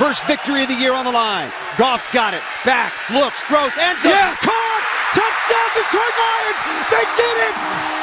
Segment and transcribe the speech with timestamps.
[0.00, 1.52] First victory of the year on the line.
[1.76, 2.40] Goff's got it.
[2.64, 4.08] Back, looks, throws, ends up.
[4.08, 4.40] Yes!
[4.40, 4.84] Caught!
[5.12, 6.60] Touchdown, Detroit Lions!
[6.88, 7.54] They did it!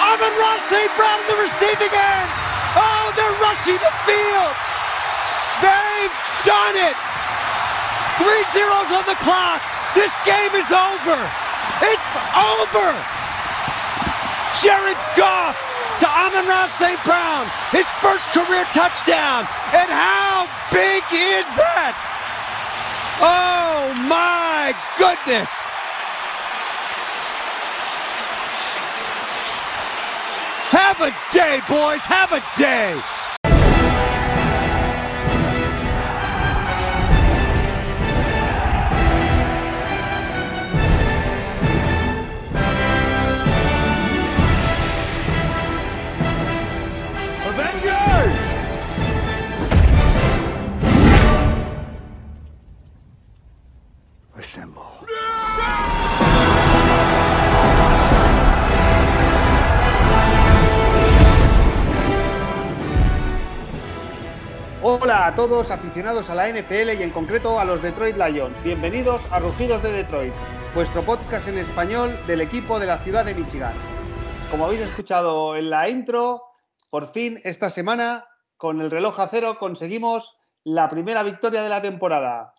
[0.06, 0.94] Amon Ross St.
[0.94, 2.30] Brown in the receiving end!
[2.78, 4.54] Oh, they're rushing the field!
[5.66, 6.16] They've
[6.46, 6.94] done it!
[8.22, 9.66] Three zeros on the clock!
[9.98, 11.18] This game is over!
[11.82, 12.94] It's over!
[14.62, 15.67] Jared Goff
[16.00, 17.02] to Amon Ross St.
[17.04, 19.48] Brown, his first career touchdown.
[19.74, 21.94] And how big is that?
[23.20, 25.74] Oh my goodness!
[30.70, 32.04] Have a day, boys.
[32.06, 33.17] Have a day.
[65.28, 68.64] A todos aficionados a la NFL y en concreto a los Detroit Lions.
[68.64, 70.32] Bienvenidos a Rugidos de Detroit,
[70.74, 73.74] vuestro podcast en español del equipo de la ciudad de Michigan.
[74.50, 76.44] Como habéis escuchado en la intro,
[76.90, 81.82] por fin esta semana con el reloj a cero conseguimos la primera victoria de la
[81.82, 82.54] temporada,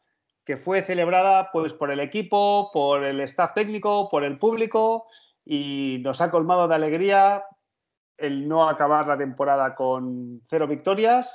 [0.45, 5.07] que fue celebrada pues por el equipo, por el staff técnico, por el público
[5.43, 7.45] y nos ha colmado de alegría
[8.19, 11.35] el no acabar la temporada con cero victorias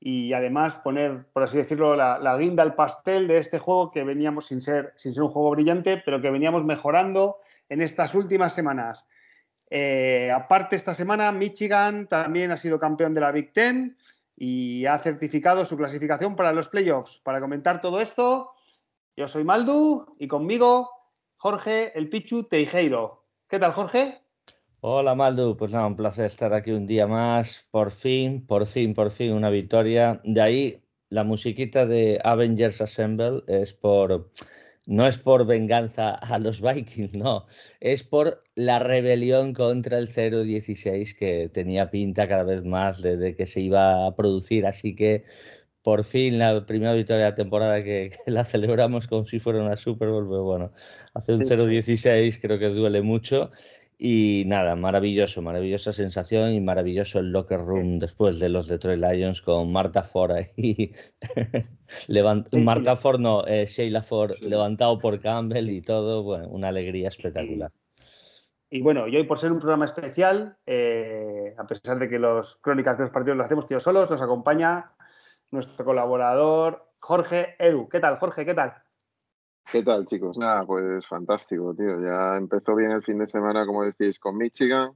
[0.00, 4.46] y además poner, por así decirlo, la, guinda al pastel de este juego que veníamos
[4.46, 9.06] sin ser, sin ser un juego brillante, pero que veníamos mejorando en estas últimas semanas.
[9.70, 13.96] Eh, aparte, esta semana Michigan también ha sido campeón de la Big Ten
[14.36, 17.20] y ha certificado su clasificación para los playoffs.
[17.24, 18.52] Para comentar todo esto,
[19.16, 20.90] yo soy Maldu y conmigo
[21.36, 23.24] Jorge el Pichu Teijeiro.
[23.48, 24.23] ¿Qué tal, Jorge?
[24.86, 27.66] Hola Maldu, pues nada, un placer estar aquí un día más.
[27.70, 30.20] Por fin, por fin, por fin una victoria.
[30.24, 34.30] De ahí la musiquita de Avengers Assemble es por,
[34.86, 37.46] no es por venganza a los Vikings, no,
[37.80, 43.46] es por la rebelión contra el 0-16 que tenía pinta cada vez más de, que
[43.46, 44.66] se iba a producir.
[44.66, 45.24] Así que
[45.80, 49.62] por fin la primera victoria de la temporada que, que la celebramos como si fuera
[49.62, 50.72] una Super Bowl, pero bueno,
[51.14, 53.50] hacer un 0-16 creo que duele mucho.
[53.96, 59.40] Y nada, maravilloso, maravillosa sensación y maravilloso el locker room después de los Detroit Lions
[59.40, 60.92] con Marta Ford ahí.
[62.08, 64.48] Levant sí, Marta Ford, no, eh, Sheila Ford sí.
[64.48, 67.70] levantado por Campbell y todo, bueno, una alegría espectacular.
[68.68, 72.18] Y, y bueno, y hoy por ser un programa especial, eh, a pesar de que
[72.18, 74.90] los crónicas de los partidos los hacemos tíos solos, nos acompaña
[75.52, 77.88] nuestro colaborador Jorge Edu.
[77.88, 78.44] ¿Qué tal, Jorge?
[78.44, 78.83] ¿Qué tal?
[79.70, 80.36] ¿Qué tal, chicos?
[80.38, 82.00] Nada, pues fantástico, tío.
[82.00, 84.92] Ya empezó bien el fin de semana, como decís, con Michigan.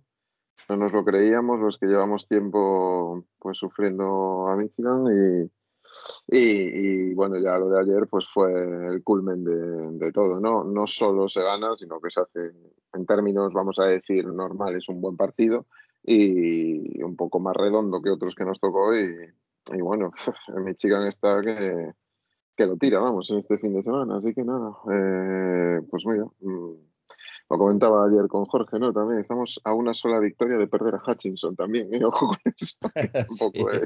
[0.69, 5.05] No nos lo creíamos, los que llevamos tiempo pues sufriendo a Michigan
[6.29, 8.53] y, y, bueno, ya lo de ayer pues fue
[8.87, 10.65] el culmen de, de, todo, ¿no?
[10.65, 12.53] No solo se gana, sino que se hace
[12.93, 15.67] en términos, vamos a decir, normales, un buen partido
[16.03, 19.15] y un poco más redondo que otros que nos tocó y,
[19.73, 20.13] y bueno,
[20.49, 21.93] en Michigan está que
[22.59, 24.17] que lo tira, vamos, en este fin de semana.
[24.17, 26.75] Así que nada, eh, pues mira, mmm,
[27.51, 28.93] lo comentaba ayer con Jorge, ¿no?
[28.93, 32.01] También estamos a una sola victoria de perder a Hutchinson también, ¿eh?
[32.05, 33.79] Ojo con eso, que tampoco, sí.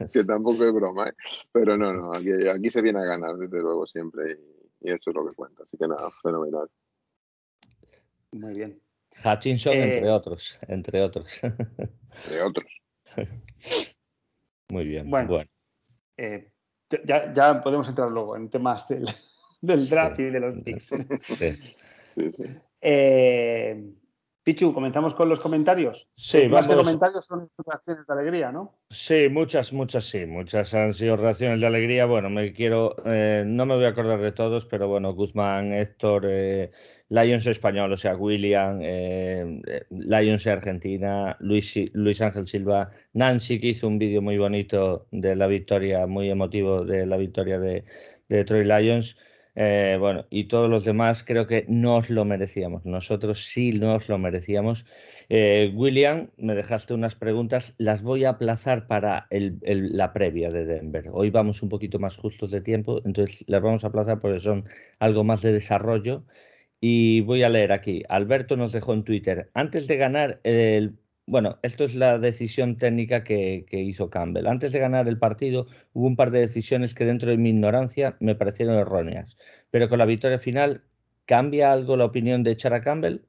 [0.00, 1.12] es, que tampoco es broma, ¿eh?
[1.52, 5.10] Pero no, no, aquí, aquí se viene a ganar, desde luego, siempre, y, y, eso
[5.10, 5.62] es lo que cuenta.
[5.62, 6.68] Así que nada, fenomenal.
[8.32, 8.82] Muy bien.
[9.24, 11.40] Hutchinson, eh, entre otros, entre otros.
[11.44, 12.82] entre otros.
[14.68, 15.28] Muy bien, bueno.
[15.28, 15.50] bueno.
[16.16, 16.49] Eh,
[17.04, 19.06] ya, ya, podemos entrar luego en temas del,
[19.60, 20.22] del draft sí.
[20.22, 20.86] y de los picks.
[21.20, 21.52] Sí,
[22.06, 22.32] sí.
[22.32, 22.44] sí.
[22.80, 23.92] Eh,
[24.42, 26.08] Pichu, comenzamos con los comentarios.
[26.16, 28.74] Sí, Más que comentarios son reacciones de alegría, ¿no?
[28.88, 30.24] Sí, muchas, muchas sí.
[30.24, 32.06] Muchas han sido reacciones de alegría.
[32.06, 36.24] Bueno, me quiero, eh, no me voy a acordar de todos, pero bueno, Guzmán, Héctor,
[36.26, 36.70] eh,
[37.10, 41.76] Lions español, o sea, William, eh, Lions Argentina, Luis,
[42.20, 47.06] Ángel Silva, Nancy, que hizo un vídeo muy bonito de la victoria, muy emotivo de
[47.06, 47.84] la victoria de,
[48.28, 49.16] Detroit Lions.
[49.56, 52.84] Eh, bueno, y todos los demás creo que nos lo merecíamos.
[52.86, 54.86] Nosotros sí nos lo merecíamos.
[55.28, 60.64] Eh, William, me dejaste unas preguntas, las voy a aplazar para el, la previa de
[60.64, 61.06] Denver.
[61.12, 64.64] Hoy vamos un poquito más justos de tiempo, entonces las vamos a aplazar porque son
[65.00, 66.22] algo más de desarrollo.
[66.80, 68.02] Y voy a leer aquí.
[68.08, 70.98] Alberto nos dejó en Twitter, antes de ganar el
[71.30, 74.48] bueno, esto es la decisión técnica que, hizo Campbell.
[74.48, 78.16] Antes de ganar el partido, hubo un par de decisiones que dentro de mi ignorancia
[78.18, 79.36] me parecieron erróneas.
[79.70, 80.82] Pero con la victoria final,
[81.26, 83.20] ¿cambia algo la opinión de echar a Campbell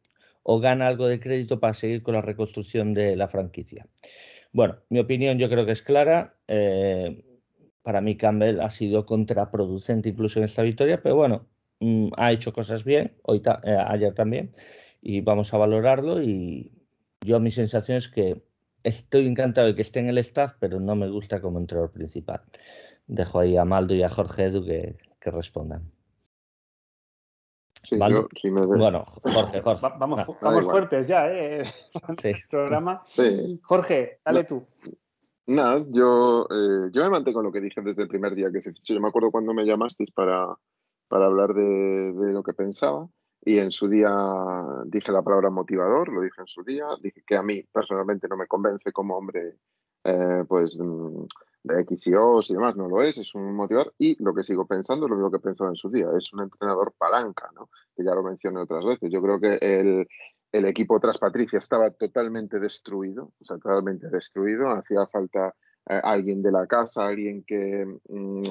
[0.42, 3.86] o gana algo de crédito para seguir con la reconstrucción de la franquicia?
[4.52, 6.36] Bueno, mi opinión yo creo que es clara.
[6.48, 7.24] Eh,
[7.84, 11.48] para mí Campbell ha sido contraproducente incluso en esta victoria, pero bueno,
[11.82, 14.52] mm, ha hecho cosas bien, hoy eh, ayer también,
[15.02, 16.22] y vamos a valorarlo.
[16.22, 16.72] Y
[17.22, 18.42] yo mi sensación es que
[18.84, 22.42] estoy encantado de que esté en el staff, pero no me gusta como entrenador principal.
[23.08, 25.92] Dejo ahí a Maldo y a Jorge Edu que, respondan.
[27.84, 29.88] Sí, Bueno, Jorge, Jorge.
[30.00, 31.64] vamos, vamos fuertes ya, ¿eh?
[32.22, 32.32] Sí.
[32.50, 33.02] programa.
[33.64, 34.62] Jorge, dale tú.
[35.48, 38.62] Nada, yo, eh, yo me mantengo con lo que dije desde el primer día que
[38.62, 38.94] se fichó.
[38.94, 40.56] Yo me acuerdo cuando me llamasteis para,
[41.12, 43.06] para hablar de, lo que pensaba
[43.44, 44.10] y en su día
[44.86, 48.38] dije la palabra motivador, lo dije en su día, dije que a mí personalmente no
[48.38, 49.58] me convence como hombre
[50.06, 51.26] eh, pues mm,
[51.64, 54.46] de X y O y demás, no lo es, es un motivador y lo que
[54.46, 57.70] sigo pensando es lo mismo que pensaba en su día, es un entrenador palanca, ¿no?
[57.94, 59.12] que ya lo mencioné otras veces.
[59.12, 60.08] Yo creo que el,
[60.54, 64.70] el equipo tras Patricia estaba totalmente destruido, o sea, totalmente destruido.
[64.70, 65.54] Hacía falta
[65.90, 68.42] eh, alguien de la casa, alguien que mm,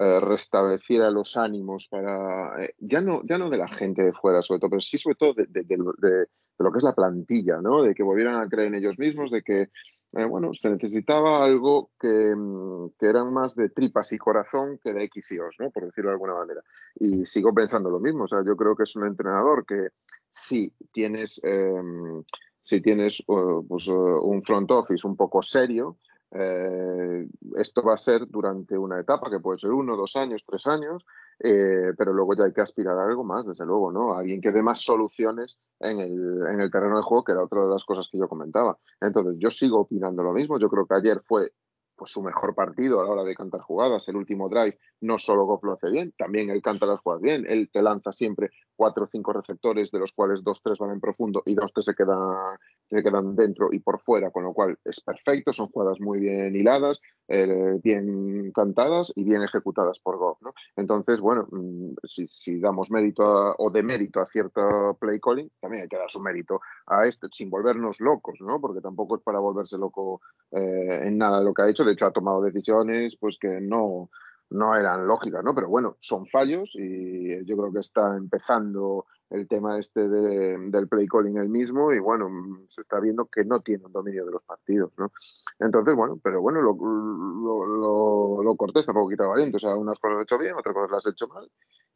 [0.00, 4.42] eh, restableciera los ánimos para, eh, ya, no, ya no de la gente de fuera,
[4.42, 6.26] sobre todo, pero sí sobre todo de,
[6.58, 7.82] lo que es la plantilla, ¿no?
[7.82, 9.70] De que volvieran a creer en ellos mismos, de que
[10.12, 15.02] eh, bueno, se necesitaba algo mm, que, eran más de tripas y corazón que de
[15.04, 15.70] X ¿no?
[15.72, 16.62] Por decirlo de alguna manera.
[16.94, 19.88] Y sigo pensando lo mismo, o sea, yo creo que es un entrenador que
[20.28, 22.22] si tienes, em,
[22.62, 25.98] si tienes uh, pues, un front office un poco serio,
[26.30, 27.26] eh,
[27.56, 31.04] esto va a ser durante una etapa que puede ser uno, dos años, tres años,
[31.40, 34.14] eh, pero luego ya hay que aspirar a algo más, desde luego, ¿no?
[34.14, 37.62] alguien que dé más soluciones en el, en el terreno de juego, que era otra
[37.62, 38.78] de las cosas que yo comentaba.
[39.00, 40.58] Entonces, yo sigo opinando lo mismo.
[40.58, 41.52] Yo creo que ayer fue
[41.94, 44.08] pues, su mejor partido a la hora de cantar jugadas.
[44.08, 47.44] El último drive no solo Goff lo hace bien, también él canta las jugadas bien.
[47.48, 51.00] Él te lanza siempre cuatro o cinco receptores, de los cuales dos, tres van en
[51.00, 52.56] profundo y dos, tres se quedan,
[52.88, 56.54] se quedan dentro y por fuera, con lo cual es perfecto, son jugadas muy bien
[56.54, 60.40] hiladas, eh, bien cantadas y bien ejecutadas por Goff.
[60.42, 60.54] ¿no?
[60.76, 63.24] Entonces, bueno, mm, si, damos mérito
[63.58, 67.26] o de mérito a cierto play calling, también hay que dar su mérito a este,
[67.32, 68.60] sin volvernos locos, ¿no?
[68.60, 70.20] porque tampoco es para volverse loco
[70.52, 71.84] eh, en nada de lo que ha hecho.
[71.84, 74.08] De hecho, ha tomado decisiones pues que no
[74.50, 75.54] no eran lógicas, ¿no?
[75.54, 81.06] Pero bueno, son fallos y yo creo que está empezando el tema este del play
[81.06, 82.30] calling el mismo y bueno,
[82.66, 85.12] se está viendo que no tiene un dominio de los partidos, ¿no?
[85.58, 90.16] Entonces, bueno, pero bueno, lo, lo, lo, cortés tampoco quita valiente, o sea, unas cosas
[90.16, 91.50] las he hecho bien, otras cosas las he hecho mal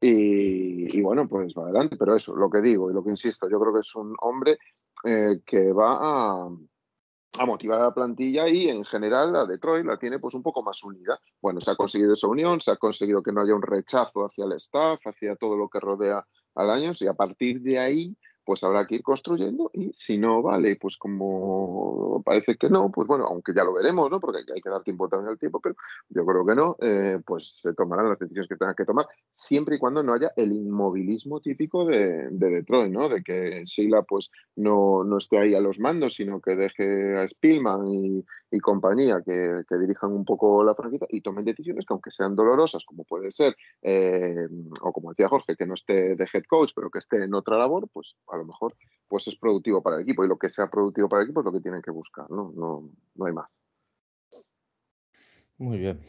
[0.05, 3.61] y, bueno, pues va adelante, pero eso, lo que digo y lo que insisto, yo
[3.61, 4.59] creo que es un hombre
[5.05, 6.49] eh, que va a
[7.39, 10.63] a motivar a la plantilla y en general la Detroit la tiene pues un poco
[10.63, 11.19] más unida.
[11.41, 14.45] Bueno, se ha conseguido esa unión, se ha conseguido que no haya un rechazo hacia
[14.45, 18.65] el staff, hacia todo lo que rodea al año y a partir de ahí pues
[18.65, 23.25] habrá que ir construyendo y si no vale, pues como parece que no, pues bueno,
[23.27, 24.21] aunque ya lo veremos, ¿no?
[24.21, 25.77] Porque hay que dar tiempo también al tiempo, pero
[26.09, 29.77] yo creo que no, eh, pues se tomarán las decisiones que tengan que tomar, siempre
[29.77, 33.09] y cuando no haya el inmovilismo típico de, Detroit, ¿no?
[33.09, 37.29] De que Sheila pues no, no, esté ahí a los mandos, sino que deje a
[37.29, 38.25] Spielman y,
[38.61, 43.03] compañía que, dirijan un poco la franquicia y tomen decisiones que aunque sean dolorosas, como
[43.05, 44.47] puede ser, eh,
[44.83, 47.57] o como decía Jorge, que no esté de head coach, pero que esté en otra
[47.57, 48.75] labor, pues a lo mejor
[49.07, 51.45] pues es productivo para el equipo y lo que sea productivo para el equipo es
[51.45, 52.51] lo que tienen que buscar, ¿no?
[52.57, 53.49] No, no hay más.
[55.59, 56.01] Muy bien.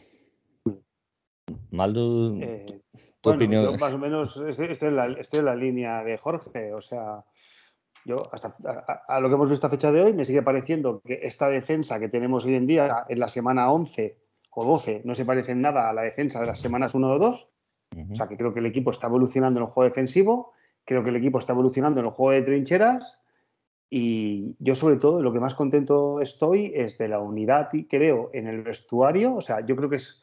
[1.70, 2.80] Maldu, eh,
[3.20, 3.76] tu opinión.
[3.78, 7.24] más o menos estoy, en la, la, línea de Jorge, o sea,
[8.06, 8.54] yo hasta
[9.06, 12.00] a, lo que hemos visto a fecha de hoy me sigue pareciendo que esta defensa
[12.00, 14.18] que tenemos hoy en día en la semana 11
[14.52, 17.18] o 12 no se parece en nada a la defensa de las semanas 1 o
[17.18, 17.48] 2.
[18.10, 20.52] O sea, que creo que el equipo está evolucionando en el juego defensivo
[20.84, 23.18] Creo que el equipo está evolucionando en el juego de trincheras
[23.96, 28.30] y yo sobre todo lo que más contento estoy es de la unidad que veo
[28.32, 29.36] en el vestuario.
[29.36, 30.20] O sea, yo creo que es,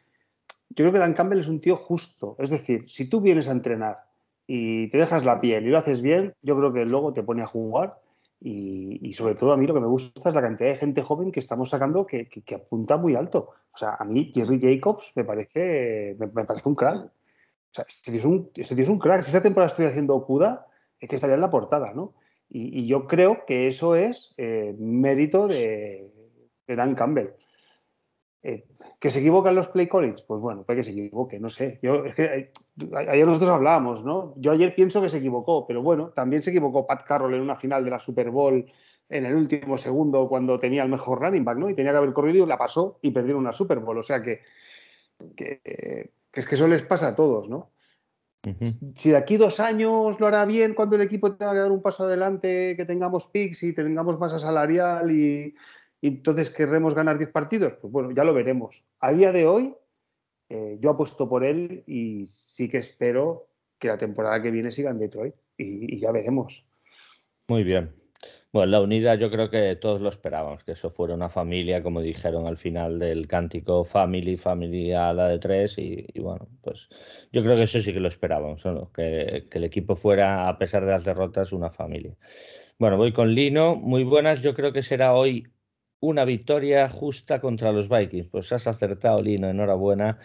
[0.69, 2.35] yo creo que Dan Campbell es un tío justo.
[2.39, 3.99] Es decir, si tú vienes a entrenar
[4.45, 7.43] y te dejas la piel y lo haces bien, yo creo que luego te pone
[7.43, 7.99] a jugar.
[8.43, 11.31] Y, sobre todo a mí lo que me gusta es la cantidad de gente joven
[11.31, 13.51] que estamos sacando que, apunta muy alto.
[13.71, 17.09] O sea, a mí Jerry Jacobs me parece, me parece un crack.
[17.71, 19.23] O sea, este tío un, este es un crack.
[19.23, 20.67] Si esta temporada estuviera haciendo Okuda,
[20.99, 22.13] es que estaría en la portada, ¿no?
[22.53, 26.11] Y, yo creo que eso es eh, mérito de,
[26.67, 27.29] Dan Campbell.
[28.43, 28.65] Eh,
[28.99, 30.21] ¿Que se equivocan los play callings?
[30.23, 31.79] Pues bueno, puede que se equivoque, no sé.
[31.81, 32.51] Yo, eh,
[33.07, 34.33] ayer nosotros hablábamos, ¿no?
[34.35, 37.55] Yo ayer pienso que se equivocó, pero bueno, también se equivocó Pat Carroll en una
[37.55, 38.65] final de la Super Bowl
[39.07, 41.69] en el último segundo cuando tenía el mejor running back, ¿no?
[41.69, 43.97] Y tenía que haber corrido y la pasó y perdieron una Super Bowl.
[43.97, 44.41] O sea que,
[46.39, 47.71] es que eso les pasa a todos, ¿no?
[48.95, 51.81] Si de aquí dos años lo hará bien cuando el equipo tenga que dar un
[51.81, 55.53] paso adelante, que tengamos picks y tengamos masa salarial y,
[56.01, 58.83] entonces querremos ganar 10 partidos, pues bueno, ya lo veremos.
[58.99, 59.75] A día de hoy,
[60.49, 64.89] eh, yo apuesto por él y sí que espero que la temporada que viene siga
[64.89, 66.65] en Detroit y ya veremos.
[67.47, 68.00] Muy bien.
[68.53, 72.01] Bueno, la unidad yo creo que todos lo esperábamos, que eso fuera una familia, como
[72.01, 76.89] dijeron al final del cántico, family, familia la de tres, y, bueno, pues
[77.31, 78.61] yo creo que eso sí que lo esperábamos,
[78.93, 82.17] que, que, el equipo fuera, a pesar de las derrotas, una familia.
[82.77, 85.47] Bueno, voy con Lino, muy buenas, yo creo que será hoy
[86.01, 90.17] una victoria justa contra los Vikings, pues has acertado Lino, enhorabuena,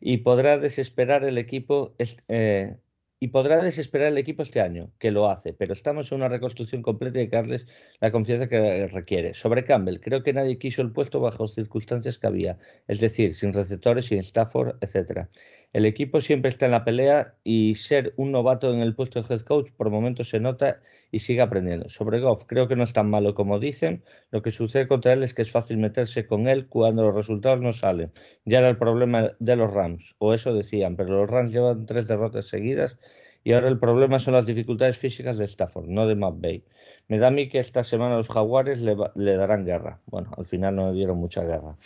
[0.00, 1.94] y podrá desesperar el equipo.
[2.28, 2.78] Eh,
[3.24, 6.82] y podrá desesperar el equipo este año, que lo hace, pero estamos en una reconstrucción
[6.82, 7.64] completa y darles
[7.98, 9.32] la confianza que requiere.
[9.32, 13.54] Sobre Campbell, creo que nadie quiso el puesto bajo circunstancias que había, es decir, sin
[13.54, 15.30] receptores, sin Stafford, etc.
[15.74, 19.34] El equipo siempre está en la pelea y ser un novato en el puesto de
[19.34, 21.88] head coach por momentos se nota y sigue aprendiendo.
[21.88, 24.04] Sobre Goff, creo que no es tan malo como dicen.
[24.30, 27.60] Lo que sucede contra él es que es fácil meterse con él cuando los resultados
[27.60, 28.12] no salen.
[28.44, 32.06] Ya era el problema de los Rams, o eso decían, pero los Rams llevan tres
[32.06, 32.96] derrotas seguidas
[33.44, 36.64] y ahora el problema son las dificultades físicas de Stafford, no de McVay.
[37.08, 40.00] Me da a mí que esta semana los jaguares le, darán guerra.
[40.06, 41.76] Bueno, al final no le dieron mucha guerra.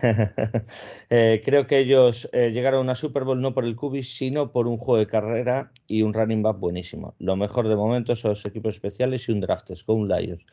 [1.12, 4.52] Eh, creo que ellos eh, llegaron a una Super Bowl no por el cubis, sino
[4.52, 7.14] por un juego de carrera y un running back buenísimo.
[7.18, 10.46] Lo mejor de momento son los equipos especiales y un draft con un Lions.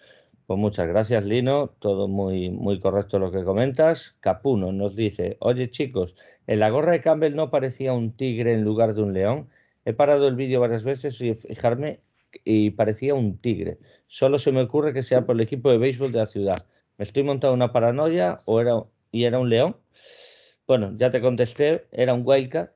[0.47, 1.67] Pues muchas gracias, Lino.
[1.79, 4.15] Todo muy, muy correcto lo que comentas.
[4.21, 6.15] Capuno nos dice: Oye, chicos,
[6.47, 9.49] en la gorra de Campbell no parecía un tigre en lugar de un león.
[9.87, 12.01] He parado el vídeo varias veces y fijarme
[12.43, 13.77] y parecía un tigre.
[14.07, 16.57] Solo se me ocurre que sea por el equipo de béisbol de la ciudad.
[16.97, 19.77] ¿Me estoy montando una paranoia o era, y era un león?
[20.67, 22.71] Bueno, ya te contesté, era un Wildcat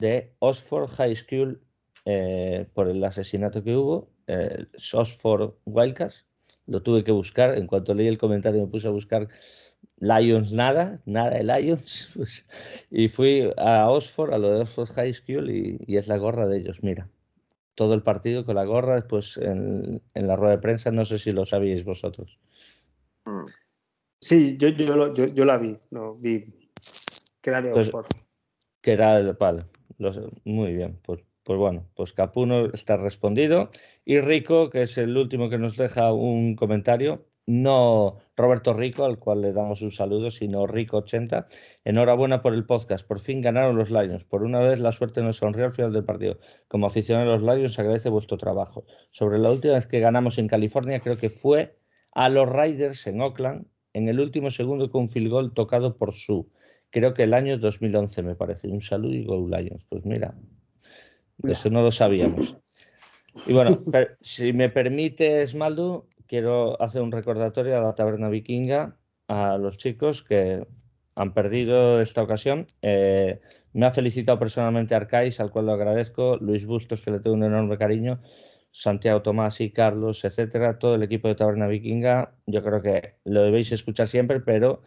[0.00, 1.62] de Oxford High School
[2.04, 6.26] eh, por el asesinato que hubo, eh, Oxford Wildcats.
[6.66, 9.28] Lo tuve que buscar, en cuanto leí el comentario me puse a buscar
[10.00, 12.10] Lions nada, nada de Lions.
[12.14, 12.46] Pues,
[12.90, 16.58] y fui a Oxford, a lo de Oxford High School, y, es la gorra de
[16.58, 17.08] ellos, mira.
[17.74, 21.32] Todo el partido con la gorra, después en, la rueda de prensa, no sé si
[21.32, 22.38] lo sabíais vosotros.
[24.20, 26.44] Sí, yo, yo, la vi, no, vi
[27.40, 28.06] que era de pues, Oxford.
[28.80, 29.64] que era de Vale,
[30.44, 33.70] muy bien, pues, pues bueno, pues Capuno está respondido.
[34.04, 39.18] Y Rico, que es el último que nos deja un comentario, no Roberto Rico, al
[39.18, 41.46] cual le damos un saludo, sino Rico80.
[41.82, 43.06] Enhorabuena por el podcast.
[43.06, 44.26] Por fin ganaron los Lions.
[44.26, 46.38] Por una vez la suerte nos sonrió al final del partido.
[46.68, 48.84] Como aficionado a los Lions, agradece vuestro trabajo.
[49.10, 51.78] Sobre la última vez que ganamos en California, creo que fue
[52.12, 56.12] a los Riders en Oakland, en el último segundo con un field goal tocado por
[56.12, 56.50] Su.
[56.90, 58.68] Creo que el año 2011, me parece.
[58.68, 59.86] Un saludo y Go Lions.
[59.88, 60.34] Pues mira,
[61.44, 62.58] eso no lo sabíamos.
[63.46, 63.78] Y bueno,
[64.20, 70.22] si me permites, Maldu, quiero hacer un recordatorio a la taberna vikinga, a los chicos
[70.22, 70.66] que
[71.16, 72.66] han perdido esta ocasión.
[72.82, 73.40] Eh,
[73.72, 77.44] me ha felicitado personalmente Arcais, al cual lo agradezco, Luis Bustos, que le tengo un
[77.44, 78.20] enorme cariño,
[78.70, 82.34] Santiago Tomás y Carlos, etcétera, todo el equipo de Taberna Vikinga.
[82.46, 84.82] Yo creo que lo debéis escuchar siempre, pero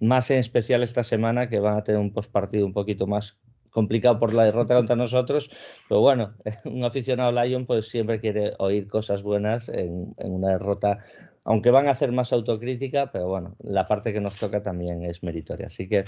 [0.00, 3.38] más en especial esta semana, que van a tener un postpartido un poquito más
[3.72, 5.50] complicado por la derrota contra nosotros,
[5.88, 10.98] pero bueno, un aficionado Lion pues siempre quiere oír cosas buenas en, una derrota,
[11.44, 15.24] aunque van a hacer más autocrítica, pero bueno, la parte que nos toca también es
[15.24, 15.66] meritoria.
[15.66, 16.04] Así que,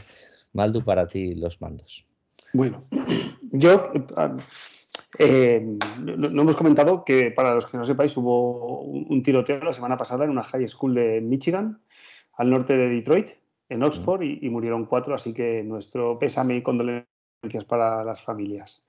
[0.52, 2.04] Maldu, para ti los mandos.
[2.52, 2.84] Bueno,
[3.52, 3.90] yo
[5.18, 5.66] eh,
[5.98, 10.24] no, hemos comentado que para los que no sepáis hubo un tiroteo la semana pasada
[10.24, 11.80] en una high school de Michigan,
[12.34, 13.30] al norte de Detroit,
[13.70, 17.13] en Oxford, y, y murieron cuatro, así que nuestro pésame y condolencia
[17.66, 18.82] para las familias.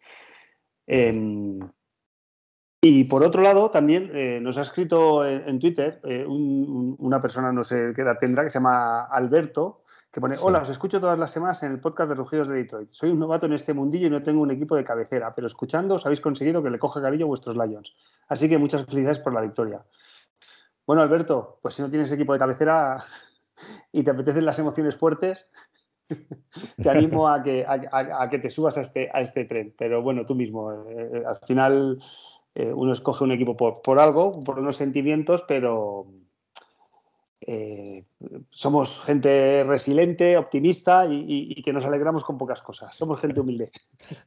[0.87, 1.59] Em,
[2.81, 7.63] y por otro lado, también eh, nos ha escrito en, Twitter eh, una persona, no
[7.63, 9.81] sé qué edad tendrá, que se llama Alberto,
[10.11, 12.89] que pone, hola, os escucho todas las semanas en el podcast de Rugidos de Detroit.
[12.91, 15.95] Soy un novato en este mundillo y no tengo un equipo de cabecera, pero escuchando
[15.95, 17.93] os habéis conseguido que le coja cariño a vuestros Lions.
[18.27, 19.83] Así que muchas felicidades por la victoria.
[20.85, 23.03] Bueno, Alberto, pues si no tienes equipo de cabecera
[23.91, 25.47] y te apetecen las emociones fuertes,
[26.81, 29.73] te animo a que, a, que, te subas a este, a este tren.
[29.77, 31.99] Pero bueno, tú mismo, eh, eh, al final
[32.53, 36.07] eh, uno escoge un equipo por, por, algo, por unos sentimientos, pero
[37.47, 38.03] eh,
[38.49, 42.95] somos gente resiliente, optimista y, que nos alegramos con pocas cosas.
[42.95, 43.69] Somos gente humilde.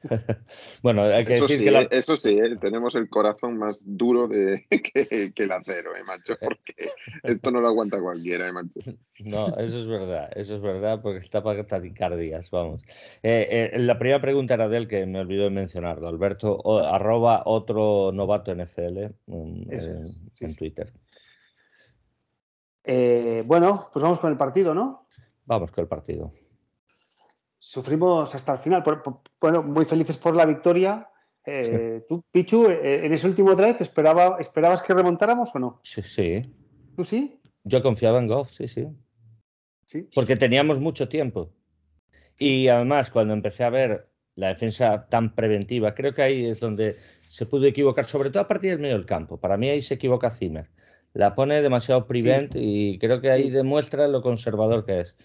[0.82, 3.84] bueno, hay que eso decir sí, que eh, eso sí, eh, tenemos el corazón más
[3.86, 6.90] duro de, que, el acero, macho, porque
[7.24, 8.80] esto no lo aguanta cualquiera, macho.
[9.18, 12.82] No, eso es verdad, eso es verdad, porque está para tadicardias, vamos.
[13.22, 18.54] la primera pregunta era de él que me olvidó de mencionarlo, Alberto, arroba otro novato
[18.54, 20.92] NFL en Twitter.
[22.90, 25.06] Eh, bueno, pues vamos con el partido, ¿no?
[25.44, 26.32] Vamos con el partido.
[27.58, 28.82] Sufrimos hasta el final.
[29.42, 31.06] bueno, muy felices por la victoria.
[31.44, 35.80] Eh, ¿Tú, Pichu, eh, en ese último drive esperaba, esperabas que remontáramos o no?
[35.82, 36.50] Sí, sí.
[36.96, 37.38] ¿Tú sí?
[37.62, 38.88] Yo confiaba en Goff, sí, sí.
[39.84, 40.08] Sí.
[40.14, 41.50] Porque teníamos mucho tiempo.
[42.38, 46.96] Y además, cuando empecé a ver la defensa tan preventiva, creo que ahí es donde
[47.28, 49.36] se pudo equivocar, sobre todo a partir del medio del campo.
[49.38, 50.70] Para mí ahí se equivoca Zimmer
[51.14, 55.16] la pone demasiado prevent y creo que ahí demuestra lo conservador que es.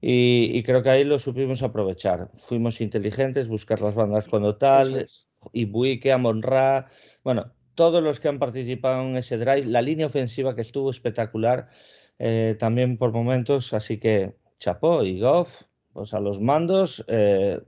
[0.00, 2.30] Y, creo que ahí lo supimos aprovechar.
[2.36, 5.06] Fuimos inteligentes, buscar las bandas cuando tal,
[5.52, 6.88] y Buike, Amonra,
[7.24, 11.68] bueno, todos los que han participado en ese drive, la línea ofensiva que estuvo espectacular
[12.18, 15.62] eh, también por momentos, así que chapó y Goff,
[15.92, 17.60] pues a los mandos, eh,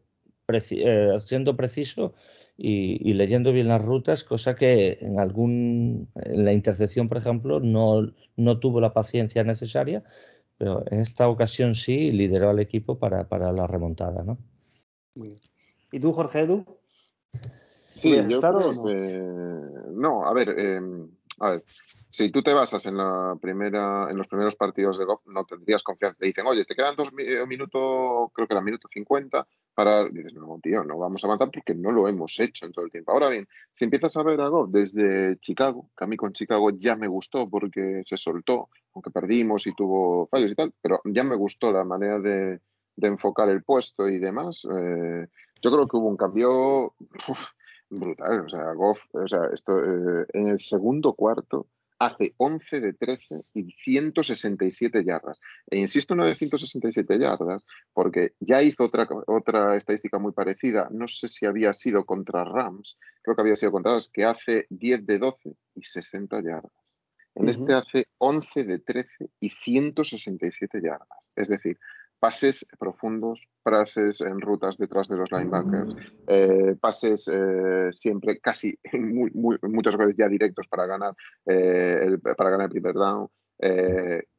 [0.48, 2.14] eh, siendo preciso
[2.61, 8.12] y, leyendo bien las rutas, cosa que en algún en la intercepción, por ejemplo, no,
[8.37, 10.03] no tuvo la paciencia necesaria,
[10.59, 14.38] pero en esta ocasión sí lideró al equipo para, la remontada, ¿no?
[15.93, 16.65] ¿Y tú, Jorge Edu?
[17.95, 19.91] Sí, yo creo no?
[19.93, 21.09] no, a ver, em,
[21.40, 21.62] a ver,
[22.11, 25.83] si tú te basas en la primera, en los primeros partidos de golf, no tendrías
[25.83, 26.16] confianza.
[26.18, 30.09] Te dicen, oye, te quedan dos minutos, creo que era minuto 50 para.
[30.09, 32.90] Dices, no, tío, no vamos a matar porque no lo hemos hecho en todo el
[32.90, 33.12] tiempo.
[33.12, 36.71] Ahora bien, si empiezas a ver a golf desde Chicago, que a mí con Chicago
[36.71, 41.25] ya me gustó porque se soltó, aunque perdimos y tuvo fallos y tal, pero ya
[41.25, 42.61] me gustó la manera de,
[43.00, 44.64] enfocar el puesto y demás.
[44.64, 45.26] Eh,
[45.61, 46.95] yo creo que hubo un cambio
[47.90, 48.47] brutal.
[48.47, 51.68] O sea, Goff, o sea, esto, eh, en el segundo cuarto
[51.99, 55.40] hace 11 de 13 y 167 yardas.
[55.68, 61.09] E insisto no de 167 yardas, porque ya hizo otra, otra estadística muy parecida, no
[61.09, 65.07] sé si había sido contra Rams, creo que había sido contra Rams, que hace 10
[65.07, 66.72] de 12 y 60 yardas.
[67.35, 71.31] En este hace 11 de 13 y 167 yardas.
[71.37, 71.79] Es decir,
[72.18, 75.94] pases profundos, pases en rutas detrás de los linebackers,
[76.26, 79.31] eh, pases eh, siempre casi muy,
[79.62, 81.14] muchas veces ya directos para ganar,
[81.46, 83.28] eh, el, para ganar el primer down.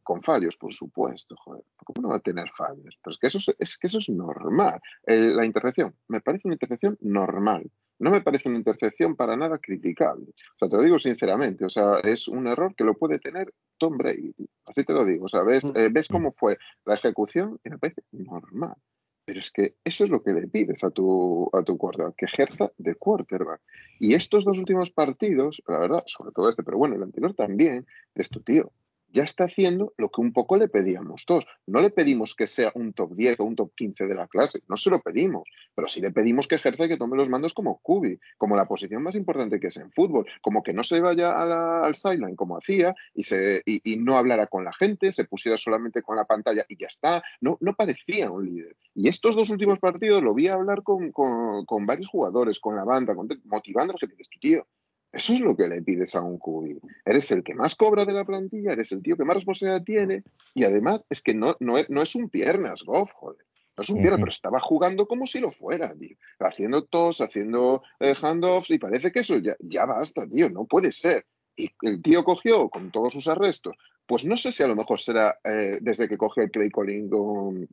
[0.09, 2.97] Con fallos, por supuesto, joder, ¿cómo no va a tener fallos?
[3.03, 4.81] Pero es que eso es, que eso es normal.
[5.05, 7.69] la intercepción, me parece una intercepción normal
[7.99, 10.27] no me parece una intercepción para nada criticable.
[10.29, 13.53] O sea, te lo digo sinceramente, o sea, es un error que lo puede tener
[13.77, 14.33] Tom Brady.
[14.69, 15.75] Así te lo digo, o sea, ves, mm.
[15.75, 18.77] eh, cómo fue la ejecución y me parece normal.
[19.25, 22.25] Pero es que eso es lo que le pides a tu, a tu quarterback, que
[22.25, 23.61] ejerza de quarterback.
[23.99, 27.85] Y estos dos últimos partidos, la verdad, sobre todo este, pero bueno, el anterior también,
[28.15, 28.71] de tu tío,
[29.11, 31.45] ya está haciendo lo que un poco le pedíamos todos.
[31.65, 34.61] No le pedimos que sea un top 10 o un top 15 de la clase,
[34.67, 35.43] no se lo pedimos,
[35.75, 38.67] pero sí le pedimos que ejerza y que tome los mandos como Kubi, como la
[38.67, 42.57] posición más importante que es en fútbol, como que no se vaya al sideline como
[42.57, 46.65] hacía y, se, y, no hablara con la gente, se pusiera solamente con la pantalla
[46.67, 47.23] y ya está.
[47.41, 48.75] No, no parecía un líder.
[48.95, 53.13] Y estos dos últimos partidos lo vi hablar con, con, varios jugadores, con la banda,
[53.13, 54.15] motivando a la gente.
[54.15, 54.67] Tu tío,
[55.11, 56.79] eso es lo que le pides a un QB.
[57.05, 60.23] Eres el que más cobra de la plantilla, eres el tío que más responsabilidad tiene
[60.53, 63.45] y además es que no, no, es, no es un piernas, Goff, joder.
[63.75, 66.17] No es un piernas, pero estaba jugando como si lo fuera, tío.
[66.39, 70.49] Haciendo tos, haciendo eh, handoffs y parece que eso ya, ya basta, tío.
[70.49, 71.25] No puede ser.
[71.55, 73.77] Y el tío cogió con todos sus arrestos.
[74.05, 77.09] Pues no sé si a lo mejor será eh, desde que cogió el play calling
[77.09, 77.69] con,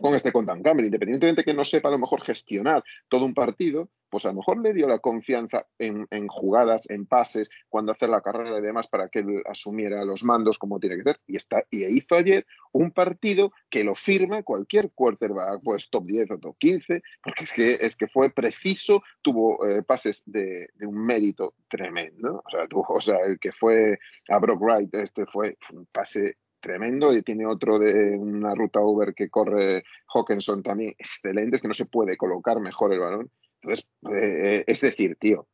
[0.00, 3.34] con este con Dan Campbell, independientemente que no sepa a lo mejor gestionar todo un
[3.34, 8.08] partido, pues a lo mejor le dio la confianza en, jugadas, en pases, cuando hacer
[8.08, 11.20] la carrera y demás para que él asumiera los mandos como tiene que ser.
[11.26, 16.30] Y, está, y hizo ayer un partido que lo firma cualquier quarterback, pues top 10
[16.32, 21.04] o top 15, porque es que, es que fue preciso, tuvo eh, pases de, un
[21.04, 22.42] mérito tremendo.
[22.44, 27.12] O sea, o sea, el que fue a Brock Wright, este fue un pase tremendo
[27.12, 31.86] y tiene otro de una ruta over que corre Hawkinson también excelente, que no se
[31.86, 33.30] puede colocar mejor el balón.
[33.60, 35.48] Entonces, eh, es decir, tío,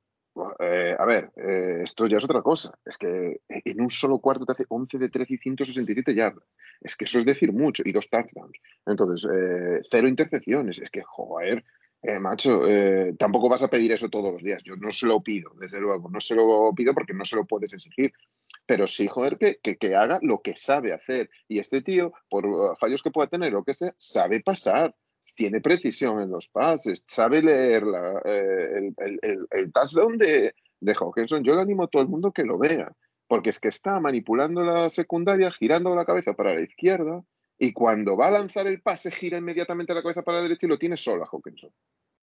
[0.59, 2.77] eh, a ver, eh, esto ya es otra cosa.
[2.85, 6.45] Es que en un solo cuarto te hace 11 de 13 y 167 yardas.
[6.81, 7.83] Es que eso es decir mucho.
[7.85, 8.59] Y dos touchdowns.
[8.87, 9.29] Entonces,
[9.91, 10.79] cero intercepciones.
[10.79, 11.65] Es que, joder,
[12.21, 12.61] macho,
[13.19, 14.63] tampoco vas a pedir eso todos los días.
[14.65, 16.11] Yo no se lo pido, desde luego.
[16.11, 18.13] No se lo pido porque no se lo puedes exigir.
[18.67, 21.31] Pero sí, joder, que, que, haga lo que sabe hacer.
[21.49, 24.95] Y este tío, por uh, fallos que pueda tener, lo que sea, sabe pasar,
[25.37, 30.95] tiene precisión en los pases, sabe leer la, eh, el, el, el, touchdown de, de
[30.95, 31.45] Hawkinson.
[31.45, 32.93] Yo le animo a todo el mundo que lo vea,
[33.27, 37.23] porque es que está manipulando la secundaria, girando la cabeza para la izquierda,
[37.59, 40.71] y cuando va a lanzar el pase, gira inmediatamente la cabeza para la derecha y
[40.71, 41.71] lo tiene solo a Hawkinson.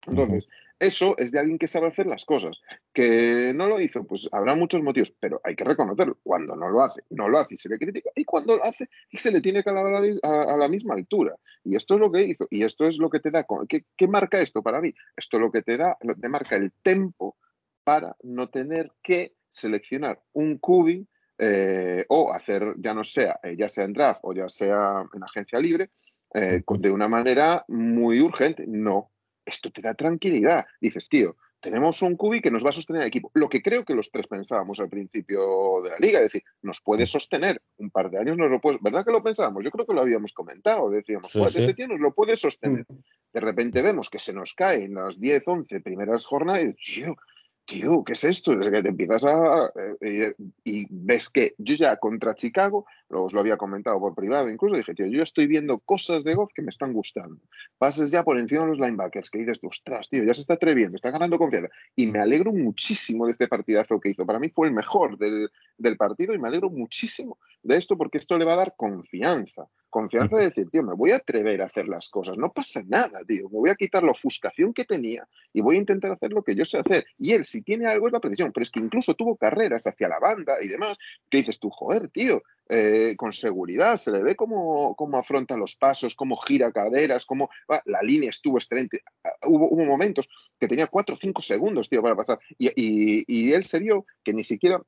[0.06, 2.60] Entonces, eso es de alguien que sabe hacer las cosas.
[2.92, 6.18] Que no lo hizo, pues habrá muchos motivos, pero hay que reconocerlo.
[6.22, 8.10] Cuando no lo hace, no lo hace y se le critica.
[8.14, 11.36] Y cuando lo hace, se le tiene que alabar a, la misma altura.
[11.64, 12.46] Y esto es lo que hizo.
[12.50, 13.46] Y esto es lo que te da.
[13.68, 14.94] ¿Qué, qué marca esto para mí?
[15.16, 17.36] Esto es lo que te da, te marca el tempo
[17.84, 21.06] para no tener que seleccionar un cubi
[21.38, 25.22] eh, o hacer, ya no sea, eh, ya sea en draft o ya sea en
[25.22, 25.90] agencia libre,
[26.32, 28.64] eh, de una manera muy urgente.
[28.66, 29.10] No,
[29.44, 30.64] esto te da tranquilidad.
[30.80, 33.30] Dices, tío, tenemos un cubi que nos va a sostener el equipo.
[33.33, 36.83] Lo que creo que los tres pensábamos al principio de la liga, es decir, nos
[36.83, 39.64] puede sostener un par de años, nos lo puede, ¿verdad que lo pensábamos?
[39.64, 42.85] Yo creo que lo habíamos comentado, decíamos, este tío nos lo puede sostener.
[42.87, 42.98] Mm.
[43.33, 47.16] De repente vemos que se nos cae en las 10, 11 primeras jornadas y, tío,
[47.64, 48.54] tío, ¿qué es esto?
[48.54, 49.72] Desde que te empiezas a...
[50.02, 52.85] Eh, y ves que yo ya contra Chicago,
[53.22, 56.53] os lo había comentado por privado, incluso dije, tío, yo estoy viendo cosas de Goff
[56.55, 57.40] que me están gustando.
[57.79, 60.96] Pases ya por encima de los linebackers, que dices, ostras, tío, ya se está atreviendo,
[60.96, 61.70] está ganando confianza.
[61.94, 64.27] Y me alegro muchísimo de este partidazo que hizo.
[64.27, 68.18] Para mí fue el mejor del, del partido y me alegro muchísimo de esto porque
[68.18, 69.66] esto le va a dar confianza.
[69.88, 73.20] Confianza de decir, tío, me voy a atrever a hacer las cosas, no pasa nada,
[73.27, 76.42] tío, me voy a quitar la ofuscación que tenía y voy a intentar hacer lo
[76.42, 77.07] que yo sé hacer.
[77.16, 80.09] Y él, si tiene algo, es la precisión, pero es que incluso tuvo carreras hacia
[80.09, 80.98] la banda y demás,
[81.31, 85.77] que dices tú, joder, tío, eh, con seguridad, se le ve cómo, cómo, afronta los
[85.77, 87.50] pasos, cómo gira caderas, cómo
[87.85, 89.03] la línea estuvo excelente.
[89.22, 92.38] Ah, hubo, momentos que tenía cuatro o cinco segundos, tío, para pasar.
[92.59, 94.81] Y, y él se vio que ni siquiera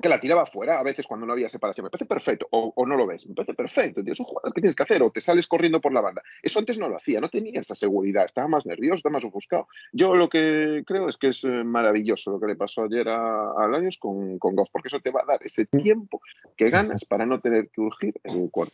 [0.00, 1.84] que la tiraba fuera a veces cuando no había separación.
[1.84, 4.02] Me parece perfecto, o, no lo ves, me parece perfecto.
[4.02, 6.22] Tío, es un jugador que tienes que hacer, o te sales corriendo por la banda.
[6.42, 9.68] Eso antes no lo hacía, no tenía esa seguridad, estaba más nervioso, estaba más ofuscado.
[9.92, 13.52] Yo lo que creo es que es eh, maravilloso lo que le pasó ayer a,
[13.52, 16.20] a Lions con, con Goff, porque eso te va a dar ese tiempo
[16.56, 18.70] que ganas para no tener que urgir en un cuarto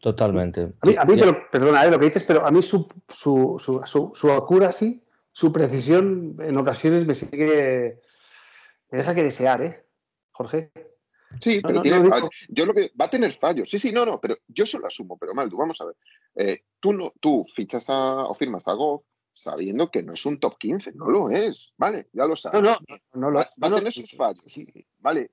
[0.00, 0.72] Totalmente.
[0.80, 1.14] A mí, a mí
[1.50, 5.00] perdona eh, lo que dices, pero a mí su, su, su, su, su
[5.34, 8.00] su precisión en ocasiones me sigue
[8.92, 9.86] me deja que desear, ¿eh,
[10.32, 10.70] Jorge?
[11.40, 12.10] Sí, pero tiene,
[12.48, 13.70] yo lo que va a tener fallos.
[13.70, 15.96] Sí, sí, no, no, pero yo solo asumo, pero mal, tú vamos a ver.
[16.34, 19.02] Eh, tú no, tú fichas a, o firmas a Goff
[19.32, 22.10] sabiendo que no es un top 15, no lo es, ¿vale?
[22.12, 22.60] Ya lo sabes.
[22.60, 22.76] No,
[23.14, 24.66] no, lo, va, va a tener sus fallos, sí.
[24.98, 25.30] ¿vale?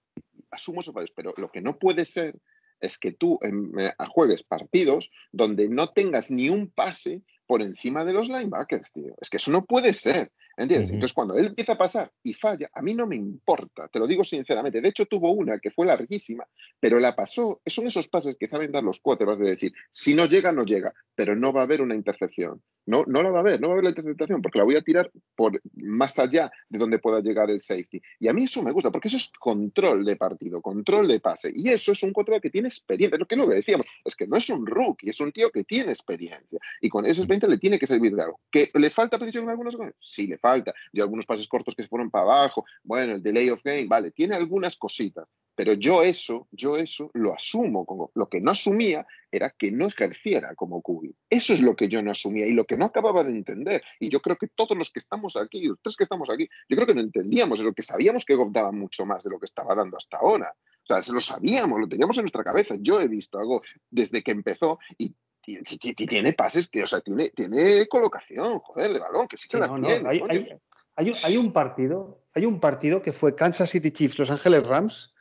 [0.51, 2.39] Asumo esos fallos, pero lo que no puede ser
[2.79, 8.05] es que tú em, eh, juegues partidos donde no tengas ni un pase por encima
[8.05, 9.15] de los linebackers, tío.
[9.19, 10.31] Es que eso no puede ser.
[10.59, 10.91] ¿Entiendes?
[10.91, 14.05] Entonces, cuando él empieza a pasar y falla, a mí no me importa, te lo
[14.05, 14.81] digo sinceramente.
[14.81, 16.43] De hecho, tuvo una que fue larguísima,
[16.81, 17.61] pero la pasó.
[17.65, 20.93] Son esos pases que saben dar los vas de decir, si no llega, no llega,
[21.15, 22.61] pero no va a haber una intercepción.
[22.89, 24.75] No, no la va a haber, no va a haber la interceptación, porque la voy
[24.75, 28.01] a tirar por más allá de donde pueda llegar el safety.
[28.19, 31.51] Y a mí eso me gusta, porque eso es control de partido, control de pase.
[31.53, 33.17] Y eso es un control que tiene experiencia.
[33.17, 35.91] Lo que no decíamos, es que no es un rookie, es un tío que tiene
[35.91, 36.59] experiencia.
[36.81, 38.39] Y con esa experiencia le tiene que servir de algo.
[38.51, 39.77] ¿Que le falta precisión en algunos?
[39.99, 43.49] Sí, le falta dio algunos pases cortos que se fueron para abajo, bueno, el delay
[43.49, 45.27] of game, vale, tiene algunas cositas,
[45.59, 49.87] pero yo eso, yo eso lo asumo como lo que no asumía era que no
[49.87, 51.11] ejerciera como QB.
[51.29, 53.83] Eso es lo que yo no asumía y lo que no acababa de entender.
[53.99, 56.77] Y yo creo que todos los que estamos aquí, los tres que estamos aquí, yo
[56.77, 59.47] creo que no entendíamos, lo que sabíamos que Goff daba mucho más de lo que
[59.47, 60.55] estaba dando hasta ahora.
[60.57, 62.75] O sea, se lo sabíamos, lo teníamos en nuestra cabeza.
[62.79, 68.59] Yo he visto algo desde que empezó y tiene pases, o sea, tiene, tiene colocación,
[68.59, 70.57] joder, de balón, que sí que la tiene.
[70.95, 75.13] hay, un partido, hay un partido que fue Kansas City Chiefs, Los Ángeles Rams,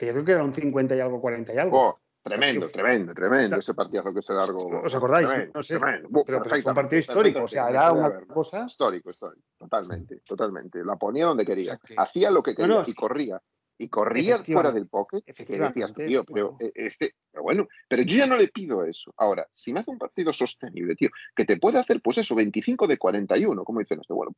[0.00, 1.78] que yo creo que era un 50 y algo, 40 y algo.
[1.78, 4.80] Oh, tremendo, tremendo, tremendo ese partidazo que se largó.
[4.80, 5.28] ¿Os acordáis?
[5.54, 5.78] no sé.
[5.78, 8.64] pero, fue un partido histórico, o sea, era una cosa.
[8.64, 10.82] Histórico, histórico, totalmente, totalmente.
[10.86, 11.78] La ponía donde quería.
[11.98, 13.42] Hacía lo que quería y corría
[13.80, 18.18] y corría fuera del pocket, que decías, tío, pero eh, este, pero bueno, pero yo
[18.18, 19.14] ya no le pido eso.
[19.16, 22.86] Ahora, si me hace un partido sostenible, tío, que te puede hacer, pues eso, 25
[22.86, 24.32] de 41, como dicen este, bueno,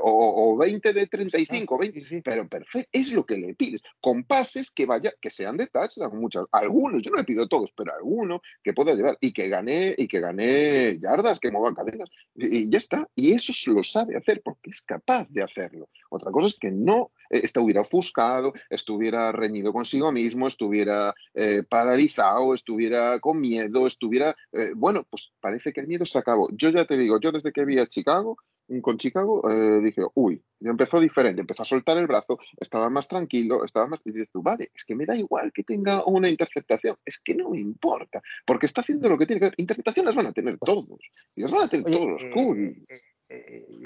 [0.00, 4.86] o, 20 de 35, 20, pero perfecto, es lo que le pides, con pases que
[4.86, 8.72] vaya, que sean de touchdown, muchos, algunos, yo no le pido todos, pero algunos que
[8.74, 13.08] pueda llevar y que gane, y que gane yardas, que mueva cadenas, y, ya está.
[13.16, 15.88] Y eso lo sabe hacer porque es capaz de hacerlo.
[16.10, 17.10] Otra cosa es que no
[17.42, 24.36] estuviera ofuscado, estuviera reñido consigo mismo, estuviera eh, paralizado, estuviera con miedo, estuviera...
[24.52, 26.48] Eh, bueno, pues parece que el miedo se acabó.
[26.52, 28.36] Yo ya te digo, yo desde que vi a Chicago,
[28.80, 33.64] con Chicago, eh, dije, uy, empezó diferente, empezó a soltar el brazo, estaba más tranquilo,
[33.64, 34.00] estaba más...
[34.04, 37.34] Y dices tú, vale, es que me da igual que tenga una interceptación, es que
[37.34, 39.56] no me importa, porque está haciendo lo que tiene que hacer.
[39.58, 40.86] Interceptaciones van a tener todos,
[41.34, 42.86] y las van a tener todos los cool.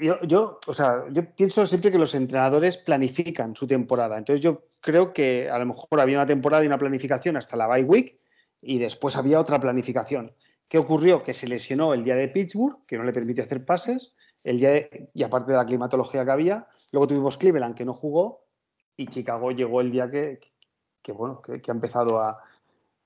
[0.01, 4.17] yo, yo, o sea, yo pienso siempre que los entrenadores planifican su temporada.
[4.17, 7.67] Entonces yo creo que a lo mejor había una temporada y una planificación hasta la
[7.67, 8.17] bye week
[8.61, 10.31] y después había otra planificación.
[10.69, 11.19] ¿Qué ocurrió?
[11.19, 14.13] Que se lesionó el día de Pittsburgh, que no le permite hacer pases,
[14.43, 16.67] el día y aparte de la climatología que había.
[16.93, 18.45] Luego tuvimos Cleveland, que no jugó,
[18.97, 20.39] y Chicago llegó el día que,
[21.13, 22.37] bueno, que, ha empezado a,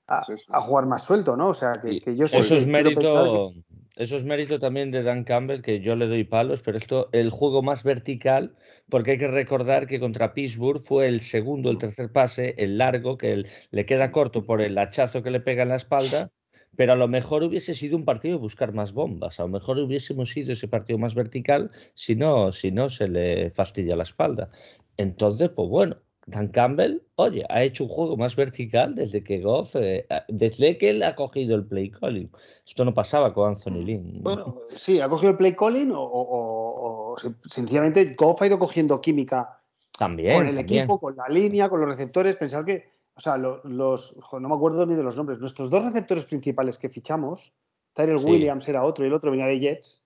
[0.06, 1.48] a, jugar más suelto, ¿no?
[1.48, 3.52] O sea, que, yo Eso es mérito.
[3.96, 7.30] Eso es mérito también de Dan Campbell, que yo le doy palos, pero esto, el
[7.30, 8.56] juego más vertical,
[8.88, 13.16] porque hay que recordar que contra Pittsburgh fue el segundo, el tercer pase, el largo,
[13.16, 16.30] que le queda corto por el hachazo que le pega en la espalda,
[16.76, 19.78] pero a lo mejor hubiese sido un partido de buscar más bombas, a lo mejor
[19.78, 24.50] hubiésemos sido ese partido más vertical si no, si no se le fastidia la espalda.
[24.96, 29.76] Entonces, pues bueno, Dan Campbell, oye, ha hecho un juego más vertical desde que Goff,
[29.76, 32.30] eh, desde que él ha cogido el play calling.
[32.66, 34.22] Esto no pasaba con Anthony Lynn.
[34.22, 37.14] Bueno, sí, ha cogido el play calling o,
[37.48, 39.60] sencillamente Goff ha ido cogiendo química
[39.98, 42.36] también, con el equipo, con la línea, con los receptores.
[42.36, 46.24] Pensar que o sea, los, no me acuerdo ni de los nombres, nuestros dos receptores
[46.24, 47.52] principales que fichamos,
[47.92, 50.02] Tyrell Williams era otro y el otro venía de Jets,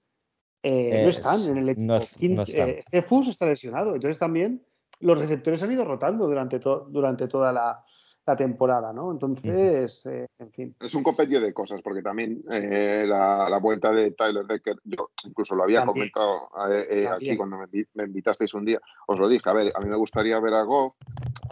[0.63, 2.35] eh, no están en el equipo.
[2.35, 4.63] No, eh, está lesionado, entonces también
[5.01, 7.85] los receptores han ido rotando durante, durante toda la,
[8.29, 9.11] la temporada, ¿no?
[9.11, 10.77] Entonces, eh, en fin.
[10.79, 15.57] Es un compendio de cosas, porque también eh, la, vuelta de Tyler Decker, yo incluso
[15.57, 19.73] lo había comentado eh, aquí cuando me, invitasteis un día, os lo dije, a ver,
[19.75, 20.95] a mí me gustaría ver a Goff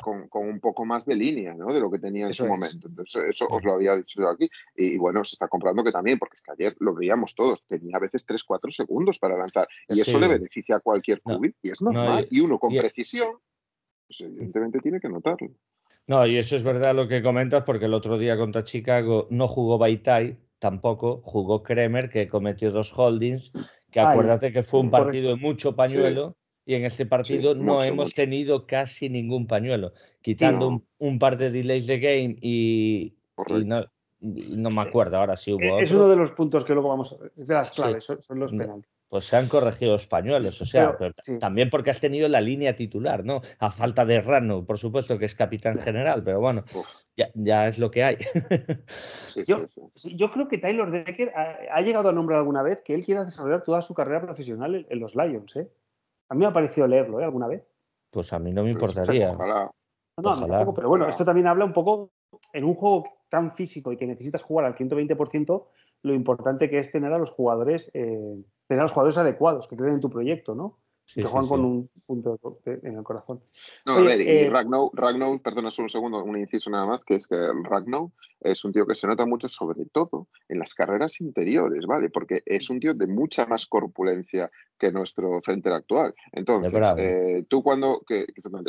[0.03, 1.73] con, un poco más de línea, ¿no?
[1.73, 2.89] De lo que tenía en su momento.
[2.89, 4.51] Entonces, eso os lo había dicho yo aquí.
[4.77, 7.97] Y, bueno, se está comprando que también, porque es que ayer lo veíamos todos, tenía
[7.97, 9.67] a veces 3-4 segundos para lanzar.
[9.89, 12.29] Y eso le beneficia a cualquier cubi, y es normal.
[12.31, 13.39] y uno con precisión,
[14.07, 15.49] pues evidentemente tiene que notarlo.
[16.07, 19.49] No, y eso es verdad lo que comentas, porque el otro día contra Chicago no
[19.49, 23.51] jugó Baitai, tampoco, jugó Kremer, que cometió dos holdings,
[23.91, 26.37] que acuérdate que fue un partido de mucho pañuelo.
[26.69, 31.87] Y en este partido no hemos tenido casi ningún pañuelo, quitando un, par de delays
[31.87, 33.15] de game y,
[33.65, 35.79] no, me acuerdo ahora si hubo.
[35.79, 38.41] Es uno de los puntos que luego vamos a ver, es de las claves, son,
[38.41, 40.97] los penaltis pues se han corregido los pañuelos, o sea,
[41.39, 43.41] también porque has tenido la línea titular, ¿no?
[43.59, 46.65] A falta de Rano, por supuesto que es capitán general, pero bueno,
[47.35, 48.19] ya, es lo que hay.
[49.47, 53.63] yo, creo que Taylor Decker ha, llegado a nombrar alguna vez que él quiere desarrollar
[53.63, 55.71] toda su carrera profesional en, los Lions, ¿eh?
[56.29, 57.25] A mí me ha parecido leerlo, ¿eh?
[57.25, 57.63] ¿Alguna vez?
[58.11, 59.31] Pues a mí no me importaría.
[59.31, 59.71] Ojalá.
[60.19, 62.11] No, pero bueno, esto también habla un poco
[62.53, 65.67] en un juego tan físico y que necesitas jugar al 120%,
[66.03, 69.77] lo importante que es tener a los jugadores eh, tener a los jugadores adecuados que
[69.77, 70.79] creen en tu proyecto, ¿no?
[71.15, 73.41] Que juegan con un punto en el corazón.
[73.85, 74.91] No, a ver, y eh, Ragnow,
[75.43, 78.87] perdona solo un segundo, un inciso nada más, que es que Ragnow es un tío
[78.87, 82.11] que se nota mucho, sobre todo en las carreras interiores, ¿vale?
[82.11, 86.15] Porque es un tío de mucha más corpulencia que nuestro center actual.
[86.33, 88.27] Entonces, eh, tú cuando, que,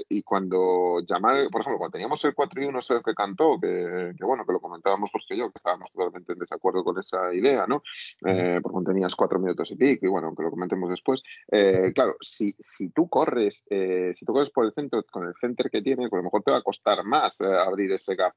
[0.10, 4.14] y cuando llamar, por ejemplo, cuando teníamos el 4 y 1 sé que cantó, que,
[4.22, 7.68] bueno, que lo comentábamos Jorge y yo, que estábamos totalmente en desacuerdo con esa idea,
[7.68, 7.84] ¿no?
[8.26, 11.22] Eh, porque tenías cuatro minutos y pico, y bueno, que lo comentemos después.
[11.52, 15.70] Eh, claro, si, si tú corres, si tú corres por el centro, con el center
[15.70, 18.34] que tienes, pues a lo mejor te va a costar más abrir ese gap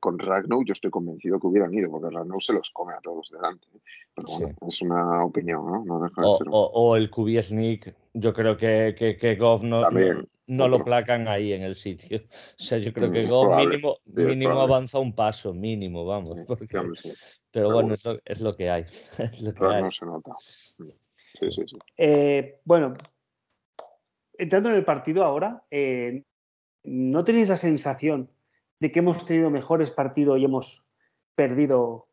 [0.00, 3.30] con Ragnow, yo estoy convencido que hubieran ido, porque Ragnow se los come a todos
[3.30, 3.66] delante.
[4.14, 5.84] Pero bueno, es una opinión, ¿no?
[5.84, 9.88] No deja de ser o, el QB Sneak, yo creo que, que, que Goff no,
[10.46, 12.20] no, lo placan ahí en el sitio.
[12.60, 16.36] O sea, yo creo mm, que Goff mínimo, mínimo avanza un paso, mínimo, vamos.
[17.50, 18.84] pero, bueno, es lo, es lo, que hay.
[19.18, 19.82] Es lo que hay.
[19.82, 20.32] no se nota.
[21.38, 21.76] Sí, sí, sí.
[21.96, 22.94] Eh, bueno,
[24.34, 26.24] entrando en el partido ahora, eh,
[26.84, 28.30] ¿no tenéis la sensación
[28.80, 30.82] de que hemos tenido mejores partidos y hemos
[31.34, 32.08] perdido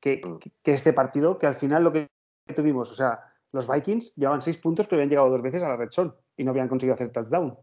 [0.00, 0.38] que, mm.
[0.62, 1.38] que, este partido?
[1.38, 2.08] Que al final lo que
[2.54, 5.76] tuvimos, o sea, los Vikings llevaban seis puntos, pero habían llegado dos veces a la
[5.76, 7.56] red zone y no habían conseguido hacer touchdown.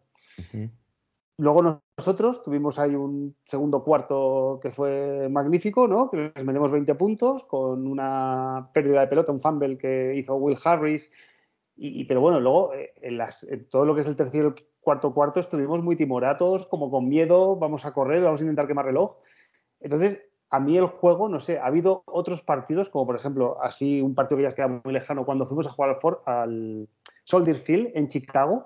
[1.40, 6.10] Luego nosotros tuvimos ahí un segundo cuarto que fue magnífico, ¿no?
[6.12, 10.58] Que les metemos 20 puntos con una pérdida de pelota, un fumble que hizo Will
[10.62, 11.10] Harris.
[11.78, 15.40] Y, pero bueno, luego eh, en, todo lo que es el tercer y cuarto cuarto
[15.40, 19.16] estuvimos muy timoratos, como con miedo, vamos a correr, vamos a intentar quemar reloj.
[19.80, 24.02] Entonces, a mí el juego, no sé, ha habido otros partidos, como por ejemplo, así
[24.02, 26.90] un partido que ya queda muy lejano, cuando fuimos a jugar al, al
[27.24, 28.66] Soldier Field en Chicago,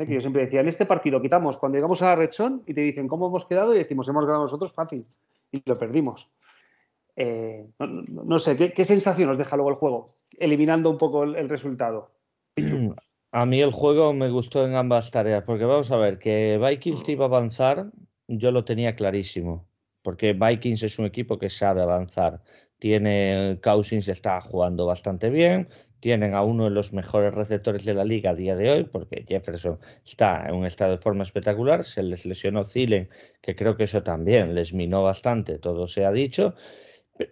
[0.00, 0.06] ¿eh?
[0.06, 2.30] que yo siempre decía, en este partido quitamos cuando llegamos a la Red
[2.66, 5.02] y te dicen cómo hemos quedado y decimos, hemos ganado nosotros fácil
[5.52, 6.28] y lo perdimos.
[7.16, 10.06] Eh, no, sé, ¿qué, sensación os deja luego el juego,
[10.38, 12.12] eliminando un poco el, resultado?
[13.32, 17.08] A mí el juego me gustó en ambas tareas, porque vamos a ver, que Vikings
[17.08, 17.92] iba a avanzar,
[18.26, 19.68] yo lo tenía clarísimo,
[20.02, 22.42] porque Vikings es un equipo que sabe avanzar.
[22.80, 25.68] Tiene Cousins está jugando bastante bien,
[26.00, 29.24] tienen a uno de los mejores receptores de la liga a día de hoy, porque
[29.28, 33.08] Jefferson está en un estado de forma espectacular, se les lesionó Zilen,
[33.40, 36.54] que creo que eso también les minó bastante, todo se ha dicho,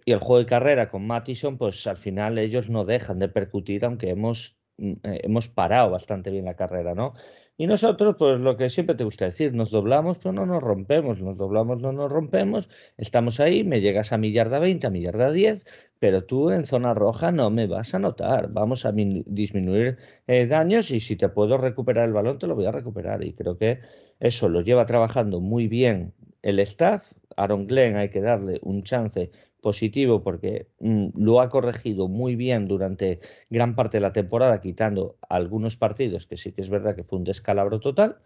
[0.05, 3.85] y el juego de carrera con Mattison, pues al final ellos no dejan de percutir,
[3.85, 7.13] aunque hemos, mm, eh, hemos parado bastante bien la carrera, ¿no?
[7.59, 11.21] Y nosotros, pues lo que siempre te gusta decir, nos doblamos, pero no nos rompemos,
[11.21, 15.01] nos doblamos, no nos rompemos, estamos ahí, me llegas a mi yarda 20, a mi
[15.01, 15.65] yarda 10,
[15.99, 20.89] pero tú en zona roja no me vas a notar, vamos a disminuir eh, daños
[20.91, 23.25] y si te puedo recuperar el balón, te lo voy a recuperar.
[23.25, 23.81] Y creo que
[24.21, 27.11] eso lo lleva trabajando muy bien el staff.
[27.35, 32.67] Aaron Glenn hay que darle un chance positivo porque mm, lo ha corregido muy bien
[32.67, 33.19] durante
[33.49, 37.19] gran parte de la temporada, quitando algunos partidos que sí que es verdad que fue
[37.19, 38.17] un descalabro total.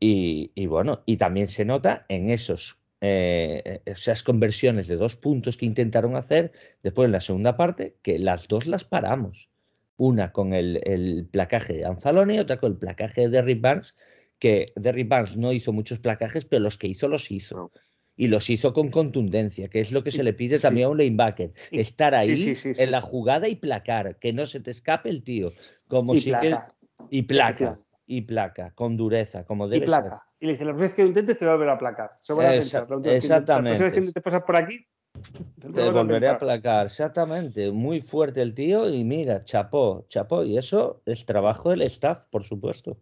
[0.00, 5.66] Y, bueno, y también se nota en esos eh, esas conversiones de dos puntos que
[5.66, 6.52] intentaron hacer
[6.82, 9.48] después en la segunda parte, que las dos las paramos.
[9.96, 13.96] Una con el, placaje de Anzalone y otra con el placaje de Derrick Barnes,
[14.38, 17.72] que Derrick Barnes no hizo muchos placajes, pero los que hizo los hizo
[18.18, 20.98] y los hizo con contundencia, que es lo que se le pide también a un
[20.98, 21.52] lanebacker.
[21.70, 25.52] Estar ahí en la jugada y placar, que no se te escape el tío.
[25.86, 26.74] Como y si placa.
[27.10, 30.26] y placa, y placa, con dureza, como debe y placa.
[30.40, 32.10] Y le dice, las veces que lo intentes te va a volver a placar.
[33.04, 33.92] exactamente.
[33.92, 34.84] Que te pasas por aquí,
[35.72, 37.70] te, volveré a, placar, exactamente.
[37.70, 40.42] Muy fuerte el tío y mira, chapó, chapó.
[40.42, 42.98] Y eso es trabajo del staff, por supuesto.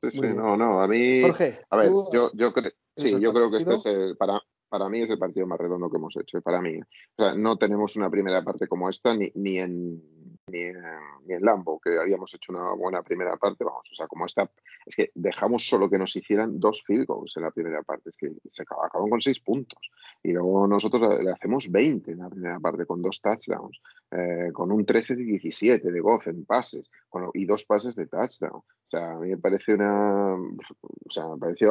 [0.00, 1.20] Sí, sí, no, no, a mí...
[1.22, 2.72] Jorge, a ver, yo, yo creo...
[2.98, 5.90] Sí, yo creo que este es el, para, para mí es el partido más redondo
[5.90, 6.76] que hemos hecho, para mí.
[6.76, 10.02] O sea, no tenemos una primera parte como esta ni, ni, en,
[10.50, 14.50] ni, en, Lambo, que habíamos hecho una buena primera parte, vamos, o sea, como esta,
[14.84, 18.16] es que dejamos solo que nos hicieran dos field goals en la primera parte, es
[18.16, 19.78] que se acaban con seis puntos.
[20.22, 23.80] Y luego nosotros le hacemos 20 en la primera parte con dos touchdowns,
[24.10, 26.90] eh, con un 13 de 17 de Goff en pases
[27.34, 28.62] y dos pases de touchdown.
[28.88, 30.34] O sea, a mí me parece una.
[30.34, 31.24] O sea,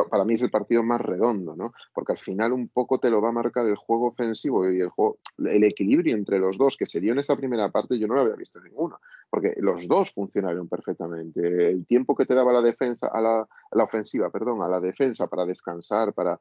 [0.10, 1.74] para mí es el partido más redondo, ¿no?
[1.92, 4.90] Porque al final un poco te lo va a marcar el juego ofensivo y el
[4.90, 8.14] juego, el equilibrio entre los dos que se dio en esta primera parte, yo no
[8.14, 9.00] lo había visto ninguno,
[9.30, 11.72] porque los dos funcionaron perfectamente.
[11.72, 15.28] El tiempo que te daba la defensa, a la, la ofensiva, perdón, a la defensa
[15.28, 16.40] para descansar, para.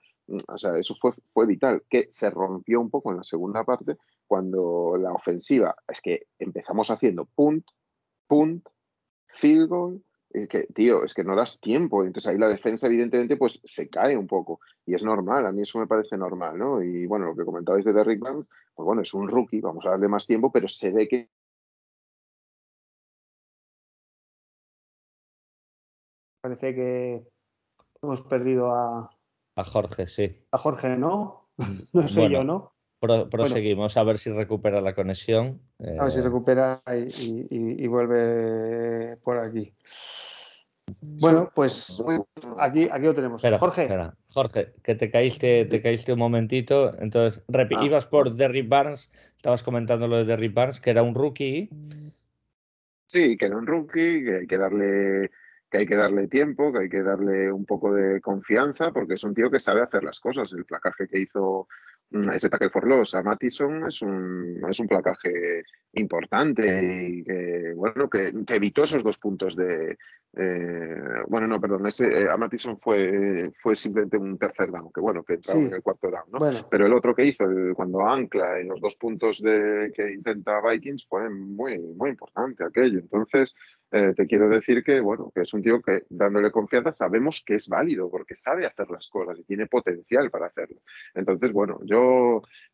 [0.49, 3.97] O sea, eso fue, fue vital, que se rompió un poco en la segunda parte
[4.27, 7.65] cuando la ofensiva, es que empezamos haciendo punt,
[8.27, 8.67] punt,
[9.29, 12.05] field goal, es que, tío, es que no das tiempo.
[12.05, 14.61] Entonces ahí la defensa, evidentemente, pues se cae un poco.
[14.85, 16.83] Y es normal, a mí eso me parece normal, ¿no?
[16.83, 19.91] Y bueno, lo que comentabais de Derrick Barnes, pues bueno, es un rookie, vamos a
[19.91, 21.31] darle más tiempo, pero se ve que.
[26.47, 27.25] Parece que
[28.01, 29.11] hemos perdido a.
[29.57, 30.45] A Jorge, sí.
[30.53, 31.49] A Jorge, ¿no?
[31.93, 32.73] No sé yo, ¿no?
[33.01, 35.61] proseguimos a ver si recupera la conexión.
[35.81, 39.75] A ver si eh, recupera y, vuelve por aquí.
[41.21, 42.01] Bueno, pues
[42.61, 43.43] aquí, aquí lo tenemos.
[43.59, 43.89] Jorge.
[44.33, 46.97] Jorge, que te caíste, te caíste un momentito.
[47.01, 47.85] Entonces, ah.
[47.85, 51.71] ibas por Derrick Barnes, estabas comentando lo de Derrick Barnes, que era un rookie.
[53.09, 55.31] Sí, que era un rookie, que hay que darle
[55.71, 59.25] que hay que darle tiempo, que hay que darle un poco de confianza, porque es
[59.25, 60.53] un tío que sabe hacer las cosas.
[60.53, 61.69] El placaje que hizo
[62.11, 68.09] ese tackle for loss a Mattison es un, es un placaje importante y que, bueno,
[68.09, 69.97] que, evitó esos dos puntos de...
[70.39, 75.01] Eh, bueno, no, perdón, ese, eh, a Mattison fue, fue simplemente un tercer down, que
[75.01, 76.67] bueno, que entraba en el cuarto down, ¿no?
[76.71, 81.07] Pero el otro que hizo, cuando ancla en los dos puntos de, que intenta Vikings,
[81.09, 82.99] fue muy, muy importante aquello.
[82.99, 83.55] Entonces,
[83.93, 87.55] eh, te quiero decir que, bueno, que es un tío que dándole confianza sabemos que
[87.55, 90.81] es válido porque sabe hacer las cosas y tiene potencial para hacerlo.
[91.15, 91.96] Entonces, bueno, yo,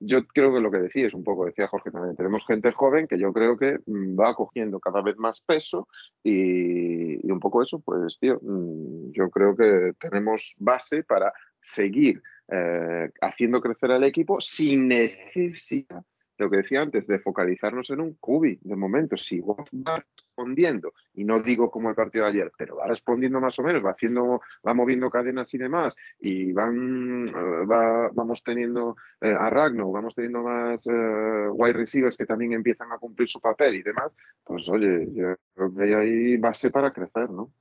[0.00, 3.06] yo creo que lo que decía es un poco, decía Jorge también, tenemos gente joven
[3.06, 5.88] que yo creo que mm, va cogiendo cada vez más peso
[6.22, 13.10] y, un poco eso, pues, tío, mm, yo creo que tenemos base para seguir eh,
[13.20, 16.04] haciendo crecer al equipo sin necesidad
[16.42, 19.16] lo que decía antes, de focalizarnos en un cubi de momento.
[19.16, 23.58] Si va respondiendo, y no digo como el partido de ayer, pero va respondiendo más
[23.58, 29.34] o menos, va haciendo, va moviendo cadenas y demás, y van, eh, vamos teniendo eh,
[29.38, 33.76] a Ragno, vamos teniendo más eh, wide receivers que también empiezan a cumplir su papel
[33.76, 34.12] y demás,
[34.44, 37.52] pues oye, yo creo que hay ahí base para crecer, ¿no?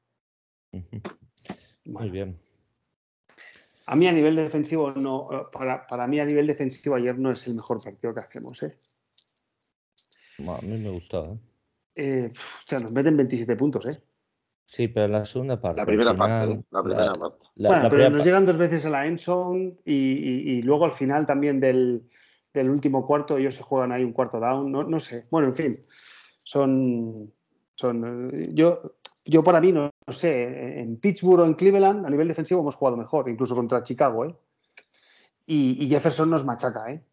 [1.85, 2.50] Muy bien.
[3.85, 7.47] A mí a nivel defensivo, no, para, para, mí a nivel defensivo ayer no es
[7.47, 8.61] el mejor partido que hacemos.
[8.63, 8.77] ¿eh?
[10.39, 11.33] a mí me gustó.
[11.33, 11.39] ¿eh?
[11.95, 14.01] Eh, hostia, nos meten 27 puntos, ¿eh?
[14.65, 15.81] Sí, pero la segunda parte.
[15.81, 16.63] La primera final, parte, ¿eh?
[16.71, 17.45] la primera parte.
[17.55, 20.51] la- bueno, la pero primera nos llegan dos veces a la end zone y, y-
[20.51, 22.09] y luego al final también del,
[22.53, 25.23] del último cuarto ellos se juegan ahí un cuarto down, no, no sé.
[25.31, 25.75] Bueno, en fin,
[26.43, 27.33] son...
[27.75, 32.09] son eh, yo, yo para mí, no, no sé, en Pittsburgh o en Cleveland a
[32.09, 34.35] nivel defensivo hemos jugado mejor, incluso contra Chicago, ¿eh?
[35.45, 37.03] Y, y Jefferson nos machaca, ¿eh?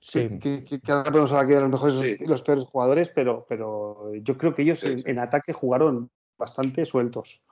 [0.00, 2.24] sí, que, que- que- que ahora podemos hablar aquí de los mejores Sí.
[2.26, 7.42] los peores jugadores, pero, pero yo creo que ellos Sí, en, ataque jugaron bastante sueltos.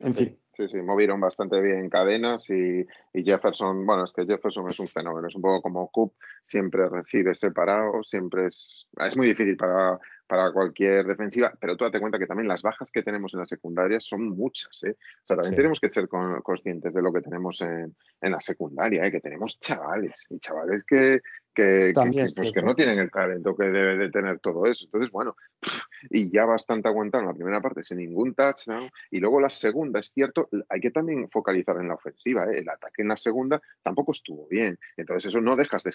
[0.00, 4.26] En Sí, fin, sí, sí, movieron bastante bien cadenas y, y Jefferson, bueno, es que
[4.26, 6.14] Jefferson es un fenómeno, es un poco como Coop,
[6.46, 9.98] siempre recibe separado, siempre es, es muy difícil para,
[10.28, 13.46] para cualquier defensiva, pero tú date cuenta que también las bajas que tenemos en la
[13.46, 14.96] secundaria son muchas, ¿eh?
[15.00, 15.56] O sea, también Sí.
[15.56, 19.10] tenemos que ser con- conscientes de lo que tenemos en, en la secundaria, ¿eh?
[19.10, 21.20] Que tenemos chavales, y chavales que,
[21.54, 24.84] que, que- pues, que no tienen el talento que debe de tener todo eso.
[24.84, 25.36] Entonces, bueno,
[26.10, 28.88] y ya bastante aguantaron la primera parte sin ningún touchdown.
[29.10, 32.44] Y luego la segunda, es cierto, hay que también focalizar en la ofensiva.
[32.44, 32.60] ¿eh?
[32.60, 34.78] El ataque en la segunda tampoco estuvo bien.
[34.96, 35.90] Entonces, eso no dejas de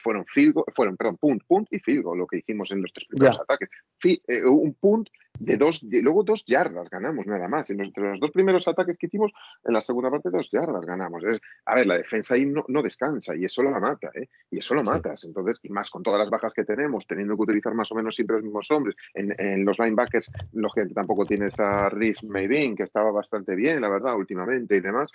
[0.00, 2.92] Fueron field goal- fueron, perdón, punt, punt y field goal, lo que hicimos en los
[2.92, 3.42] tres primeros Ya.
[3.42, 3.68] ataques.
[3.98, 5.08] Fi- eh, un punt
[5.38, 7.68] de dos, de- luego dos yardas ganamos nada más.
[7.70, 9.32] Entre los dos primeros ataques que hicimos,
[9.64, 11.24] en la segunda parte, dos yardas ganamos.
[11.24, 14.28] Es, a ver, la defensa ahí no, no descansa y eso la mata, ¿eh?
[14.50, 15.24] Y eso lo matas.
[15.24, 18.14] Entonces, y más con todas las bajas que tenemos, teniendo que utilizar más o menos
[18.14, 18.96] siempre los mismos hombres.
[19.14, 23.88] En, en los linebackers, lógicamente tampoco tienes a Rhys Mayvin, que estaba bastante bien, la
[23.88, 25.10] verdad, últimamente y demás.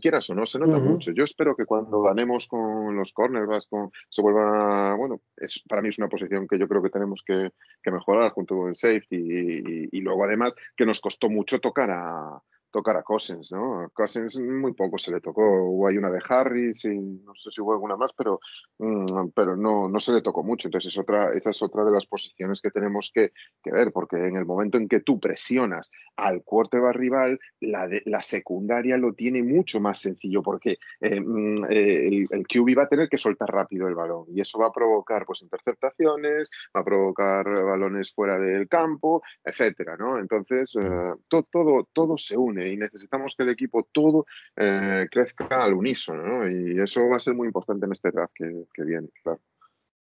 [0.00, 1.10] Quieras o no, se nota mucho.
[1.12, 5.88] Yo espero que cuando ganemos con los cornerbacks, con, se vuelva, bueno, es, para mí
[5.88, 7.50] es una posición que yo creo que tenemos que,
[7.82, 11.58] que mejorar junto con el safety y, y- y luego además que nos costó mucho
[11.58, 12.40] tocar a
[12.76, 13.80] tocar a Cousins, ¿no?
[13.80, 15.42] A Cousins muy poco se le tocó.
[15.64, 18.38] Hubo hay una de Harris y no sé si hubo alguna más, pero,
[18.78, 20.68] mm, pero no, no se le tocó mucho.
[20.68, 24.16] Entonces es otra, esa es otra de las posiciones que tenemos que, que ver, porque
[24.16, 29.42] en el momento en que tú presionas al quarterback rival, la, la secundaria lo tiene
[29.42, 33.48] mucho más sencillo, porque eh, mm, eh, el, el QB va a tener que soltar
[33.50, 38.38] rápido el balón y eso va a provocar pues interceptaciones, va a provocar balones fuera
[38.38, 40.18] del campo, etcétera, ¿no?
[40.18, 45.46] Entonces, eh, to- todo, todo se une y necesitamos que el equipo todo eh, crezca
[45.64, 46.48] al unísono, ¿no?
[46.50, 49.40] Y eso va a ser muy importante en este draft que, que viene, claro.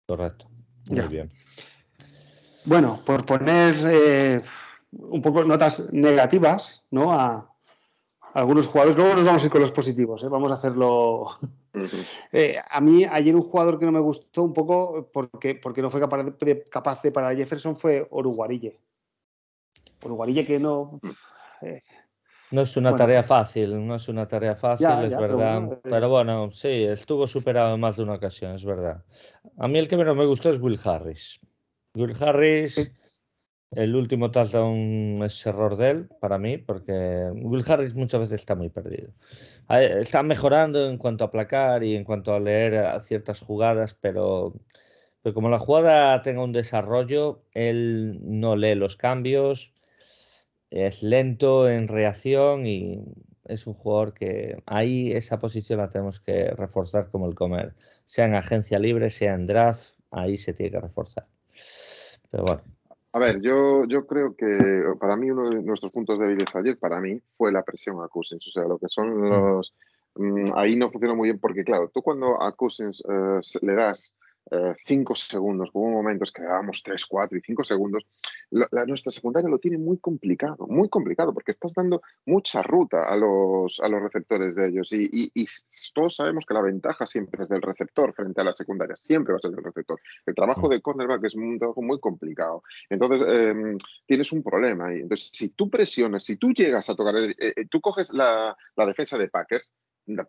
[0.07, 0.47] correcto.
[0.89, 1.07] Muy Ya.
[1.07, 1.31] bien.
[2.65, 4.37] bueno, por poner eh,
[4.91, 7.11] un poco notas negativas ¿no?
[7.13, 7.47] a, a
[8.33, 10.27] algunos jugadores, luego nos vamos a ir con los positivos, ¿eh?
[10.29, 11.37] vamos a hacerlo.
[12.31, 15.89] Eh, a mí ayer un jugador que no me gustó un poco porque, porque no
[15.91, 18.79] fue capaz de, capaz de parar a Jefferson fue Oruguarille.
[20.03, 20.99] Oruguarille que no...
[21.61, 21.79] eh,
[22.51, 23.03] No es una Bueno.
[23.05, 25.59] tarea fácil, no es una tarea fácil, Ya, es ya, pero verdad.
[25.61, 25.79] bueno, eh.
[25.83, 29.03] Pero bueno, sí, estuvo superado en más de una ocasión, es verdad.
[29.57, 31.39] A mí el que menos me gustó es Will Harris.
[31.93, 32.87] Will Harris, Sí.
[33.71, 38.55] el último touchdown es error de él, para mí, porque Will Harris muchas veces está
[38.55, 39.11] muy perdido.
[39.69, 44.55] Está mejorando en cuanto a aplacar y en cuanto a leer a ciertas jugadas, pero,
[45.21, 49.73] pero como la jugada tenga un desarrollo, él no lee los cambios,
[50.71, 53.03] es lento en reacción y
[53.45, 57.73] es un jugador que ahí esa posición la tenemos que reforzar como el comer,
[58.05, 61.25] sea en agencia libre, sea en draft, ahí se tiene que reforzar.
[62.31, 62.61] Pero bueno,
[63.11, 66.99] A ver, yo, yo creo que para mí uno de nuestros puntos débiles ayer, para
[67.01, 68.47] mí, fue la presión a Cousins.
[68.47, 69.73] O sea, lo que son los...
[70.15, 74.15] mm, ahí no funcionó muy bien porque, claro, tú cuando a Cousins eh, le das
[74.51, 78.05] eh, cinco segundos, hubo momentos que dábamos tres, cuatro y cinco segundos,
[78.51, 83.03] la, la- nuestra secundaria lo tiene muy complicado, muy complicado, porque estás dando mucha ruta
[83.07, 85.45] a los, a los receptores de ellos y, y- y
[85.93, 89.37] todos sabemos que la ventaja siempre es del receptor frente a la secundaria, siempre va
[89.37, 89.99] a ser del receptor.
[90.25, 90.69] El trabajo Mm.
[90.69, 92.63] de cornerback es un trabajo muy complicado.
[92.89, 93.53] Entonces, eh,
[94.05, 94.99] tienes un problema ahí.
[95.01, 98.85] Entonces, si tú presionas, si tú llegas a tocar, eh, eh, tú coges la, la
[98.85, 99.71] defensa de Packers,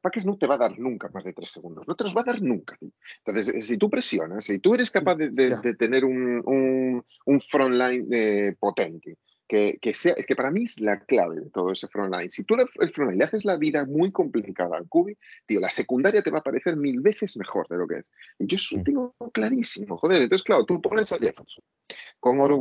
[0.00, 2.22] Packers no te va a dar nunca más de tres segundos, no te los va
[2.22, 2.76] a dar nunca.
[3.24, 7.04] Entonces, eh, si tú presionas, si tú eres capaz de, de- de tener un, un,
[7.26, 9.16] un front line eh, potente,
[9.48, 12.30] que, que sea, es que para mí es la clave de todo ese front line.
[12.30, 15.58] Si tú le- el front line le haces la vida muy complicada al cubi, tío,
[15.58, 18.12] la secundaria te va a parecer mil veces mejor de lo que es.
[18.38, 18.84] Y yo eso lo Mm.
[18.84, 20.22] tengo clarísimo, joder.
[20.22, 21.64] Entonces, claro, tú pones a Jefferson
[22.20, 22.60] con Oro.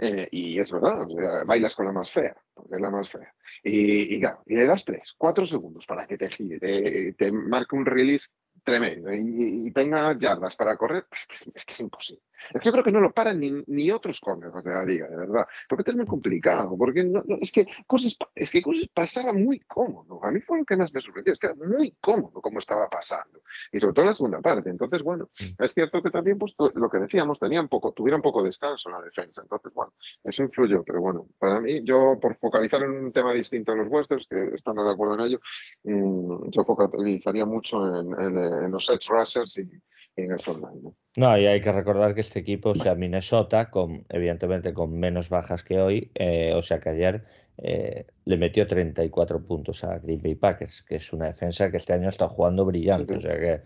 [0.00, 3.10] Eh, y es verdad, o sea, bailas con la más fea, porque es la más
[3.10, 3.34] fea.
[3.62, 7.32] Y, y, claro, y le das tres, cuatro segundos para que te gire, te, te
[7.32, 8.28] marque un release
[8.62, 12.22] tremendo y, tenga yardas para correr, es que es, que es imposible.
[12.52, 15.06] Es que yo creo que no lo paran ni, ni otros corners de la liga,
[15.08, 15.46] de verdad.
[15.68, 20.24] Porque es muy complicado, porque no, es, que cosas, es que cosas pasaba muy cómodo.
[20.24, 22.88] A mí fue lo que más me sorprendió, es que era muy cómodo como estaba
[22.88, 23.42] pasando.
[23.72, 24.70] Y sobre todo en la segunda parte.
[24.70, 28.88] Entonces, bueno, es cierto que también, pues, lo que decíamos, tenían poco, tuvieron poco descanso
[28.88, 29.42] en la defensa.
[29.42, 29.92] Entonces, bueno,
[30.24, 30.82] eso influyó.
[30.84, 34.54] Pero bueno, para mí, yo por focalizar en un tema distinto a los vuestros, que
[34.54, 35.40] estando de acuerdo en ello,
[35.84, 39.68] mm, yo focalizaría mucho en, en, los edge rushers y,
[40.16, 40.94] en el frontline.
[41.16, 41.38] ¿no?
[41.38, 45.62] y hay que recordar que este equipo, o sea, Minnesota, con, evidentemente con menos bajas
[45.62, 47.24] que hoy, eh, o sea que ayer
[47.58, 51.92] eh, le metió 34 puntos a Green Bay Packers, que es una defensa que este
[51.92, 53.16] año está jugando brillante.
[53.16, 53.62] O sea que,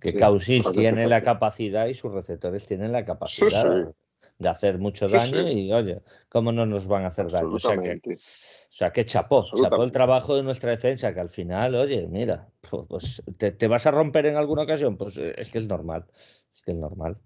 [0.00, 3.92] que Causis tiene la capacidad y sus receptores tienen la capacidad
[4.38, 7.54] de hacer mucho daño y oye, ¿cómo no nos van a hacer daño?
[7.54, 11.30] O sea que, o sea, que chapó, chapó el trabajo de nuestra defensa, que al
[11.30, 12.48] final, oye, mira,
[12.88, 16.06] pues te, te, vas a romper en alguna ocasión, pues eh, es que es normal,
[16.54, 17.18] es que es normal.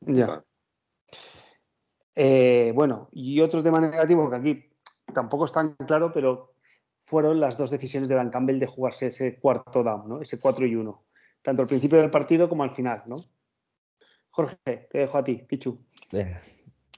[0.00, 0.42] Ya.
[2.14, 4.64] Eh, bueno, y otro tema negativo que aquí
[5.14, 6.54] tampoco es tan claro, pero
[7.04, 10.20] fueron las dos decisiones de Dan Campbell de jugarse ese cuarto down, ¿no?
[10.20, 11.04] Ese 4 y 1,
[11.42, 13.16] tanto al principio del partido como al final, ¿no?
[14.40, 15.78] Jorge, te dejo a ti, Pichu.
[16.12, 16.34] Eh,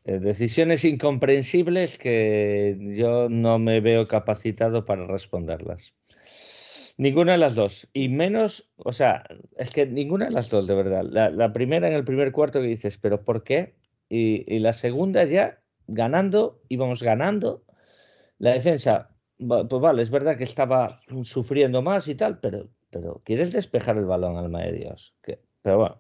[0.05, 5.93] eh, decisiones incomprensibles que yo no me veo capacitado para responderlas.
[6.99, 7.88] Ninguna de las dos.
[7.93, 9.24] Y menos, o sea,
[9.57, 11.03] es que ninguna de las dos, de verdad.
[11.03, 13.74] La, primera en el primer cuarto que dices, pero ¿por qué?
[14.09, 17.64] Y, la segunda ya ganando, íbamos ganando.
[18.38, 23.53] La defensa, pues vale, es verdad que estaba sufriendo más y tal, pero, pero quieres
[23.53, 25.14] despejar el balón, alma de Dios.
[25.22, 25.99] Que, pero bueno,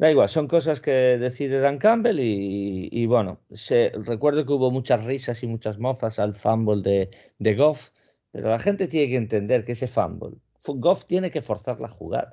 [0.00, 5.04] Da igual, son cosas que decide Dan Campbell y, bueno, se, recuerdo que hubo muchas
[5.04, 7.90] risas y muchas mofas al fumble de, de Goff,
[8.30, 12.32] pero la gente tiene que entender que ese fumble, Goff tiene que forzar la jugada,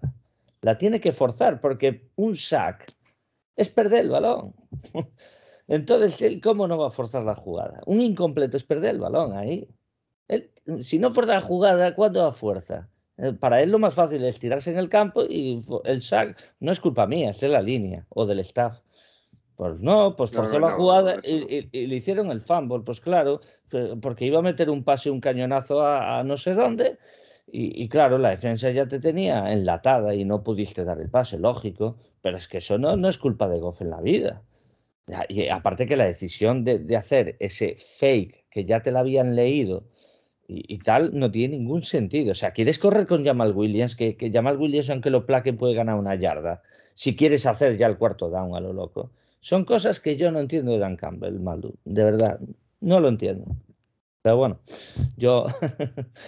[0.62, 2.86] la tiene que forzar porque un sack
[3.58, 4.56] es perder el balón.
[5.68, 7.84] Entonces, ¿cómo no va a forzar la jugada?
[7.86, 9.68] Un incompleto es perder el balón ahí.
[10.84, 12.90] si no fuerza la jugada, ¿cuándo da fuerza?
[13.18, 16.72] Eh, para él lo más fácil es tirarse en el campo y el sack no
[16.72, 18.80] es culpa mía, es de la línea o del staff.
[19.56, 23.42] Pues no, pues forzó la jugada y, le hicieron el fumble, pues claro,
[24.02, 27.00] porque iba a meter un pase, un cañonazo a, no sé dónde,
[27.50, 31.98] y, claro, la defensa ya te tenía enlatada y no pudiste dar el pase, lógico,
[32.22, 34.44] pero es que eso no, no es culpa de Goff en la vida.
[35.30, 39.36] Y aparte que la decisión de, de hacer ese fake que ya te la habían
[39.36, 39.86] leído
[40.48, 42.32] y, tal no tiene ningún sentido.
[42.32, 45.74] O sea, quieres correr con Jamal Williams, que, que Jamal Williams, aunque lo plaque, puede
[45.74, 46.62] ganar una yarda.
[46.96, 49.12] Si quieres hacer ya el cuarto down a lo loco.
[49.42, 51.74] Son cosas que yo no entiendo de Dan Campbell, Maldu.
[51.86, 52.40] De verdad,
[52.82, 53.46] no lo entiendo.
[54.22, 54.60] Pero bueno,
[55.18, 55.46] yo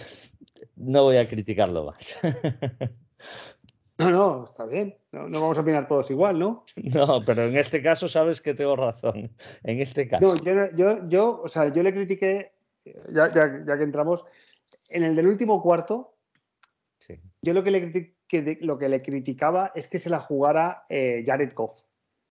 [0.76, 2.16] no voy a criticarlo más.
[3.98, 4.96] No, no, está bien.
[5.12, 6.64] No, vamos a opinar todos igual, ¿no?
[6.76, 9.30] No, pero en este caso sabes que tengo razón.
[9.62, 10.26] En este caso.
[10.26, 12.52] No, yo, yo, yo, o sea, yo le critiqué
[12.84, 14.24] ya, ya, que entramos,
[14.90, 16.16] en el del último cuarto,
[17.42, 21.52] yo lo que, le, lo que le criticaba es que se la jugara eh, Jared
[21.54, 21.84] Goff.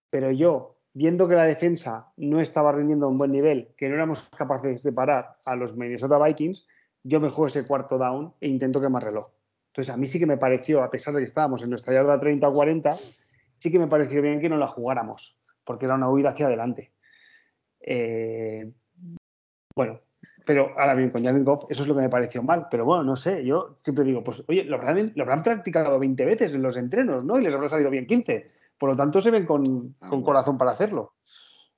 [0.08, 3.94] Pero yo, viendo que la defensa no estaba rindiendo a un buen nivel, que no
[3.94, 6.66] éramos capaces de parar a los Minnesota Vikings,
[7.02, 9.26] yo me juego ese cuarto down e intento quemar reloj.
[9.68, 12.18] Entonces, a mí sí que me pareció, a pesar de que estábamos en nuestra yarda
[12.18, 12.96] 30 o 40,
[13.58, 16.92] sí que me pareció bien que no la jugáramos, porque era una huida hacia adelante.
[17.80, 18.72] Eh,
[19.74, 20.00] bueno,
[20.50, 22.66] pero ahora bien, con Janet Goff, eso es lo que me pareció mal.
[22.68, 26.24] Pero bueno, no sé, yo siempre digo, pues oye, lo habrán, lo habrán practicado 20
[26.26, 27.38] veces en los entrenos, ¿no?
[27.38, 28.50] Y les habrá salido bien 15.
[28.76, 31.14] Por lo tanto, se ven con, con corazón para hacerlo.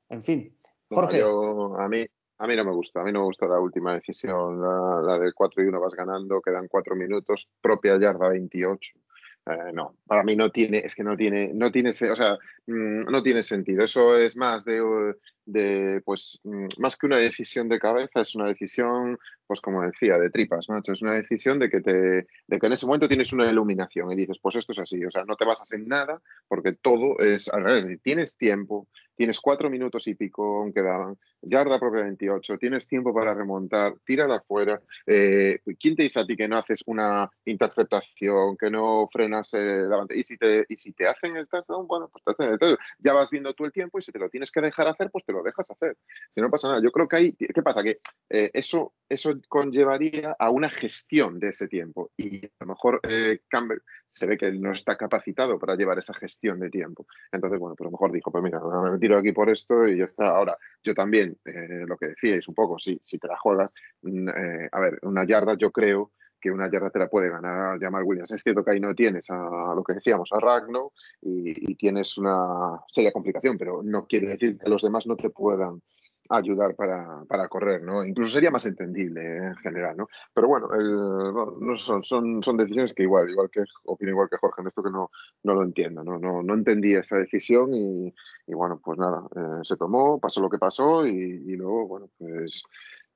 [0.09, 0.57] En fin.
[0.89, 1.20] Jorge.
[1.23, 2.07] a, mí,
[2.39, 5.18] a mí no me gusta, a mí no me gusta la última decisión, la, la
[5.18, 8.91] del 4 y 1 vas ganando, quedan 4 minutos, propia yarda 28.
[9.45, 13.11] Eh, no, para mí no tiene, es que no tiene, no tiene, o sea, mm,
[13.11, 13.85] no tiene sentido.
[13.85, 14.81] Eso es más de,
[15.45, 20.18] de, pues, mm, más que una decisión de cabeza, es una decisión, pues como decía,
[20.18, 20.80] de tripas, ¿no?
[20.84, 21.90] Es una decisión de que te,
[22.47, 25.11] de que en ese momento tienes una iluminación y dices, pues esto es así, o
[25.11, 27.51] sea, no te basas en nada porque todo es.
[28.03, 33.34] Tienes tiempo, tienes cuatro minutos y pico aún quedaban, yarda propia 28, tienes tiempo para
[33.34, 34.80] remontar, tírala afuera.
[35.07, 39.88] Eh, ¿Quién te dice a ti que no haces una interceptación, que no frenas el
[40.11, 42.78] Y si te, y si te hacen el touchdown, bueno, pues te hacen el touchdown.
[42.99, 45.24] Ya vas viendo tú el tiempo y si te lo tienes que dejar hacer, pues
[45.24, 45.97] te lo dejas hacer.
[46.35, 46.80] Si no pasa nada.
[46.83, 47.83] Yo creo que hay, ¿qué pasa?
[47.83, 52.11] Que eh, eso, eso conllevaría a una gestión de ese tiempo.
[52.16, 53.80] Y a lo mejor eh, Campbell
[54.11, 57.07] se ve que no está capacitado para llevar esa gestión de tiempo.
[57.33, 59.99] Entonces, bueno, pues a lo mejor dijo, pues mira, me tiro aquí por esto y
[59.99, 60.28] ya está.
[60.28, 63.70] Ahora, yo también, eh, lo que decíais un poco, si, si te la juegas,
[64.03, 64.28] mm,
[64.70, 66.12] a ver, una yarda yo creo
[66.43, 68.32] que una yarda te la puede ganar Jamal Williams.
[68.32, 72.80] Es cierto que ahí no tienes a, lo que decíamos, a Ragno, y, tienes una
[72.93, 75.80] seria complicación, pero no quiere decir que los demás no te puedan
[76.28, 78.05] ayudar para, para correr, ¿no?
[78.05, 79.47] Incluso sería más entendible ¿eh?
[79.49, 80.09] en general, ¿no?
[80.32, 80.68] Pero bueno,
[81.61, 84.82] no, son, son, son, decisiones que igual, igual que opino igual que Jorge en esto
[84.82, 85.11] que no,
[85.43, 86.18] no lo entiendo, ¿no?
[86.18, 88.14] No, no entendí esa decisión y,
[88.47, 92.62] bueno, pues nada, eh, se tomó, pasó lo que pasó y, y luego, bueno, pues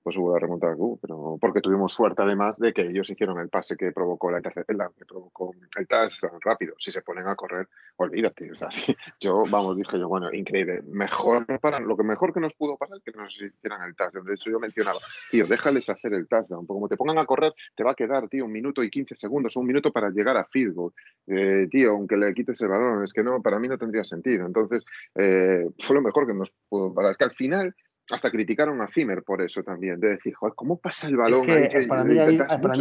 [0.07, 3.77] pues hubo la remontada pero porque tuvimos suerte además de que ellos hicieron el pase
[3.77, 6.75] que provocó la que provocó el touchdown rápido.
[6.79, 8.53] Si se ponen a correr, olvídate.
[8.53, 8.69] O sea,
[9.21, 10.83] yo, vamos, dije yo, bueno, increíble.
[10.87, 14.27] Mejor para lo que mejor que nos pudo pasar que nos hicieran el touchdown.
[14.27, 15.01] De hecho, yo mencionaba,
[15.33, 16.65] tío, déjales hacer el touchdown.
[16.69, 19.17] Porque como te pongan a correr, te va a quedar, tío, un minuto y 15
[19.17, 20.93] segundos, un minuto para llegar a field.
[21.27, 24.47] Eh, tío, aunque le quites el balón, es que no, para mí no tendría sentido.
[24.47, 24.85] Entonces,
[25.17, 27.11] eh, fue lo mejor que nos pudo pasar.
[27.11, 27.75] Es que al final
[28.11, 31.47] hasta criticaron a Zimmer por eso también, de decir, joder, ¿cómo pasa el balón?
[31.89, 32.19] para, mí,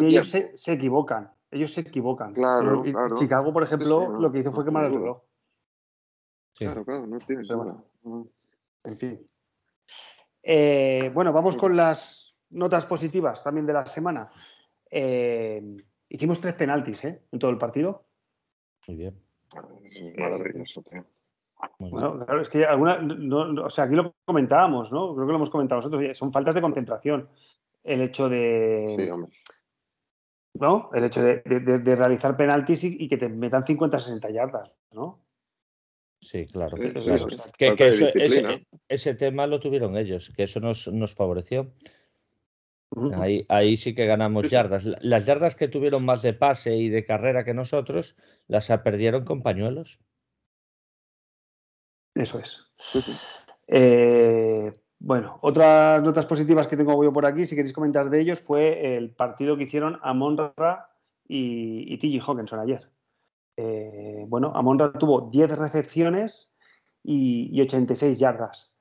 [0.07, 2.33] ellos se, equivocan, ellos se equivocan.
[2.33, 3.15] Claro, claro.
[3.15, 5.21] Chicago, por ejemplo, lo que hizo fue quemar el reloj.
[6.57, 7.85] Claro, claro, no tienes bueno,
[8.83, 9.27] En fin.
[10.41, 14.31] Eh, bueno, vamos con las notas positivas también de la semana.
[14.89, 15.61] Eh,
[16.07, 17.23] hicimos tres penaltis ¿eh?
[17.31, 18.05] en todo el partido.
[18.87, 19.21] Muy bien.
[20.17, 21.05] Maravilloso, tío.
[21.79, 22.99] Bueno, claro, es que alguna,
[23.63, 25.13] o sea, aquí lo comentábamos, ¿no?
[25.15, 27.29] Creo que lo hemos comentado nosotros, son faltas de concentración.
[27.83, 28.93] El hecho de.
[28.95, 29.31] Sí, hombre.
[30.55, 30.89] ¿No?
[30.93, 31.41] El hecho de,
[31.95, 35.19] realizar penaltis y, que te metan 50-60 yardas, ¿no?
[36.21, 36.77] Sí, claro.
[36.77, 41.73] que, ese, tema lo tuvieron ellos, que eso nos, nos favoreció.
[43.15, 44.85] Ahí, ahí, sí que ganamos yardas.
[45.01, 48.15] Las yardas que tuvieron más de pase y de carrera que nosotros,
[48.47, 49.99] las perdieron con pañuelos.
[52.15, 52.65] Eso es.
[53.67, 58.39] Eh, bueno, otras notas positivas que tengo yo por aquí, si queréis comentar de ellos,
[58.39, 60.89] fue el partido que hicieron Amonra
[61.27, 62.25] y, y T.J.
[62.25, 62.89] Hawkinson ayer.
[63.57, 66.53] Eh, bueno, Amonra tuvo 10 recepciones
[67.03, 68.74] y, y 86 yardas.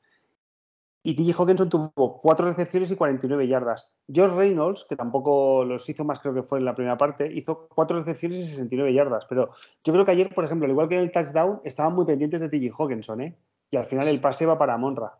[1.07, 1.37] Y T.J.
[1.37, 3.93] Hawkinson tuvo 4 recepciones y 49 yardas.
[4.11, 7.69] George Reynolds, que tampoco los hizo más, creo que fue en la primera parte, hizo
[7.69, 9.27] 4 recepciones y 69 yardas.
[9.27, 9.51] Pero
[9.85, 12.41] yo creo que ayer, por ejemplo, al igual que en el touchdown, estaban muy pendientes
[12.41, 12.75] de T.J.
[12.83, 13.37] Hawkinson, ¿eh?
[13.71, 15.13] Y al final el pase va para Monra.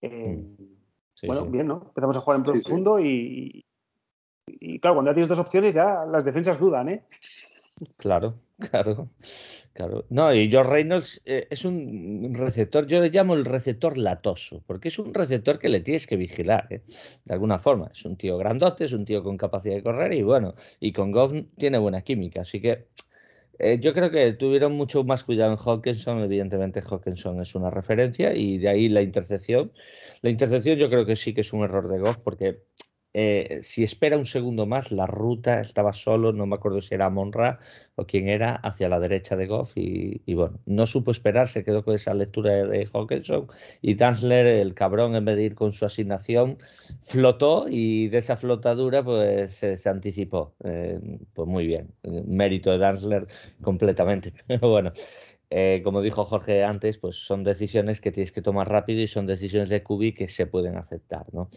[0.00, 1.26] Eh, mm.
[1.26, 1.82] bueno, bien, ¿no?
[1.88, 3.64] Empezamos a jugar en profundo Y,
[4.46, 7.04] y, claro, cuando ya tienes dos opciones, ya las defensas dudan, ¿eh?
[7.96, 8.36] Claro,
[8.70, 9.10] claro.
[9.72, 10.06] Claro.
[10.08, 14.86] No, y George Reynolds eh, es un receptor, yo le llamo el receptor latoso, porque
[14.86, 16.82] es un receptor que le tienes que vigilar, ¿eh?
[17.24, 17.90] de alguna forma.
[17.92, 21.10] Es un tío grandote, es un tío con capacidad de correr y bueno, y con
[21.10, 22.86] Goff tiene buena química, así que
[23.58, 28.34] eh, yo creo que tuvieron mucho más cuidado en Hawkinson, evidentemente Hawkinson es una referencia
[28.34, 29.72] y de ahí la intercepción.
[30.22, 32.62] La intercepción yo creo que sí que es un error de Goff porque
[33.16, 37.10] eh, si espera un segundo más, la ruta estaba solo, no me acuerdo si era
[37.10, 37.60] Monra
[37.94, 41.84] o quién era, hacia la derecha de Goff y, bueno, no supo esperar, se quedó
[41.84, 43.46] con esa lectura de Hawkinson
[43.82, 46.58] y Dansler, el cabrón, en vez de ir con su asignación,
[47.00, 50.56] flotó y de esa flotadura pues se anticipó.
[50.64, 50.98] Eh,
[51.34, 51.94] pues muy bien,
[52.26, 53.28] mérito de Dansler
[53.62, 54.92] completamente, pero bueno.
[55.50, 59.26] Eh, como dijo Jorge antes, pues son decisiones que tienes que tomar rápido y son
[59.26, 61.48] decisiones de Cubi que se pueden aceptar, ¿no?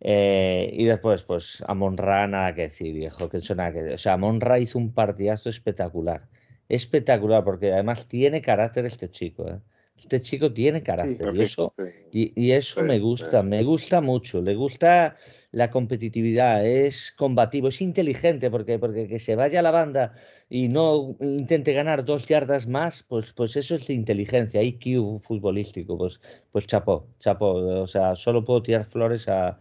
[0.00, 4.14] Eh, y después, pues Amon Ra, nada que decir, viejo, que nada que O sea,
[4.14, 6.26] Amon Ra hizo un partidazo espectacular.
[6.68, 9.48] Espectacular, porque además tiene carácter este chico.
[9.48, 9.58] ¿eh?
[9.98, 11.34] Este chico tiene carácter.
[11.34, 11.74] y eso,
[12.10, 14.40] y, eso me gusta, me gusta mucho.
[14.40, 15.16] Le gusta
[15.52, 20.14] la competitividad, es combativo, es inteligente, porque, porque que se vaya a la banda
[20.48, 25.98] y no intente ganar dos yardas más, pues, pues eso es inteligencia, IQ futbolístico.
[25.98, 26.20] Pues,
[26.50, 27.52] pues chapó, chapó.
[27.82, 29.58] O sea, solo puedo tirar flores a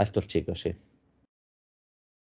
[0.00, 0.74] a estos chicos, sí.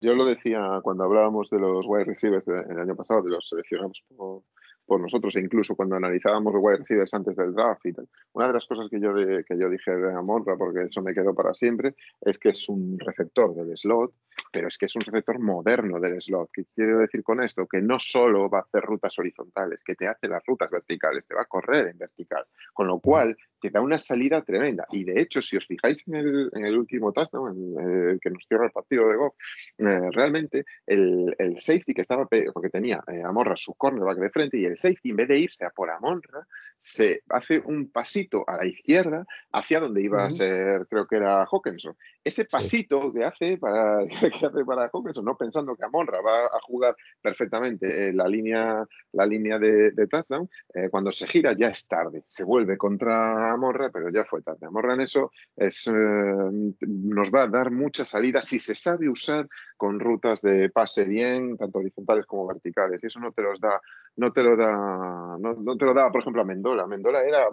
[0.01, 4.05] Yo lo decía cuando hablábamos de los wide receivers del año pasado, de los seleccionados
[4.17, 4.43] por,
[4.89, 8.09] por nosotros e incluso cuando analizábamos los wide receivers antes del draft y tal.
[8.33, 11.35] Una de las cosas que yo, que yo dije de Amorra, porque eso me quedó
[11.35, 14.15] para siempre, es que es un receptor del slot,
[14.51, 16.49] pero es que es un receptor moderno del slot.
[16.53, 17.67] ¿Qué quiero decir con esto?
[17.67, 21.35] Que no solo va a hacer rutas horizontales, que te hace las rutas verticales, te
[21.35, 24.87] va a correr en vertical, con lo cual te da una salida tremenda.
[24.91, 28.31] Y de hecho, si os fijáis en el, en el último touchdown, en el que
[28.31, 29.35] nos cierra el partido de Goff,
[29.79, 34.65] eh, realmente el, safety que estaba, porque tenía eh, Amorra su cornerback de frente y
[34.65, 36.47] el safety, en vez de irse a por Amonra,
[36.81, 41.45] se hace un pasito a la izquierda hacia donde iba a ser, creo que era
[41.45, 41.97] Hawkinson.
[42.23, 46.61] Ese pasito que, hace para, que hace para Hawkinson, no pensando que Amonra va a
[46.63, 52.23] jugar perfectamente la línea, la línea de, touchdown, eh, cuando se gira ya es tarde.
[52.27, 54.67] Se vuelve contra Amonra, pero ya fue tarde.
[54.67, 59.49] Amonra en eso es, eh, nos va a dar mucha salida si se sabe usar
[59.77, 63.03] con rutas de pase bien, tanto horizontales como verticales.
[63.03, 63.81] Y eso no te los da,
[64.19, 66.87] no te lo da, no, no te lo daba, por ejemplo, a Mendola.
[66.89, 67.47] Mendola era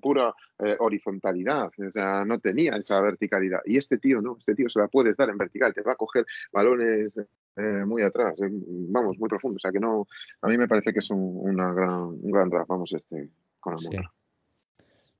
[0.00, 3.60] pura eh, horizontalidad, o sea, no tenía esa verticalidad.
[3.66, 5.96] Y este tío no, este tío se la puedes dar en vertical, te va a
[5.96, 7.18] coger balones
[7.56, 9.56] eh, muy atrás, eh, vamos, muy profundo.
[9.56, 10.06] O sea que no,
[10.40, 13.74] a mí me parece que es un, una gran, un gran draft, vamos, este con
[13.74, 14.10] Amor.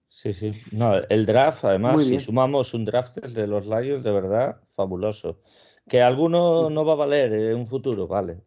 [0.07, 0.32] Sí.
[0.32, 5.40] sí, No, el draft, además, si sumamos un draft de los Lions, de verdad, fabuloso.
[5.89, 8.43] Que alguno no va a valer en un futuro, vale.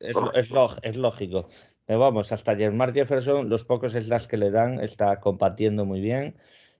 [0.00, 0.52] es, es,
[0.82, 1.48] es, lógico.
[1.84, 6.36] Pero vamos, hasta Jermar Jefferson, los pocos slash que le dan, está compartiendo muy bien.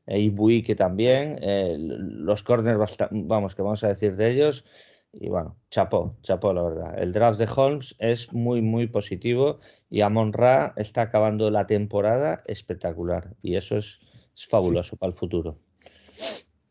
[0.06, 1.38] Eh, y Bui que también.
[1.42, 4.64] Eh, los corners, vamos, que vamos a decir de ellos.
[5.12, 6.98] Y bueno, chapó, chapó, la verdad.
[6.98, 9.60] El draft de Holmes es muy, muy positivo.
[9.90, 13.34] Y Amon Ra está acabando la temporada espectacular.
[13.42, 14.00] Y eso es,
[14.48, 15.58] fabuloso para el futuro.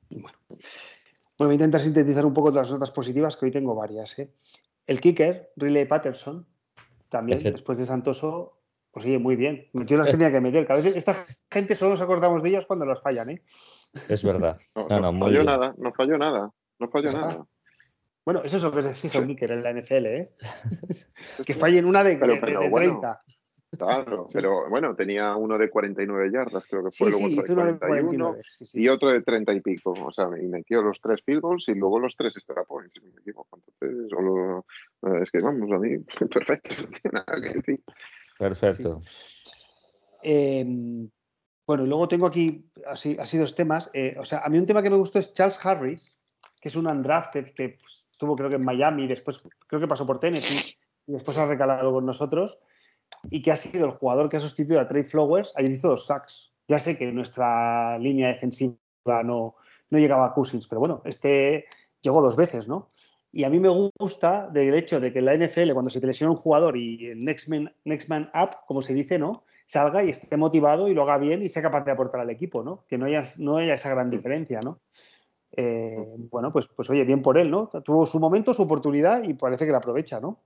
[0.10, 0.38] Bueno.
[1.40, 4.18] Voy a intentar sintetizar un poco las notas positivas, que hoy tengo varias.
[4.20, 4.34] ¿eh?
[4.86, 6.46] El kicker, Riley Patterson,
[7.10, 8.60] también, después de Santoso,
[8.92, 9.70] pues sigue muy bien.
[9.74, 10.72] Metió las que tenía que meter.
[10.72, 11.16] a veces esta
[11.52, 13.42] gente solo nos acordamos de ellos cuando los fallan, ¿eh?
[14.08, 14.58] Es verdad.
[14.90, 17.46] No, falló nada, no falló nada, no falló nada.
[18.26, 20.28] Bueno, eso es lo que exige un Kicker en la NFL, ¿eh?
[21.46, 23.24] que fallen una de, pero, 30.
[23.78, 28.36] Claro, pero bueno, tenía uno de 49 yardas, creo que fue, luego otro de 41
[28.74, 29.94] y otro de 30 y pico.
[30.04, 33.20] O sea, y metió los tres field goals y luego los tres extra points, me
[33.20, 33.58] equivoco.
[33.58, 34.66] Entonces, solo,
[35.22, 35.98] es que vamos, a mí,
[36.30, 37.84] perfecto, no tiene nada que decir.
[38.38, 39.02] Perfecto.
[40.22, 41.10] Em,
[41.66, 43.90] bueno, y luego tengo aquí así, así dos temas.
[43.94, 46.16] Eh, o sea, a mí un tema que me gustó es Charles Harris,
[46.60, 47.78] que es un undrafted que
[48.12, 51.92] estuvo creo que en Miami, después creo que pasó por Tennessee y después ha recalado
[51.92, 52.60] con nosotros
[53.30, 55.54] y que ha sido el jugador que ha sustituido a Trey Flowers.
[55.56, 56.52] Ayer hizo dos sacks.
[56.68, 58.78] Ya sé que nuestra línea defensiva
[59.24, 59.56] no,
[59.90, 61.66] no llegaba a Cousins, pero bueno, este
[62.02, 62.92] llegó dos veces, ¿no?
[63.32, 66.06] Y a mí me gusta del hecho de que en la NFL, cuando se te
[66.06, 69.44] lesiona un jugador y el next man, up, como se dice, ¿no?
[69.66, 72.64] Salga y esté motivado y lo haga bien y sea capaz de aportar al equipo,
[72.64, 72.86] ¿no?
[72.88, 74.82] Que no haya, no haya esa gran diferencia, ¿no?
[75.56, 77.70] Eh, bueno, pues, pues oye, bien por él, ¿no?
[77.84, 80.44] Tuvo su momento, su oportunidad y parece que la aprovecha, ¿no?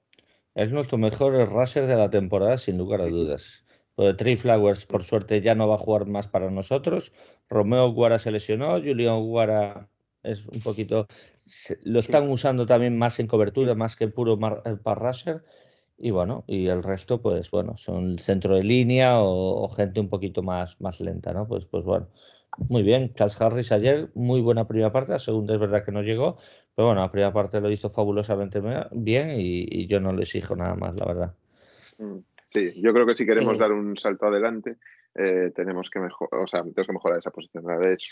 [0.58, 3.64] Es nuestro mejor rusher de la temporada, sin lugar a dudas.
[3.96, 7.14] Lo de Trey Flowers, por suerte, ya no va a jugar más para nosotros.
[7.48, 9.88] Romeo Guara se lesionó, Julián Guara
[10.24, 11.06] es un poquito.
[11.84, 14.34] Lo están usando también más en cobertura, más que puro
[14.66, 15.44] eh, para rusher.
[15.96, 20.42] Y bueno, y el resto, pues bueno, son centro de línea o, gente un poquito
[20.42, 21.48] más, más lenta, ¿no?
[21.48, 22.08] Pues, pues bueno,
[22.68, 23.14] muy bien.
[23.14, 25.12] Charles Harris ayer, muy buena primera parte.
[25.12, 26.40] La segunda es verdad que no llegó,
[26.78, 28.62] pero bueno, la primera parte lo hizo fabulosamente
[28.92, 31.34] bien y, yo no le exijo nada más, la verdad.
[31.98, 32.20] Mm,
[32.50, 34.76] sí, yo creo que si queremos dar un salto adelante,
[35.20, 38.08] eh, tenemos que mejorar, o sea, tenemos que mejorar esa posición de edge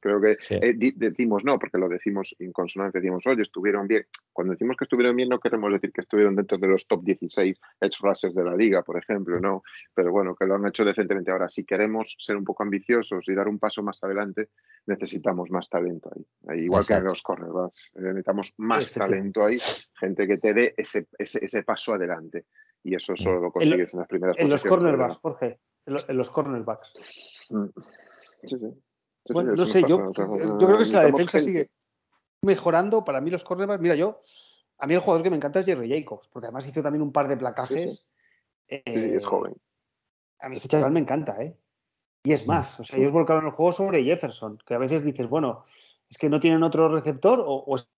[0.00, 4.04] Creo que eh, decimos no, porque lo decimos en consonancia, decimos, oye, estuvieron bien.
[4.32, 7.60] Cuando decimos que estuvieron bien, no queremos decir que estuvieron dentro de los top 16
[7.80, 9.62] edge rushers de la liga, por ejemplo, no.
[9.94, 11.30] Pero bueno, que lo han hecho decentemente.
[11.30, 14.48] Ahora, si queremos ser un poco ambiciosos y dar un paso más adelante,
[14.86, 16.64] necesitamos más talento ahí.
[16.64, 19.58] Igual que en los cornerbacks, eh, necesitamos más talento ahí,
[20.00, 22.46] gente que te dé ese, ese, paso adelante.
[22.82, 26.92] Y eso solo lo consigues en, las primeras En los cornerbacks, Jorge en, los cornerbacks.
[27.50, 27.66] Mm.
[28.44, 29.32] Sí, sí.
[29.32, 31.68] bueno, no sé, yo, yo, creo que si la defensa sigue
[32.42, 34.22] mejorando, para mí los cornerbacks, mira, yo,
[34.78, 37.12] a mí el jugador que me encanta es Jerry Jacobs, porque además hizo también un
[37.12, 38.04] par de placajes.
[38.68, 39.54] Sí, es joven.
[40.40, 41.58] A mí este chaval me encanta, ¿eh?
[42.22, 45.28] Y es más, o sea, ellos volcaron el juego sobre Jefferson, que a veces dices,
[45.28, 45.64] bueno,
[46.08, 47.88] es que no tienen otro receptor o, es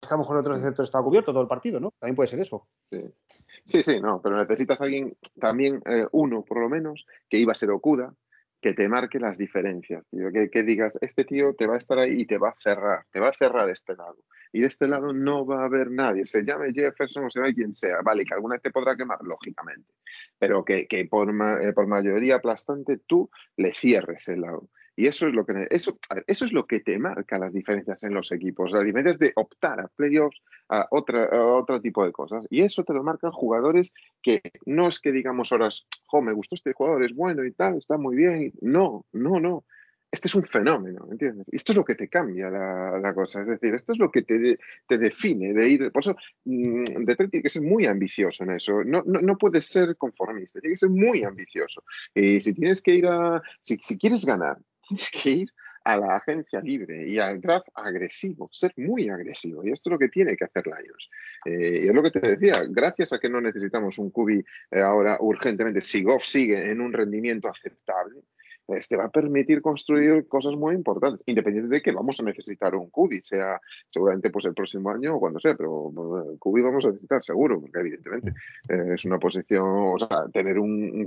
[0.00, 1.92] que a lo mejor otro receptor está cubierto todo el partido, ¿no?
[1.98, 2.66] También puede ser eso.
[2.90, 3.82] Sí.
[3.82, 7.70] Sí, no, pero necesitas alguien, también eh, uno por lo menos, que iba a ser
[7.70, 8.14] Okuda,
[8.60, 12.22] que te marque las diferencias, tío, que, digas, este tío te va a estar ahí
[12.22, 14.16] y te va a cerrar, te va a cerrar este lado.
[14.52, 17.54] Y de este lado no va a haber nadie, se llame Jefferson o se llame
[17.54, 19.92] quien sea, vale, que alguna vez te podrá quemar, lógicamente,
[20.38, 24.68] pero que, que por, eh, por mayoría aplastante tú le cierres el lado.
[24.98, 25.96] Y eso es lo que eso,
[26.26, 29.78] eso es lo que te marca las diferencias en los equipos, las diferencias de optar
[29.78, 32.44] a playoffs, a, otra, otro tipo de cosas.
[32.50, 36.56] Y eso te lo marcan jugadores que no es que digamos horas, jo, me gustó
[36.56, 38.52] este jugador, es bueno y tal, está muy bien.
[38.60, 39.64] No, no, no.
[40.10, 41.46] este es un fenómeno, ¿entiendes?
[41.52, 44.58] Esto es lo que te cambia la, cosa, es decir, esto es lo que te,
[44.88, 45.92] te, define de ir.
[45.92, 48.82] Por eso, mm, Detroit tiene que ser muy ambicioso en eso.
[48.82, 51.84] No, no, no puedes ser conformista, tiene que ser muy ambicioso.
[52.16, 53.40] Y si tienes que ir a.
[53.60, 54.58] Si, si quieres ganar,
[54.88, 55.48] tienes que ir
[55.84, 59.64] a la agencia libre y al draft agresivo, ser muy agresivo.
[59.64, 61.10] Y esto es lo que tiene que hacer Lions.
[61.46, 64.80] Eh, y es lo que te decía, gracias a que no necesitamos un cubi eh,
[64.80, 68.20] ahora urgentemente, si Goff sigue en un rendimiento aceptable,
[68.68, 72.90] este va a permitir construir cosas muy importantes, independiente de que vamos a necesitar un
[72.90, 73.58] cubi, sea
[73.88, 75.90] seguramente pues el próximo año o cuando sea, pero
[76.38, 78.34] cubi vamos a necesitar seguro, porque evidentemente
[78.68, 81.06] eh, es una posición, o sea, tener un, un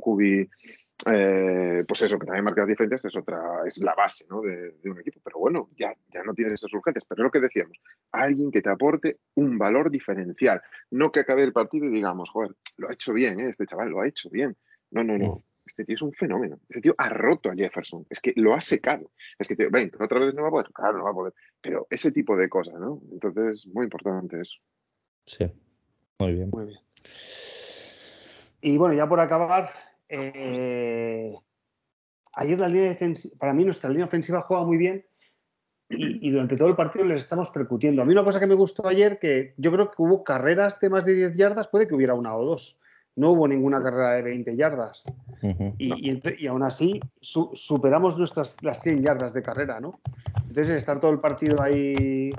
[1.10, 4.42] eh, pues eso, que también marcas diferentes es otra, es la base ¿no?
[4.42, 5.20] de, un equipo.
[5.24, 7.06] Pero bueno, ya, ya no tienes esas urgentes.
[7.06, 7.78] Pero es lo que decíamos,
[8.12, 10.62] alguien que te aporte un valor diferencial.
[10.92, 13.50] No que acabe el partido y digamos, joder, lo ha hecho bien, ¿eh?
[13.50, 14.56] este chaval lo ha hecho bien.
[14.92, 15.44] No, no, no.
[15.66, 16.60] Este tío es un fenómeno.
[16.70, 18.06] Este tío ha roto a Jefferson.
[18.10, 19.12] Es que lo ha secado.
[19.40, 20.72] Es que, ven, otra vez no va a poder.
[20.74, 21.34] Claro, no va a poder.
[21.62, 23.02] Pero ese tipo de cosas, ¿no?
[23.12, 24.56] Entonces, muy importante eso.
[25.26, 25.46] Sí,
[26.20, 26.50] muy bien.
[26.52, 26.80] Muy bien.
[28.62, 29.72] Y bueno, ya por acabar,
[30.12, 31.34] eh,
[32.34, 35.06] ayer la línea defensiva, para mí nuestra línea ofensiva juega muy bien
[35.90, 38.02] y, durante todo el partido les estamos percutiendo.
[38.02, 40.90] A mí una cosa que me gustó ayer, que yo creo que hubo carreras de
[40.90, 42.78] más de 10 yardas, puede que hubiera una o dos.
[43.16, 45.04] No hubo ninguna carrera de 20 yardas.
[45.78, 50.00] y, aún así superamos nuestras las 100 yardas de carrera, ¿no?
[50.48, 52.32] Entonces, estar todo el partido ahí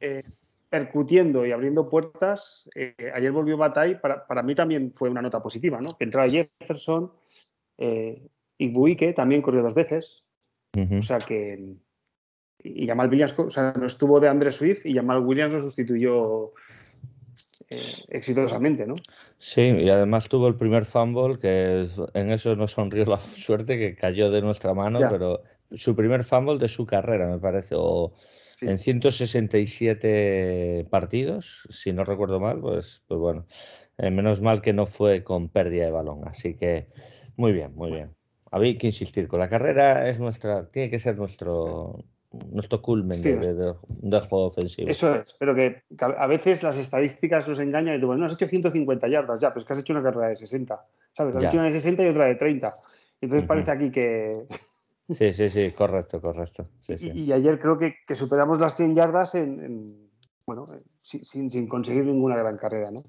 [0.00, 0.22] eh,
[0.70, 2.70] percutiendo y abriendo puertas.
[2.74, 5.96] Eh, ayer volvió Batay, para, para, mí también fue una nota positiva, ¿no?
[5.96, 7.12] Que entraba Jefferson,
[7.76, 8.22] eh,
[8.58, 10.22] Buike también corrió dos veces.
[10.98, 11.74] O sea que.
[12.62, 16.52] Y Jamal Williams, o sea, no estuvo de Andrés Swift y Jamal Williams lo sustituyó
[17.70, 18.96] eh, exitosamente, ¿no?
[19.38, 23.96] Sí, y además tuvo el primer fumble, que en eso nos sonrió la suerte, que
[23.96, 25.42] cayó de nuestra mano, pero
[25.72, 28.12] su primer fumble de su carrera, me parece, o
[28.62, 33.46] en 167 partidos, si no recuerdo mal, pues, pues bueno,
[33.98, 36.26] eh, menos mal que no fue con pérdida de balón.
[36.26, 36.88] Así que
[37.36, 38.14] muy bien, muy bien.
[38.50, 42.04] Había que insistir, con la carrera es nuestra, tiene que ser nuestro,
[42.50, 44.88] nuestro culmen de, juego ofensivo.
[44.88, 48.46] Eso es, pero que, a veces las estadísticas nos engañan y tú, bueno, has hecho
[48.46, 51.36] 150 yardas, ya, pues que has hecho una carrera de 60, ¿sabes?
[51.36, 52.72] Has hecho una de 60 y otra de 30.
[53.20, 54.32] Entonces parece aquí que,
[55.12, 56.68] Sí, sí, sí, correcto, correcto.
[56.88, 60.08] y, ayer creo que, superamos las 100 yardas en,
[60.46, 60.66] bueno,
[61.02, 63.00] sin, sin, conseguir ninguna gran carrera, ¿no?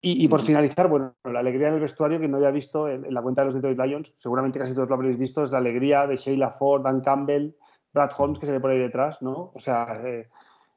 [0.00, 3.22] y, por finalizar, bueno, la alegría en el vestuario que no haya visto en, la
[3.22, 6.16] cuenta de los Detroit Lions, seguramente casi todos lo habréis visto, es la alegría de
[6.16, 7.54] Sheila Ford, Dan Campbell,
[7.92, 9.50] Brad Holmes que se ve por ahí detrás, ¿no?
[9.54, 10.28] O sea, eh,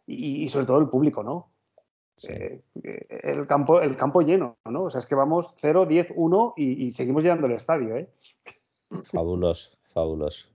[0.05, 1.49] y, sobre todo el público, ¿no?
[2.27, 2.61] Eh,
[3.09, 4.79] el, campo, el campo lleno, ¿no?
[4.79, 8.09] O sea, es que vamos 0, 10, 1 y, seguimos llenando el estadio, ¿eh?
[9.03, 10.49] Fabuloso, fabuloso.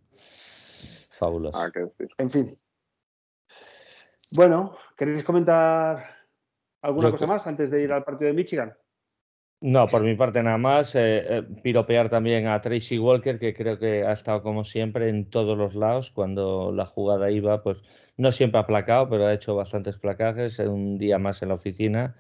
[1.11, 1.59] Fabuloso.
[1.59, 1.70] Ah,
[2.18, 2.59] en fin.
[4.35, 6.05] Bueno, ¿queréis comentar
[6.80, 8.74] alguna cosa más antes de ir al partido de Michigan?
[9.61, 10.95] No, por mi parte nada más.
[10.97, 15.30] Eh, eh, piropear también a Tracy Walker, que creo que ha estado como siempre en
[15.30, 16.11] todos los lados.
[16.11, 17.78] Cuando la jugada iba, pues
[18.16, 20.59] no siempre ha placado, pero ha hecho bastantes placajes.
[20.59, 22.16] Un día más en la oficina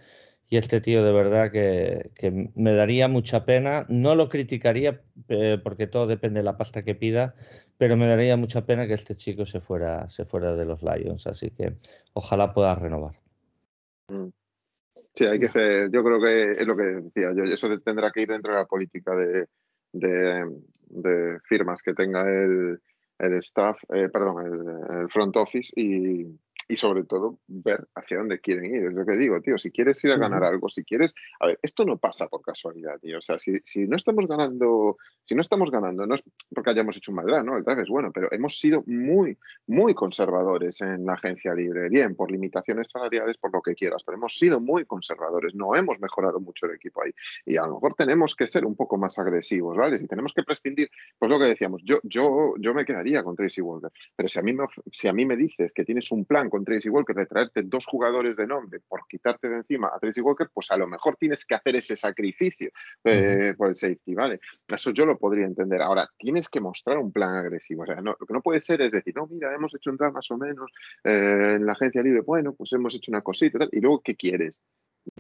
[0.52, 3.86] y este tío de verdad que, me daría mucha pena.
[3.88, 7.34] No lo criticaría eh, porque todo depende de la pasta que pida,
[7.78, 11.26] pero me daría mucha pena que este chico se fuera, se fuera de los Lions.
[11.26, 11.76] Así que
[12.12, 13.18] ojalá pueda renovar.
[14.08, 14.28] Mm.
[15.14, 18.20] Sí, hay que ser, yo creo que es lo que decía yo, eso tendrá que
[18.20, 19.48] ir dentro de la política de,
[21.48, 22.78] firmas que tenga el,
[23.38, 26.38] staff, eh, perdón, el, front office y,
[26.68, 28.86] y sobre todo ver hacia dónde quieren ir.
[28.86, 31.58] Es lo que digo, tío, si quieres ir a ganar algo, si quieres, a ver,
[31.62, 33.18] esto no pasa por casualidad, tío.
[33.18, 36.22] O sea, si, si no estamos ganando, si no estamos ganando, no es
[36.54, 37.56] porque hayamos hecho un mal ¿no?
[37.56, 41.88] El draft es bueno, pero hemos sido muy, muy conservadores en la agencia libre.
[41.88, 46.00] Bien, por limitaciones salariales, por lo que quieras, pero hemos sido muy conservadores, no hemos
[46.00, 47.12] mejorado mucho el equipo ahí.
[47.46, 49.98] Y a lo mejor tenemos que ser un poco más agresivos, ¿vale?
[49.98, 53.60] Si tenemos que prescindir, pues lo que decíamos, yo, yo, yo me quedaría con Tracy
[53.60, 56.50] Walker, pero si a mí me, si a mí me dices que tienes un plan
[56.52, 60.20] con Tracy Walker, de traerte dos jugadores de nombre por quitarte de encima a Tracy
[60.20, 62.70] Walker, pues a lo mejor tienes que hacer ese sacrificio
[63.04, 64.38] eh, por el safety, ¿vale?
[64.68, 65.80] Eso yo lo podría entender.
[65.80, 67.84] Ahora, tienes que mostrar un plan agresivo.
[67.84, 70.12] O sea, lo que no puede ser es decir, no, mira, hemos hecho un plan
[70.12, 70.70] más o menos
[71.04, 74.02] eh, en la agencia libre, bueno, pues hemos hecho una cosita y tal, y luego,
[74.02, 74.60] ¿qué quieres?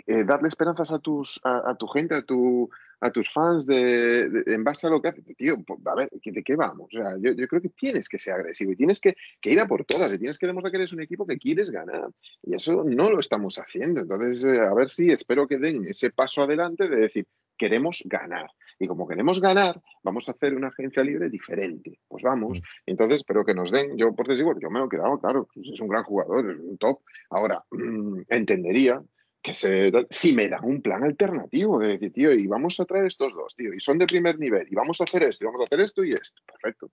[0.06, 2.70] Eh, darle esperanzas a, tus, a, tu gente, a, tu,
[3.00, 5.22] a tus fans de, en base a lo que hace.
[5.34, 6.88] Tío, pues, a ver, ¿de qué vamos?
[6.94, 9.84] O sea, yo, creo que tienes que ser agresivo y tienes que, ir a por
[9.84, 12.08] todas y tienes que demostrar que eres un equipo que quieres ganar.
[12.42, 14.00] Y eso no lo estamos haciendo.
[14.00, 17.26] Entonces, eh, a ver si espero que den ese paso adelante de decir,
[17.56, 18.50] queremos ganar.
[18.78, 22.00] Y como queremos ganar, vamos a hacer una agencia libre diferente.
[22.08, 22.60] Pues vamos.
[22.60, 22.90] Mm.
[22.90, 25.80] Entonces, pero que nos den, yo por digo, yo me lo he quedado, claro, es
[25.80, 27.00] un gran jugador, es un top.
[27.30, 29.02] Ahora, mm, entendería
[29.42, 33.06] que se, si me dan un plan alternativo de decir, tío, y vamos a traer
[33.06, 35.62] estos dos, tío, y son de primer nivel, y vamos a hacer esto, y vamos
[35.62, 36.40] a hacer esto y esto.
[36.46, 36.90] Perfecto.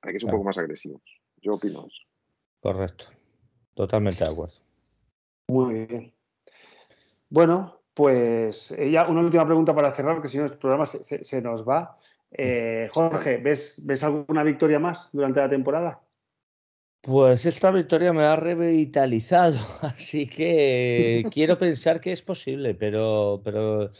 [0.00, 1.02] Hay que ser un poco más agresivos.
[1.42, 2.02] Yo opino eso.
[2.60, 3.06] Correcto.
[3.74, 4.54] Totalmente de acuerdo.
[5.48, 6.14] Muy bien.
[7.28, 11.42] Bueno, pues eh, ya una última pregunta para cerrar, porque si no el programa se,
[11.42, 11.98] nos va.
[12.30, 16.00] Eh, Jorge, ¿ves, ¿ves alguna victoria más durante la temporada?
[17.02, 23.90] Pues esta victoria me ha revitalizado, así que quiero pensar que es posible, pero, pero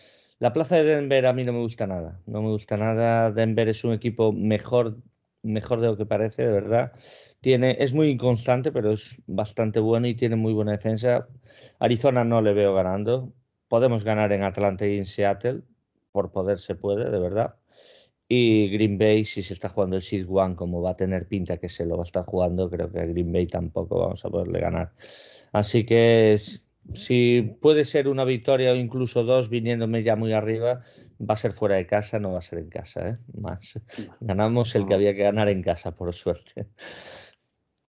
[0.41, 2.21] la plaza de Denver a mí no me gusta nada.
[2.27, 3.31] No me gusta nada.
[3.31, 4.97] Denver es un equipo mejor,
[5.43, 6.93] mejor de lo que parece, de verdad.
[7.41, 11.29] Tiene, es muy inconstante, pero es bastante bueno y tiene muy buena defensa.
[11.79, 13.35] Arizona no le veo ganando.
[13.69, 15.63] Podemos ganar en Atlanta y en Seattle.
[16.11, 17.60] Por poder se puede, de verdad.
[18.33, 21.57] Y Green Bay, si se está jugando el Seed One, como va a tener pinta
[21.57, 24.31] que se lo va a estar jugando, creo que a Green Bay tampoco vamos a
[24.31, 24.93] poderle ganar.
[25.51, 26.41] Así que
[26.95, 30.85] si puede ser una victoria o incluso dos viniéndome ya muy arriba,
[31.20, 33.09] va a ser fuera de casa, no va a ser en casa.
[33.09, 33.18] ¿eh?
[33.37, 33.83] Más.
[34.20, 36.68] Ganamos el que había que ganar en casa, por suerte.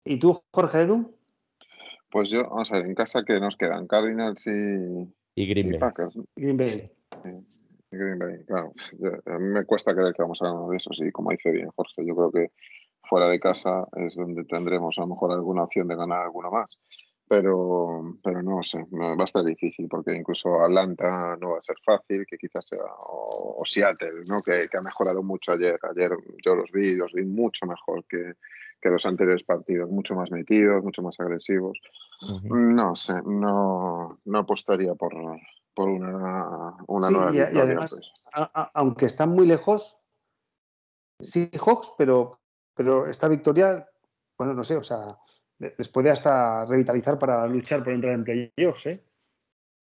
[0.04, 1.16] ¿Y tú, Jorge Edu?
[2.12, 5.80] Pues yo, vamos a ver, en casa que nos quedan Cardinals y, y Green Bay.
[6.36, 6.92] Green Bay.
[7.92, 8.74] Green Bay, claro.
[9.26, 11.52] a mí me cuesta creer que vamos a ganar uno de esos y como dice
[11.52, 12.52] bien Jorge, yo creo que
[13.08, 16.78] fuera de casa es donde tendremos a lo mejor alguna opción de ganar alguno más.
[17.28, 21.76] Pero, pero no sé, va a estar difícil porque incluso Atlanta no va a ser
[21.84, 24.42] fácil, que quizás sea, o, Seattle, ¿no?
[24.44, 25.80] Que, que, ha mejorado mucho ayer.
[25.90, 26.12] Ayer
[26.46, 28.34] yo los vi, los vi mucho mejor que,
[28.80, 31.80] que los anteriores partidos, mucho más metidos, mucho más agresivos.
[32.44, 35.16] No sé, no, no apostaría por,
[35.76, 38.12] por una, una nueva y, además, pues.
[38.74, 40.00] aunque están muy lejos,
[41.20, 42.40] sí Hawks, pero,
[42.74, 43.88] pero esta victoria,
[44.38, 45.06] bueno, no sé, o sea,
[45.60, 49.04] les puede hasta revitalizar para luchar por entrar en playoffs, ¿eh?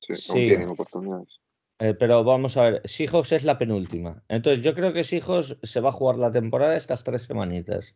[0.00, 0.32] Sí, sí.
[0.32, 1.40] tienen oportunidades.
[1.78, 4.22] Eh, pero vamos a ver, Seahawks es la penúltima.
[4.28, 7.94] Entonces yo creo que Seahawks se va a jugar la temporada estas tres semanitas.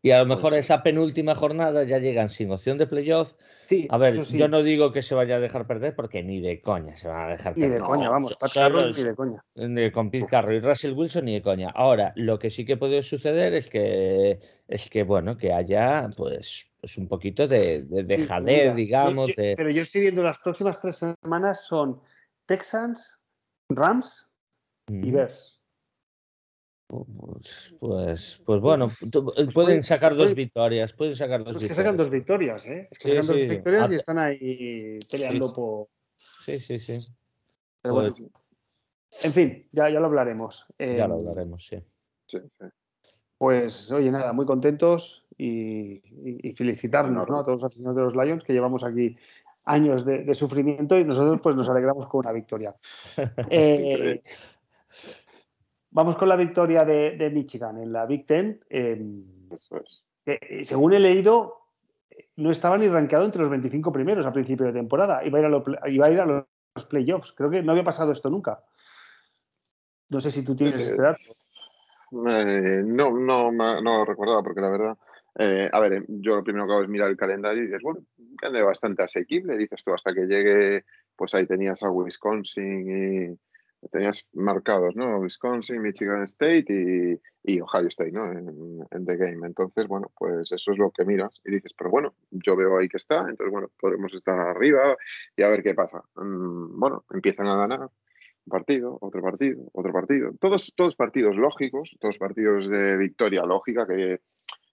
[0.00, 3.32] Y a lo mejor esa penúltima jornada ya llegan sin opción de playoff.
[3.66, 6.60] Sí, a ver, yo no digo que se vaya a dejar perder porque ni de
[6.62, 7.70] coña se van a dejar perder.
[7.70, 9.44] Ni de coña, vamos, Pat Carroll ni de coña.
[9.92, 11.70] con Pete Carroll y Russell Wilson ni de coña.
[11.74, 14.38] Ahora, lo que sí que puede suceder es que,
[14.68, 19.32] es que bueno, que haya pues, pues un poquito de, de, digamos.
[19.36, 22.00] Pero yo estoy viendo las próximas tres semanas son
[22.46, 23.20] Texans,
[23.68, 24.30] Rams
[24.88, 25.57] y Bears.
[26.88, 28.90] Pues, pues, pues, bueno,
[29.36, 31.68] eh, pueden sacar dos victorias, pueden sacar dos victorias.
[31.68, 32.86] que sacan dos victorias, ¿eh?
[32.90, 35.88] Es que sacan dos victorias y están ahí peleando por.
[36.16, 37.12] Sí, sí, sí.
[37.82, 38.14] Pero bueno.
[38.32, 38.54] Pues
[39.22, 40.66] en fin, ya, ya lo hablaremos.
[40.78, 41.76] ya lo em, hablaremos, sí.
[42.26, 42.38] sí,
[43.36, 46.00] Pues, oye, nada, muy contentos y,
[46.56, 47.38] felicitarnos ¿no?
[47.38, 49.16] a todos los aficionados de los Lions que llevamos aquí
[49.66, 52.72] años de, sufrimiento y nosotros pues nos alegramos con una victoria.
[53.50, 54.22] Eh,
[55.90, 58.60] Vamos con la victoria de, Michigan en la Big Ten.
[58.68, 59.18] Em,
[60.26, 61.58] eh, según he leído,
[62.36, 65.24] no estaba ni rankeado entre los 25 primeros a principio de temporada.
[65.24, 67.32] Iba a ir a, ir a los playoffs.
[67.32, 68.62] Creo que no había pasado esto nunca.
[70.10, 71.20] No sé si tú tienes este dato.
[72.28, 74.98] Eh, no, no, no lo recordaba porque la verdad.
[75.40, 78.00] Eh, a ver, yo lo primero que hago es mirar el calendario y dices, bueno,
[78.18, 79.56] un bastante asequible.
[79.56, 80.84] Dices tú, hasta que llegue,
[81.14, 83.38] pues ahí tenías a Wisconsin y,
[83.90, 85.18] tenías marcados, ¿no?
[85.18, 88.30] Wisconsin, Michigan State y, Ohio State, ¿no?
[88.30, 89.46] En, The Game.
[89.46, 92.88] Entonces, bueno, pues eso es lo que miras y dices, pero bueno, yo veo ahí
[92.88, 94.96] que está, entonces, bueno, podemos estar arriba
[95.36, 96.02] y a ver qué pasa.
[96.16, 100.32] Mm, bueno, empiezan a ganar un partido, otro partido, otro partido.
[100.40, 104.20] Todos, todos partidos lógicos, todos partidos de victoria lógica que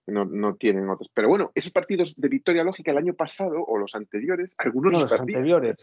[0.07, 1.09] no, tienen otros.
[1.13, 5.11] Pero bueno, esos partidos de victoria lógica el año pasado o los anteriores, algunos los
[5.11, 5.75] anteriores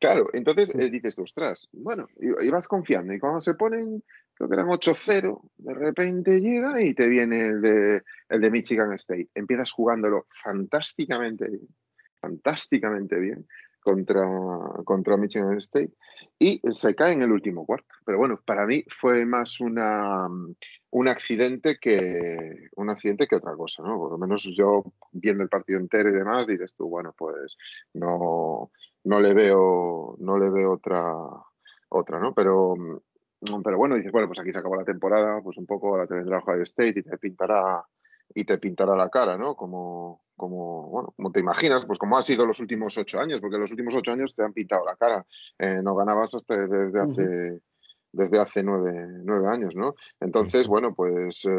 [0.00, 3.12] Claro, entonces eh, dices, ostras, bueno, y, vas confiando.
[3.12, 4.02] Y cuando se ponen,
[4.34, 8.92] creo que eran 8-0, de repente llega y te viene el de, el de Michigan
[8.92, 9.28] State.
[9.34, 11.68] Empiezas jugándolo fantásticamente bien,
[12.20, 13.46] fantásticamente bien
[13.80, 14.24] contra,
[14.84, 15.92] contra Michigan State
[16.38, 17.88] y se cae en el último cuarto.
[18.04, 20.28] Pero bueno, para mí fue más una,
[20.90, 23.98] un, accidente que, un accidente que otra cosa, ¿no?
[23.98, 27.56] Por lo menos yo viendo el partido entero y demás, dices tú, bueno, pues
[27.94, 28.70] no,
[29.04, 31.02] no le veo, no le veo otra,
[31.88, 32.34] otra, ¿no?
[32.34, 32.74] Pero,
[33.62, 36.14] pero bueno, dices, bueno, pues aquí se acabó la temporada, pues un poco la te
[36.14, 37.84] vendrá Ohio State y te pintará
[38.34, 39.54] y te pintará la cara, ¿no?
[39.54, 43.58] Como, como, bueno, como te imaginas, pues como ha sido los últimos ocho años, porque
[43.58, 45.26] los últimos ocho años te han pintado la cara.
[45.58, 47.60] Eh, no ganabas hasta desde hace,
[48.12, 49.94] desde hace nueve, nueve años, ¿no?
[50.20, 51.50] Entonces, bueno, pues eh,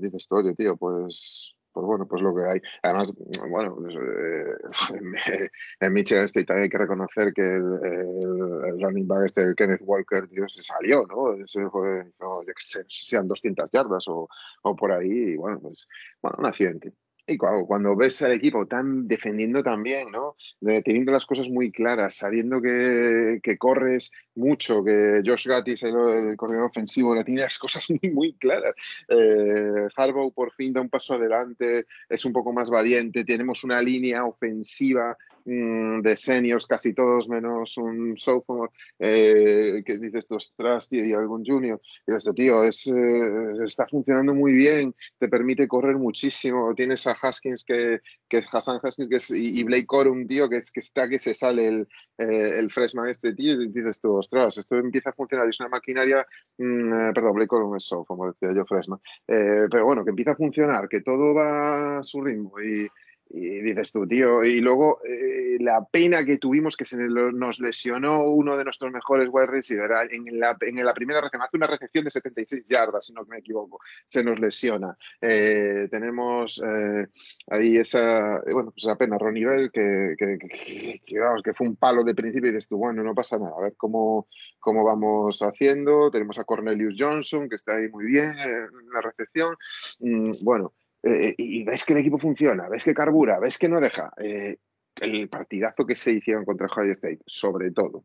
[0.00, 2.60] dices tú, oye, tío, pues pues bueno, pues lo que hay.
[2.82, 3.12] Además,
[3.50, 5.50] bueno, pues, eh,
[5.80, 10.28] en, Michigan State también hay que reconocer que el, running back este, el Kenneth Walker,
[10.28, 11.34] tío, se salió, ¿no?
[11.34, 14.28] Ese fue, yo que sé, sean 200 yardas o,
[14.62, 15.88] o por ahí, y bueno, pues,
[16.22, 16.92] bueno, un accidente.
[17.26, 20.36] Y cuando, ves al equipo tan defendiendo también, ¿no?
[20.84, 25.94] teniendo las cosas muy claras, sabiendo que, corres mucho, que Josh Gattis, el,
[26.28, 28.74] el corredor ofensivo, tiene las cosas muy, muy claras.
[29.08, 33.80] Eh, Harbaugh por fin da un paso adelante, es un poco más valiente, tenemos una
[33.80, 35.16] línea ofensiva
[35.46, 41.12] Mm, de seniors, casi todos menos un sophomore, eh, que dices tú, ostras, tío, y
[41.12, 41.80] algún junior.
[42.06, 46.74] Y dices, tío, es, eh, está funcionando muy bien, te permite correr muchísimo.
[46.74, 50.72] Tienes a Haskins, que, que Hassan Haskins que es, y, Blake Corum, tío, que, es,
[50.72, 54.56] que está que se sale el, eh, el freshman este, tío, y dices tú, ostras,
[54.56, 55.46] esto empieza a funcionar.
[55.46, 56.26] Es una maquinaria,
[56.56, 59.00] mm, perdón, Blake Corum es sophomore, decía yo, freshman.
[59.26, 62.88] pero bueno, que empieza a funcionar, que todo va a su ritmo y
[63.36, 68.22] y dices tú, tío, y luego eh, la pena que tuvimos que se nos lesionó
[68.22, 72.04] uno de nuestros mejores wide receivers en la, en la primera recepción, hace una recepción
[72.04, 74.96] de 76 yardas, si no me equivoco, se nos lesiona.
[75.20, 77.08] Eh, tenemos eh,
[77.48, 81.74] ahí esa, bueno, pues esa pena, Ronnie Bell, que, que, que, vamos, que fue un
[81.76, 84.28] palo de principio y dices tú, bueno, no pasa nada, a ver cómo,
[84.60, 86.08] cómo vamos haciendo.
[86.12, 89.56] Tenemos a Cornelius Johnson, que está ahí muy bien en la recepción.
[89.98, 90.72] Mm, bueno,
[91.04, 94.12] eh, y ves que el equipo funciona, ves que carbura, ves que no deja.
[94.16, 94.56] Eh,
[95.00, 98.04] el partidazo que se hicieron contra Ohio State, sobre todo.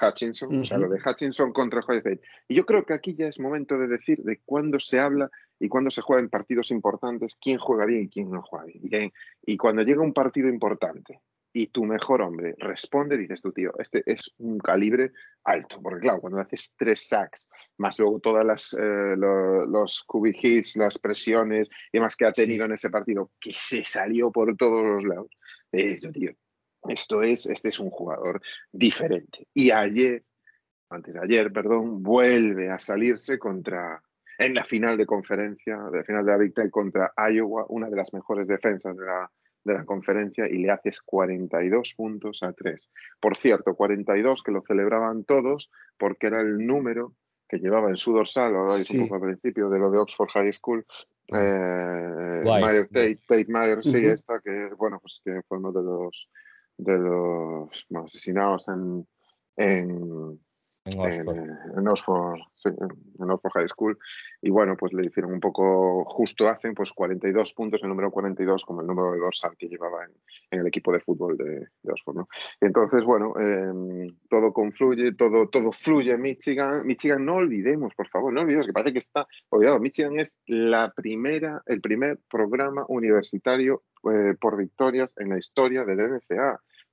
[0.00, 2.22] Hutchinson, o sea, lo de Hutchinson contra Ohio State.
[2.48, 5.30] Y yo creo que aquí ya es momento de decir de cuándo se habla
[5.60, 9.12] y cuándo se juega en partidos importantes, quién juega bien y quién no juega bien.
[9.44, 11.20] Y cuando llega un partido importante
[11.52, 15.12] y tu mejor hombre responde, dices tú, tío, este es un calibre
[15.44, 15.80] alto.
[15.82, 20.98] Porque claro, cuando haces tres sacks, más luego todas las eh, los cubic hits, las
[20.98, 25.04] presiones y demás que ha tenido en ese partido, que se salió por todos los
[25.04, 25.28] lados,
[25.70, 26.32] esto, tío,
[26.88, 28.40] esto es, este es un jugador
[28.70, 29.46] diferente.
[29.52, 30.24] Y ayer,
[30.90, 34.02] antes de ayer, perdón, vuelve a salirse contra,
[34.38, 38.12] en la final de conferencia, de final de la Big contra Iowa, una de las
[38.12, 39.30] mejores defensas de la,
[39.64, 42.90] de la conferencia y le haces 42 puntos a 3.
[43.20, 47.14] Por cierto, 42 que lo celebraban todos porque era el número
[47.48, 50.52] que llevaba en su dorsal, ahora un poco al principio, de lo de Oxford High
[50.54, 50.86] School,
[51.28, 52.42] eh,
[52.90, 56.28] Tate, Tate sí, esta que, bueno, pues que fue uno de los,
[56.78, 57.68] de los
[58.04, 59.06] asesinados en,
[59.56, 60.40] en
[60.84, 61.36] en Oxford.
[61.76, 63.98] En, Oxford, en Oxford High School.
[64.40, 68.64] Y bueno, pues le hicieron un poco, justo hacen pues 42 puntos, el número 42
[68.64, 70.04] como el número de dorsal que llevaba
[70.50, 72.16] en, el equipo de fútbol de, Oxford.
[72.16, 72.28] ¿no?
[72.60, 76.84] entonces, bueno, em, todo confluye, todo, todo fluye en Michigan.
[76.84, 79.78] Michigan, no olvidemos, por favor, no olvidemos que parece que está olvidado.
[79.78, 86.00] Michigan es la primera, el primer programa universitario eh, por victorias en la historia del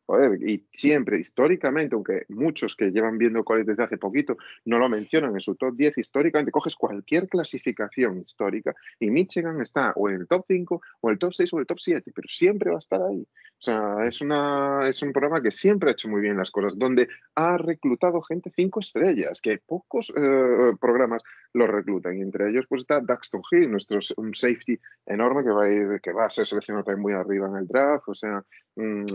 [0.09, 4.89] NCAA y siempre, históricamente, aunque muchos que llevan viendo college desde hace poquito no lo
[4.89, 10.21] mencionan en su top 10, históricamente coges cualquier clasificación histórica y Michigan está o en
[10.21, 12.69] el top 5 o en el top 6 o en el top 7, pero siempre
[12.69, 13.25] va a estar ahí.
[13.59, 16.77] O sea, es, una, es un programa que siempre ha hecho muy bien las cosas,
[16.77, 21.21] donde ha reclutado gente cinco estrellas, que pocos eh, programas
[21.53, 22.17] lo reclutan.
[22.17, 26.13] Y entre ellos pues está Daxton Hill, nuestro safety enorme que va a ir, que
[26.13, 28.07] va a ser seleccionado también muy arriba en el draft.
[28.07, 28.43] O sea,
[28.77, 29.05] mm,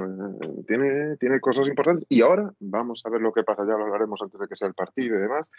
[0.66, 0.83] tiene
[1.18, 2.06] tiene, cosas importantes.
[2.08, 4.68] Y ahora vamos a ver lo que pasa, ya lo hablaremos antes de que sea
[4.68, 5.50] el partido y demás.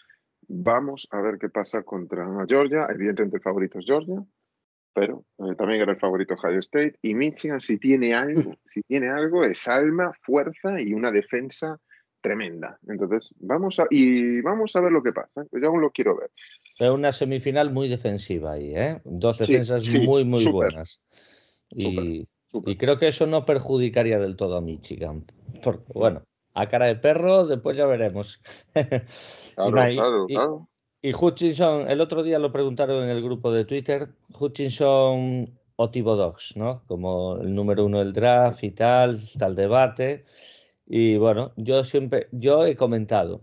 [0.47, 2.87] Vamos a ver qué pasa contra Georgia.
[2.89, 4.23] Evidentemente el favorito es Georgia,
[4.93, 6.95] pero eh, también era el favorito Ohio State.
[7.01, 11.79] Y Michigan, si tiene algo, si tiene algo, es alma, fuerza y una defensa
[12.21, 12.79] tremenda.
[12.87, 15.45] Entonces, vamos a, y vamos a ver lo que pasa.
[15.51, 16.31] Yo aún lo quiero ver.
[16.79, 18.99] Es una semifinal muy defensiva ahí, ¿eh?
[19.03, 21.01] Dos defensas muy, muy buenas.
[21.69, 22.27] Y,
[22.65, 25.25] y creo que eso no perjudicaría del todo a Michigan.
[25.63, 26.23] Porque, bueno,
[26.53, 28.41] a cara de perro, después ya veremos.
[29.55, 30.69] Claro, claro, claro.
[31.01, 36.57] Y Hutchinson, el otro día lo preguntaron en el grupo de Twitter, Hutchinson o Tibodox,
[36.57, 36.83] ¿no?
[36.87, 40.25] Como el número uno del draft y tal, está el debate.
[40.85, 43.41] Y bueno, yo siempre, yo he comentado,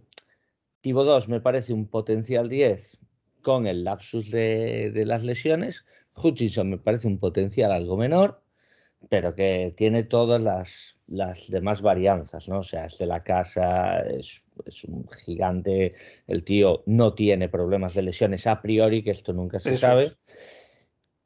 [0.82, 3.00] Tibodox me parece un potencial 10
[3.42, 8.42] con el lapsus de, de las lesiones, Hutchinson me parece un potencial algo menor,
[9.08, 12.60] pero que tiene todas las, las demás varianzas, ¿no?
[12.60, 14.42] O sea, es de la casa, es,
[14.86, 15.94] un gigante,
[16.26, 20.16] el tío no tiene problemas de lesiones a priori, que esto nunca se sabe.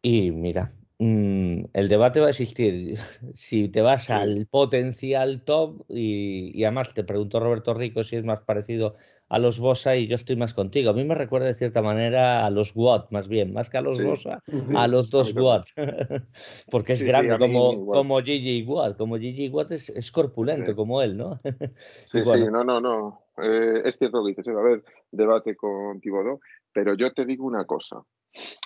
[0.02, 2.98] Y mira, mm, el debate va a existir.
[3.34, 8.24] Si te vas al potencial top y, y, además te preguntó Roberto Rico si es
[8.24, 8.96] más parecido
[9.28, 10.90] a los Bosa y yo estoy más contigo.
[10.90, 13.80] A mí me recuerda de cierta manera a los Watt, más bien, más que a
[13.80, 14.42] los Bosa,
[14.74, 15.66] a los dos Watt,
[16.70, 21.40] porque es grande como, como Gigi Watt, como Gigi Watt es, corpulento como él, ¿no?
[22.04, 23.22] sí, sí, no, no, no.
[23.42, 26.40] Eh, es cierto que dices, a haber debate con Tibodó,
[26.72, 28.02] pero yo te digo una cosa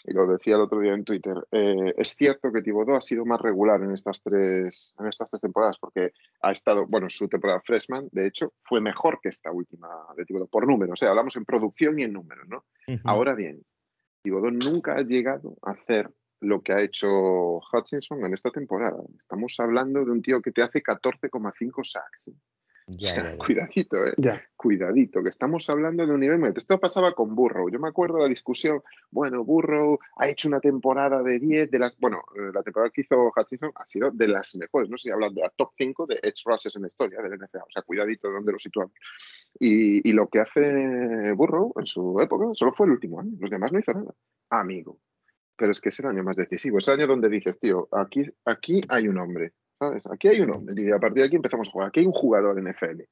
[0.04, 3.24] y lo decía el otro día en Twitter, eh, es cierto que Thibodeau ha sido
[3.24, 6.12] más regular en estas, tres, en estas tres temporadas porque
[6.42, 10.48] ha estado, bueno, su temporada freshman, de hecho, fue mejor que esta última de Thibodeau,
[10.48, 12.64] por números, o sea, hablamos en producción y en números, ¿no?
[13.04, 13.62] Ahora bien,
[14.22, 16.10] Thibodeau nunca ha llegado a hacer
[16.40, 19.02] lo que ha hecho Hutchinson en esta temporada.
[19.20, 22.28] Estamos hablando de un tío que te hace 14,5 sacks.
[22.28, 22.34] ¿eh?
[23.38, 24.14] Cuidadito, eh.
[24.56, 26.52] Cuidadito, que estamos hablando de un nivel.
[26.56, 27.70] Esto pasaba con Burrow.
[27.70, 28.82] Yo me acuerdo de la discusión.
[29.10, 31.96] Bueno, Burrow ha hecho una temporada de 10 de las.
[31.98, 34.88] Bueno, eh, la temporada que hizo Hutchinson ha sido de las mejores.
[34.90, 37.38] No sé si hablan de la top 5 de edge rushes en la historia del
[37.38, 37.58] NFL.
[37.58, 38.92] O sea, cuidadito de dónde lo situamos.
[39.58, 43.32] Y, y, lo que hace Burrow en su época solo fue el último año.
[43.38, 44.14] Los demás no hizo nada.
[44.50, 44.98] Amigo.
[45.56, 46.78] Pero es que es el año más decisivo.
[46.78, 49.52] Es el año donde dices, tío, aquí, aquí hay un hombre
[50.12, 51.88] Aquí hay uno, y a partir de aquí empezamos a jugar.
[51.88, 53.02] Aquí hay un jugador en NFL.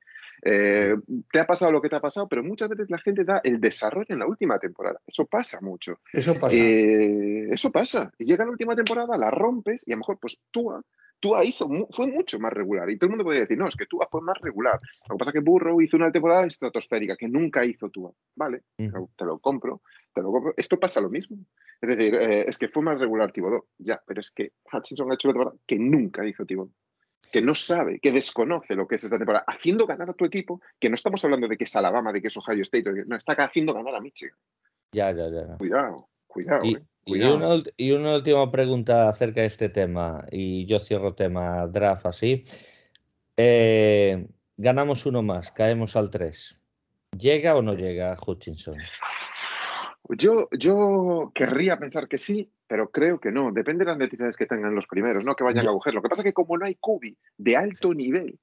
[0.43, 0.97] Eh,
[1.33, 3.61] te ha pasado lo que te ha pasado, pero muchas veces la gente da el
[3.61, 5.01] desarrollo en la última temporada.
[5.07, 5.99] Eso pasa mucho.
[6.13, 6.55] Eso pasa.
[6.55, 8.13] Eh, eso pasa.
[8.19, 10.73] Y llega la última temporada, la rompes y a lo mejor pues tú
[11.21, 12.89] Tua hizo, fue mucho más regular.
[12.91, 14.79] Y todo el mundo puede decir, no, es que Tua fue más regular.
[15.09, 18.13] Lo que pasa es que Burrow hizo una temporada estratosférica que nunca hizo Tua.
[18.37, 19.83] Vale, te lo compro,
[20.15, 20.55] te lo compro.
[20.57, 21.39] Esto pasa lo mismo.
[21.81, 23.65] Es decir, eh, es que fue más regular Thibodeau.
[23.79, 26.73] Ya, pero es que Hutchinson ha hecho una temporada que nunca hizo Thibodeau.
[27.33, 30.61] Que no sabe, que desconoce lo que es esta temporada, haciendo ganar a tu equipo,
[30.81, 33.33] que no estamos hablando de que es Alabama, de que es Ohio State, no, está
[33.33, 34.37] haciendo ganar a Michigan.
[34.93, 35.57] Ya, ya, ya.
[35.59, 36.65] Cuidado, cuidado.
[36.65, 36.83] eh.
[37.09, 42.45] Y una, última pregunta acerca de este tema, y yo cierro tema draft así.
[43.37, 44.27] Eh,
[44.57, 46.59] ganamos uno más, caemos al 3.
[47.19, 48.77] ¿Llega o no llega Hutchinson?
[50.11, 53.53] Yo, yo querría pensar que sí, pero creo que no.
[53.53, 55.95] Depende de las necesidades que tengan los primeros, no que vayan a coger.
[55.95, 58.39] Lo que pasa es que como no hay cubi de alto nivel,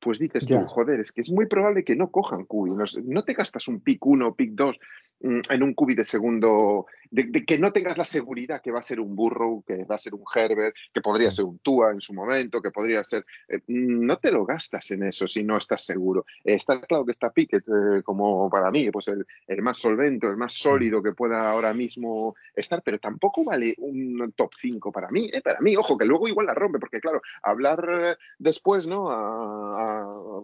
[0.00, 2.72] pues dices tú, joder, es que es muy probable que no cojan cubi.
[3.04, 4.78] No, te gastas un pick 1 o pick 2
[5.20, 8.82] mm, en un cubi de segundo, de, que no tengas la seguridad que va a
[8.82, 12.00] ser un Burrow, que va a ser un Herbert, que podría ser un Tua en
[12.00, 13.24] su momento, que podría ser...
[13.48, 16.24] Eh, mm, no te lo gastas en eso si no estás seguro.
[16.44, 20.36] está claro que está Pickett, eh, como para mí, pues el, el, más solvente, el
[20.36, 25.30] más sólido que pueda ahora mismo estar, pero tampoco vale un top 5 para mí.
[25.32, 29.06] Eh, para mí, ojo, que luego igual la rompe, porque claro, hablar después, ¿no?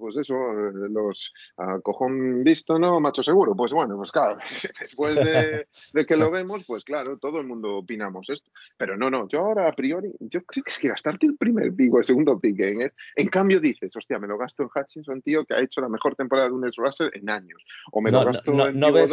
[0.01, 0.35] Pues eso,
[0.91, 3.01] los a cojón visto, ¿no?
[3.01, 3.55] Macho seguro.
[3.55, 4.39] Pues bueno, pues claro,
[4.81, 8.51] después de, de que lo vemos, pues claro, todo el mundo opinamos esto.
[8.77, 11.75] Pero no, no, yo ahora a priori, yo creo que es que gastarte el primer
[11.75, 15.23] pick o el segundo pick en, en cambio dices, hostia, me lo gasto en Hutchinson,
[15.23, 17.65] tío, que ha hecho la mejor temporada de un Russell en años.
[17.91, 19.13] O me lo gasto en no ves,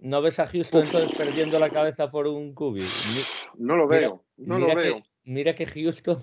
[0.00, 2.82] ¿No ves a Houston entonces perdiendo la cabeza por un cubi?
[3.58, 5.02] No lo veo, no lo veo.
[5.28, 6.20] Mira que Houston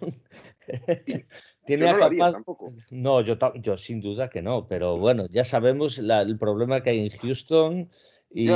[1.65, 2.73] tiene no tampoco.
[2.89, 7.05] No, yo, yo sin duda que no, pero bueno, ya sabemos el problema que hay
[7.05, 7.89] en Houston
[8.31, 8.47] y,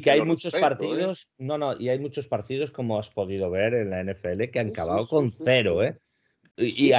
[0.00, 0.60] que, hay muchos ¿eh?
[0.60, 4.58] partidos, no, no, y hay muchos partidos, como has podido ver en la NFL, que
[4.58, 5.98] han acabado con cero, ¿eh?
[6.56, 6.90] Y,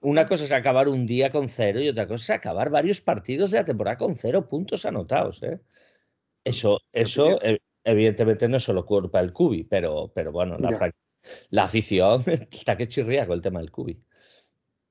[0.00, 3.50] una cosa es acabar un día con cero y otra cosa es acabar varios partidos
[3.50, 5.60] de la temporada con cero puntos anotados, ¿eh?
[6.44, 10.92] Eso, eso e, evidentemente no es solo culpa del Cubi, pero, pero bueno, la,
[11.50, 14.02] la afición está que chirría con el tema del Cubi.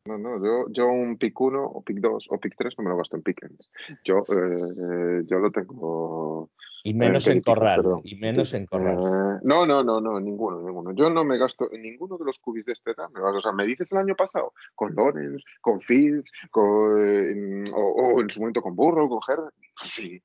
[0.08, 2.90] No, no, yo, yo un pick 1 o pick 2 o pick 3 no me
[2.92, 3.70] lo gasto en pickens.
[4.06, 6.50] Yo, eh, yo lo tengo.
[6.84, 7.84] Y menos en, corral.
[8.06, 8.96] y menos en corral.
[8.96, 10.94] Eh, no, no, no, no, ninguno, ninguno.
[10.94, 13.10] Yo no me gasto en ninguno de los cubis de este edad.
[13.14, 18.40] O sea, me dices el año pasado con Lorenz, con Fields, con, o, en su
[18.40, 19.54] momento con Burro, con Herbert.
[19.84, 20.22] Sí.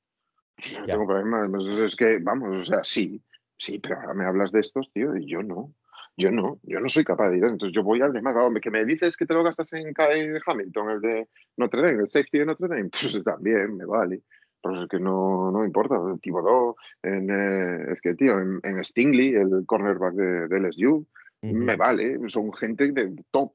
[0.79, 1.65] No tengo problemas.
[1.65, 3.21] Es que, vamos, o sea, sí,
[3.57, 5.73] sí, pero ahora me hablas de estos, tío, y yo no.
[6.15, 7.43] Yo no, yo no soy capaz de ir.
[7.45, 8.35] Entonces yo voy al demás.
[8.61, 11.27] que me dices que te lo gastas en Hamilton, el de
[11.57, 14.21] Notre Dame, el safety de Notre Dame, pues también me vale.
[14.61, 15.95] Pero es que no, no importa.
[16.21, 21.05] Thibodeau, en, eh, es que, tío, en, Stingley, el cornerback de, LSU,
[21.41, 22.17] me vale.
[22.29, 23.51] Son gente de top.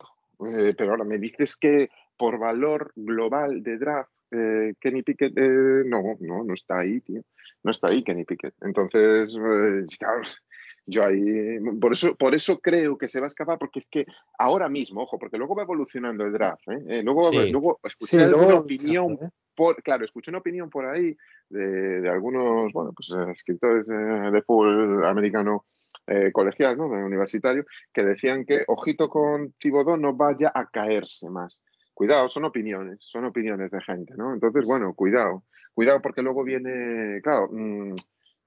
[0.47, 5.35] Eh, pero ahora me dices que por valor global de draft eh, Kenny Pickett,
[5.87, 7.23] no, no, no está ahí, tío.
[7.63, 8.55] No está ahí Kenny Pickett.
[8.61, 9.35] Entonces,
[9.99, 10.23] claro,
[10.91, 14.07] yo ahí, por eso, por eso creo que se va a escapar, porque es que
[14.39, 16.79] ahora mismo, ojo, porque luego va evolucionando el draft, ¿eh?
[16.89, 19.29] eh luego, luego escuché una opinión, ¿eh?
[19.55, 21.15] por, claro, escuché una opinión por ahí
[21.51, 25.67] de, de algunos, bueno, pues escritores de, fútbol americano
[26.07, 26.87] eh, colegial, ¿no?
[26.87, 31.63] universitario, que decían que ojito con Tibodó no vaya a caerse más.
[31.93, 34.33] Cuidado, son opiniones, son opiniones de gente, ¿no?
[34.33, 35.45] Entonces, bueno, cuidado,
[35.75, 37.95] cuidado porque luego viene, claro, mm,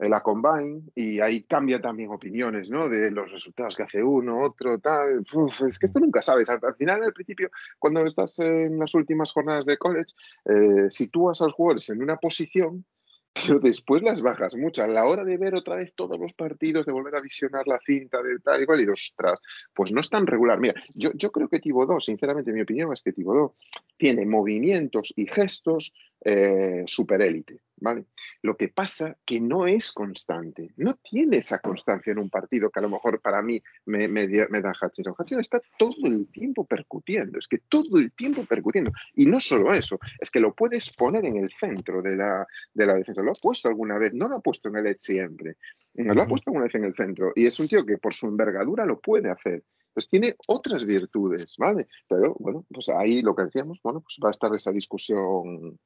[0.09, 2.89] la combine y ahí cambia también opiniones, ¿no?
[2.89, 5.23] De los resultados que hace uno, otro, tal.
[5.67, 6.49] es que esto nunca sabes.
[6.49, 7.49] Al, final, al principio,
[7.79, 10.13] cuando estás en las últimas jornadas de college,
[10.45, 12.85] eh, sitúas a los jugadores en una posición
[13.33, 14.83] pero después las bajas mucho.
[14.83, 17.79] A la hora de ver otra vez todos los partidos, de volver a visionar la
[17.85, 19.39] cinta de tal y cual, y ostras,
[19.73, 20.59] pues no es tan regular.
[20.59, 23.55] Mira, yo, yo creo que Tibodó, sinceramente, mi opinión es que Tibodó
[23.97, 27.61] tiene movimientos y gestos eh, superélite.
[27.81, 28.05] ¿Vale?
[28.41, 32.79] Lo que pasa que no es constante, no tiene esa constancia en un partido que
[32.79, 35.13] a lo mejor para mí me, me, me da Hutchinson.
[35.17, 38.91] Hutchinson está todo el tiempo percutiendo, es que todo el tiempo percutiendo.
[39.15, 42.85] Y no solo eso, es que lo puedes poner en el centro de la, de
[42.85, 43.21] la defensa.
[43.21, 45.57] Lo ha puesto alguna vez, no lo ha puesto en el edge siempre,
[45.95, 47.33] lo ha puesto alguna vez en el centro.
[47.35, 49.63] Y es un tío que por su envergadura lo puede hacer
[49.93, 51.89] pues tiene otras virtudes, ¿vale?
[52.07, 55.77] Pero bueno, pues ahí lo que decíamos, bueno, pues va a estar esa discusión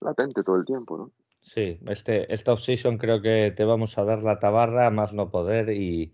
[0.00, 1.12] latente todo el tiempo, ¿no?
[1.46, 5.70] Sí, este, esta off-season creo que te vamos a dar la tabarra más no poder
[5.70, 6.12] y,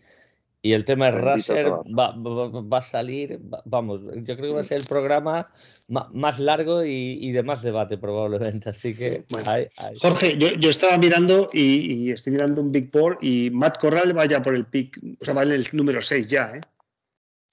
[0.60, 4.64] y el tema de Raser va, va, a salir, vamos, yo creo que va a
[4.64, 5.46] ser el programa
[5.88, 9.24] más largo y, de más debate probablemente, así que...
[10.02, 14.16] Jorge, yo, yo, estaba mirando y, y, estoy mirando un Big Four y Matt Corral
[14.16, 16.60] va ya por el pick, o sea, va en el número 6 ya, ¿eh?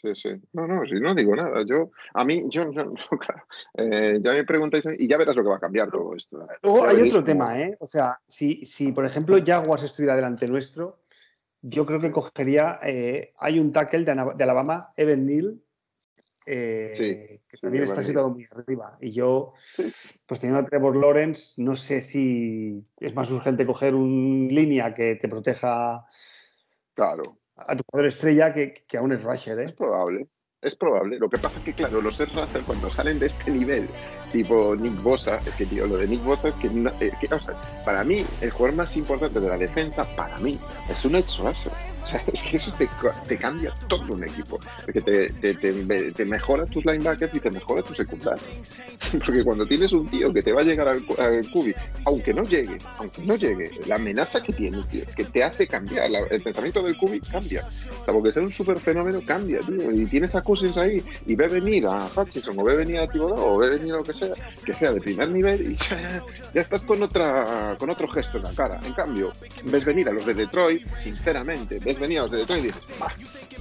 [0.01, 0.29] Sí, sí.
[0.53, 1.63] No, no, si no digo nada.
[1.65, 3.43] Yo, a mí, yo, yo claro,
[3.77, 6.41] eh, ya me preguntáis y ya verás lo que va a cambiar todo esto.
[6.63, 7.75] Luego hay otro tema, ¿eh?
[7.81, 11.01] O sea, si, si por ejemplo Jaguars estuviera delante nuestro,
[11.61, 12.79] yo creo que cogería.
[12.81, 15.59] Eh, hay un tackle de, Alabama, Evan Neal,
[16.45, 18.97] eh, que también está situado muy arriba.
[19.01, 19.53] Y yo,
[20.25, 25.15] pues teniendo a Trevor Lawrence, no sé si es más urgente coger un línea que
[25.15, 26.05] te proteja.
[26.93, 29.65] Claro a tu jugador estrella que, que a un rusher, ¿eh?
[29.65, 30.27] Es probable.
[30.61, 31.17] Es probable.
[31.19, 33.87] Lo que pasa es que, claro, los Ed Russell cuando salen de este nivel,
[34.31, 36.69] tipo Nick Bosa, es que, tío, lo de Nick Bosa es que,
[37.85, 40.59] para mí, el jugador más importante de la defensa, para mí,
[40.89, 41.71] es un Edge Russell.
[42.09, 44.59] Sea, es que eso te, cambia todo un equipo.
[44.85, 48.41] Porque te, te, te, mejora tus linebackers y te mejora tu secundaria.
[49.25, 51.73] Porque cuando tienes un tío que te va a llegar al, al cubi,
[52.05, 55.67] aunque no llegue, aunque no llegue, la amenaza que tienes, tío, es que te hace
[55.67, 56.09] cambiar.
[56.31, 57.67] el pensamiento del cubi cambia.
[57.67, 59.91] O sea, porque ser un super fenómeno cambia, tío.
[59.91, 63.53] Y tienes a Cousins ahí y ve venir a Hutchinson o ve venir a Thibodeau
[63.53, 64.29] o ve venir a lo que sea,
[64.65, 66.23] que sea de primer nivel y ya,
[66.53, 68.81] ya estás con, otra, con otro gesto en la cara.
[68.83, 69.31] En cambio,
[69.65, 72.83] ves venir a los de Detroit, sinceramente, ves veníamos de Detroit y dices,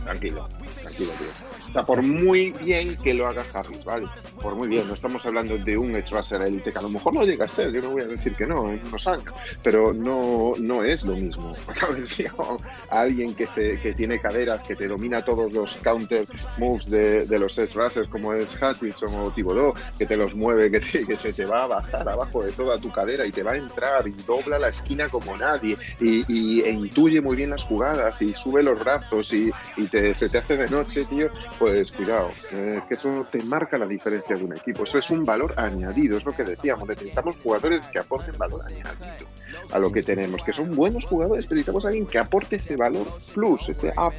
[0.04, 0.48] tranquilo,
[0.80, 1.82] tranquilo, tío.
[1.84, 4.06] Por muy bien que lo haga Harris, ¿vale?
[4.40, 7.14] Por muy bien, no estamos hablando de un edge rusher élite, que a lo mejor
[7.14, 9.32] no llega a ser, yo no voy a decir que no, en unos años,
[9.62, 11.54] pero no, no es lo mismo.
[12.90, 17.26] a alguien que, se, que tiene caderas, que te domina todos los counter moves de,
[17.26, 21.16] de los edge rushers, como es Hutchinson o Thibodeau, que te los mueve, que, que
[21.16, 24.08] se te va a bajar abajo de toda tu cadera y te va a entrar
[24.08, 28.34] y dobla la esquina como nadie y, y e intuye muy bien las jugadas y
[28.34, 31.28] sube los brazos y, y te, se te hace de noche, tío
[31.58, 34.84] pues cuidado, es que eso te marca la diferencia de un equipo.
[34.84, 36.88] Eso es un valor añadido, es lo que decíamos.
[36.88, 39.26] Necesitamos jugadores que aporten valor añadido
[39.72, 42.76] a lo que tenemos, que son buenos jugadores, pero necesitamos a alguien que aporte ese
[42.76, 44.10] valor plus, ese A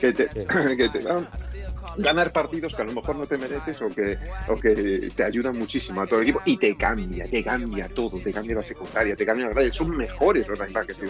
[0.00, 0.28] que te,
[0.76, 1.28] que te da
[1.96, 4.18] ganar partidos que a lo mejor no te mereces o que,
[4.48, 8.18] o que te ayudan muchísimo a todo el equipo y te cambia, te cambia todo,
[8.20, 11.00] te cambia la secundaria, te cambia la radio, son mejores los linebackers.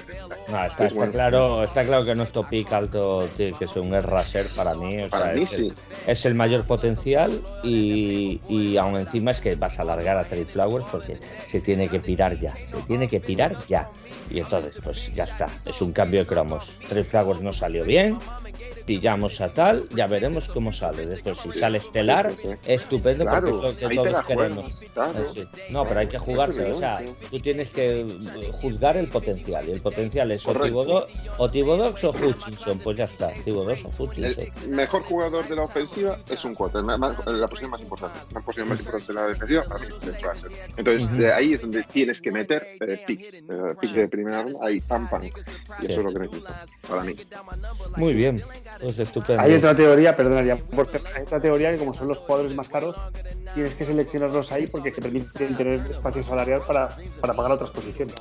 [0.48, 4.46] No, está, está claro, está claro que nuestro pick alto tiene que ser un raser
[4.54, 4.96] para mí.
[5.10, 5.72] para mí es, sí.
[6.06, 10.46] es el mayor potencial y, y aún encima es que vas a alargar a Trade
[10.46, 13.90] Flowers porque se tiene que pirar ya, se tiene que pirar ya.
[14.30, 16.78] Y entonces, pues ya está, es un cambio de cromos.
[16.88, 18.18] Trade Flowers no salió bien,
[18.88, 21.06] pillamos a tal, ya veremos cómo sale.
[21.06, 22.32] Después, si sale estelar,
[22.66, 24.82] estupendo porque es lo que todos queremos.
[25.68, 26.72] No, pero hay que jugarse.
[26.72, 28.06] O sea, tú tienes que
[28.62, 29.68] juzgar el potencial.
[29.68, 32.78] Y el potencial es o Tibodox o Hutchinson.
[32.78, 34.46] Pues ya está, Tibodox o Hutchinson.
[34.62, 36.82] El mejor jugador de la ofensiva es un quarter.
[36.82, 38.18] La posición más importante.
[38.32, 40.52] La posición más importante de la defensiva para mí es Russell.
[40.78, 43.34] Entonces, de ahí es donde tienes que meter eh, picks.
[43.34, 43.42] Eh,
[43.82, 45.24] picks de primera ronda, ahí, pam, pam.
[45.24, 46.48] Y eso es lo que necesito,
[46.88, 47.14] para mí.
[47.98, 48.42] Muy bien.
[48.80, 49.42] Pues estupendo.
[49.42, 52.96] Hay otra teoría, perdonaría, porque hay otra teoría que como son los jugadores más caros,
[53.54, 58.14] tienes que seleccionarlos ahí porque te permiten tener espacio salarial para, para pagar otras posiciones.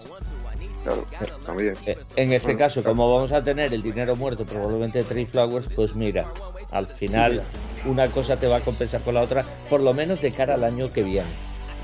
[0.83, 1.05] Claro,
[1.45, 1.75] también.
[1.85, 5.67] Eh, en este caso, como vamos a tener el dinero muerto probablemente de Tree Flowers,
[5.75, 6.31] pues mira,
[6.71, 7.43] al final
[7.85, 10.63] una cosa te va a compensar con la otra, por lo menos de cara al
[10.63, 11.27] año que viene.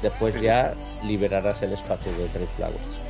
[0.02, 0.74] Después ya
[1.04, 3.03] liberarás el espacio de Tree Flowers.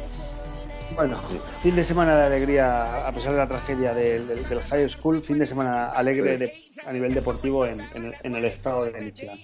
[0.95, 1.17] Bueno,
[1.61, 4.27] fin de semana de alegría, a pesar de la tragedia del,
[4.69, 6.53] High School, fin de semana alegre
[6.85, 7.81] a nivel deportivo en,
[8.23, 9.37] el estado de Michigan.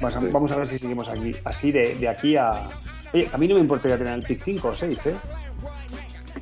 [0.00, 2.62] Vamos a, ver si seguimos aquí, así de, aquí a.
[3.12, 5.14] Oye, a mí no me importaría tener el pick 5 o 6, ¿eh?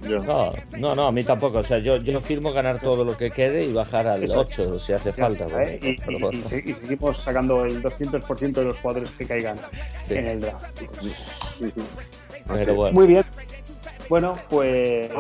[0.03, 1.59] No, no, no, a mí tampoco.
[1.59, 4.93] O sea, yo, yo firmo ganar todo lo que quede y bajar al 8 si
[4.93, 5.47] hace falta.
[5.63, 5.81] ¿eh?
[5.83, 9.59] y, seguimos sacando el 200% de los jugadores que caigan
[10.11, 10.83] en el draft.
[12.93, 13.25] Muy bien.
[14.09, 15.11] Bueno, pues,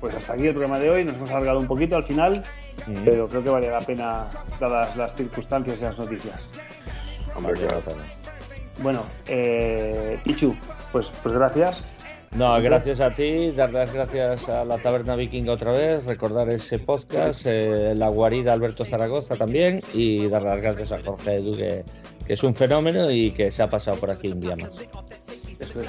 [0.00, 1.04] pues hasta aquí el programa de hoy.
[1.04, 2.42] Nos hemos alargado un poquito al final,
[3.04, 4.28] pero creo que vale la pena
[4.60, 6.46] dadas las circunstancias y las noticias.
[8.80, 10.54] Bueno, eh, Pichu,
[10.92, 11.82] pues, pues gracias.
[12.36, 16.78] No, gracias a ti, dar las gracias a la Taberna Vikinga otra vez, recordar ese
[16.78, 21.84] podcast, eh, la guarida Alberto Zaragoza también y dar las gracias a Jorge Edu, que,
[22.28, 24.78] es un fenómeno y que se ha pasado por aquí un día más.
[25.58, 25.88] Pues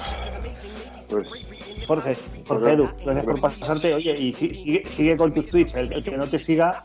[1.90, 2.16] Jorge,
[2.48, 3.96] Jorge Edu, gracias por pasarte.
[3.96, 5.74] Oye, y sigue, con tus tweets.
[5.74, 6.84] El, que no te siga,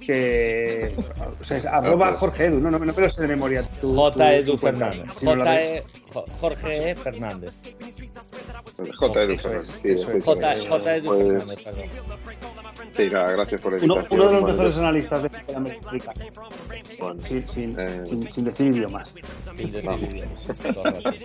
[0.00, 0.94] que.
[1.40, 3.64] O sea, arroba Jorge Edu, no, no, no me lo sé de memoria.
[3.82, 4.36] J.
[4.36, 5.10] Edu Fernández.
[5.20, 5.60] J.
[5.60, 5.84] E,
[6.40, 6.94] Jorge E.
[6.94, 7.60] Fernández.
[9.00, 9.22] J.
[9.22, 9.74] Edu Fernández.
[9.82, 10.96] Sí, J.
[10.96, 11.96] Edu Fernández, perdón.
[12.88, 16.12] Sí, nada, gracias por el uno, uno de los mejores analistas de América.
[17.00, 19.12] Bueno, sin, sin, eh, sin, sin, decir idiomas.
[19.56, 21.22] Sin decir idiomas.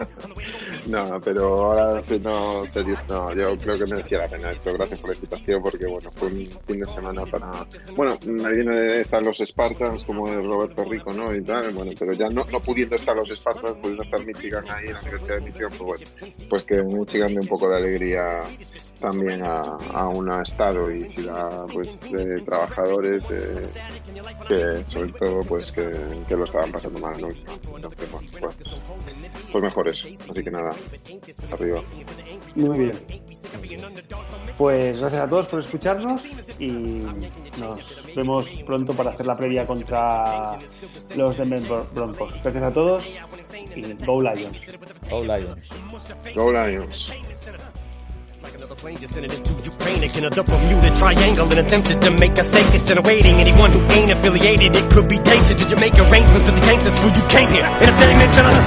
[0.88, 4.74] no, pero ahora sí, no, serio, no, yo creo que merecía la pena esto.
[4.74, 7.68] Gracias por la invitación, porque bueno, fue un fin de semana para.
[7.96, 11.36] Bueno, me viene de estar los Spartans, como de Roberto Rico, ¿no?
[11.36, 14.88] Y tal, bueno, pero ya no, no pudiendo estar los Spartans, pudiendo estar Michigan ahí
[14.88, 16.06] en la Universidad de Michigan, pues bueno,
[16.50, 18.44] pues que Michigan dé un poco de alegría
[19.00, 25.90] también a, a un estado y ciudad pues de trabajadores que sobre todo pues que,
[26.28, 27.30] que, lo estaban pasando mal, ¿no?
[27.30, 28.78] Entonces, bueno, pues,
[29.52, 30.08] pues mejor eso.
[30.30, 30.72] Así que nada,
[31.52, 31.84] arriba.
[32.56, 32.91] Muy bien.
[34.58, 36.26] Pues gracias a todos por escucharnos
[36.60, 36.72] y
[37.60, 40.58] nos vemos pronto para hacer la previa contra
[41.16, 42.34] los Denver Broncos.
[42.44, 43.06] Gracias a todos
[43.76, 44.62] y Go Lions.
[45.10, 45.70] Go Lions.
[46.36, 47.12] Go Lions.
[48.42, 52.36] Like another plane just sending into Ukraine again, a Bermuda Triangle and attempted to make
[52.40, 53.36] a stake instead of waiting.
[53.36, 55.62] Anyone who ain't affiliated, it could be dangerous.
[55.62, 57.64] Did you make arrangements with the gangsters before you came here?
[57.64, 58.66] And if they mention us,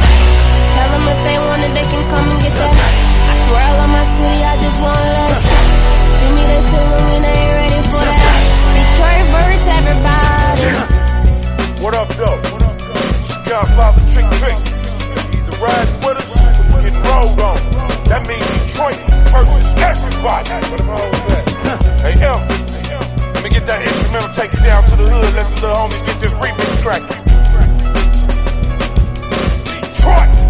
[0.75, 3.04] tell them if they want it, they can come and get that.
[3.45, 5.37] Swear I love my city, I just want love.
[6.17, 8.39] See me, ain't ready for that.
[8.75, 10.73] Detroit verse, everybody.
[11.85, 12.41] What up, though?
[13.23, 14.59] Skyfire Trick Trick.
[15.37, 16.29] Either ride with us
[16.73, 17.59] or get rolled on.
[18.09, 19.01] That means Detroit
[19.33, 20.49] versus everybody.
[22.01, 22.41] Hey, M.
[23.35, 26.05] Let me get that instrumental, take it down to the hood, let the little homies
[26.07, 27.21] get this remix cracking.
[29.93, 30.44] Detroit!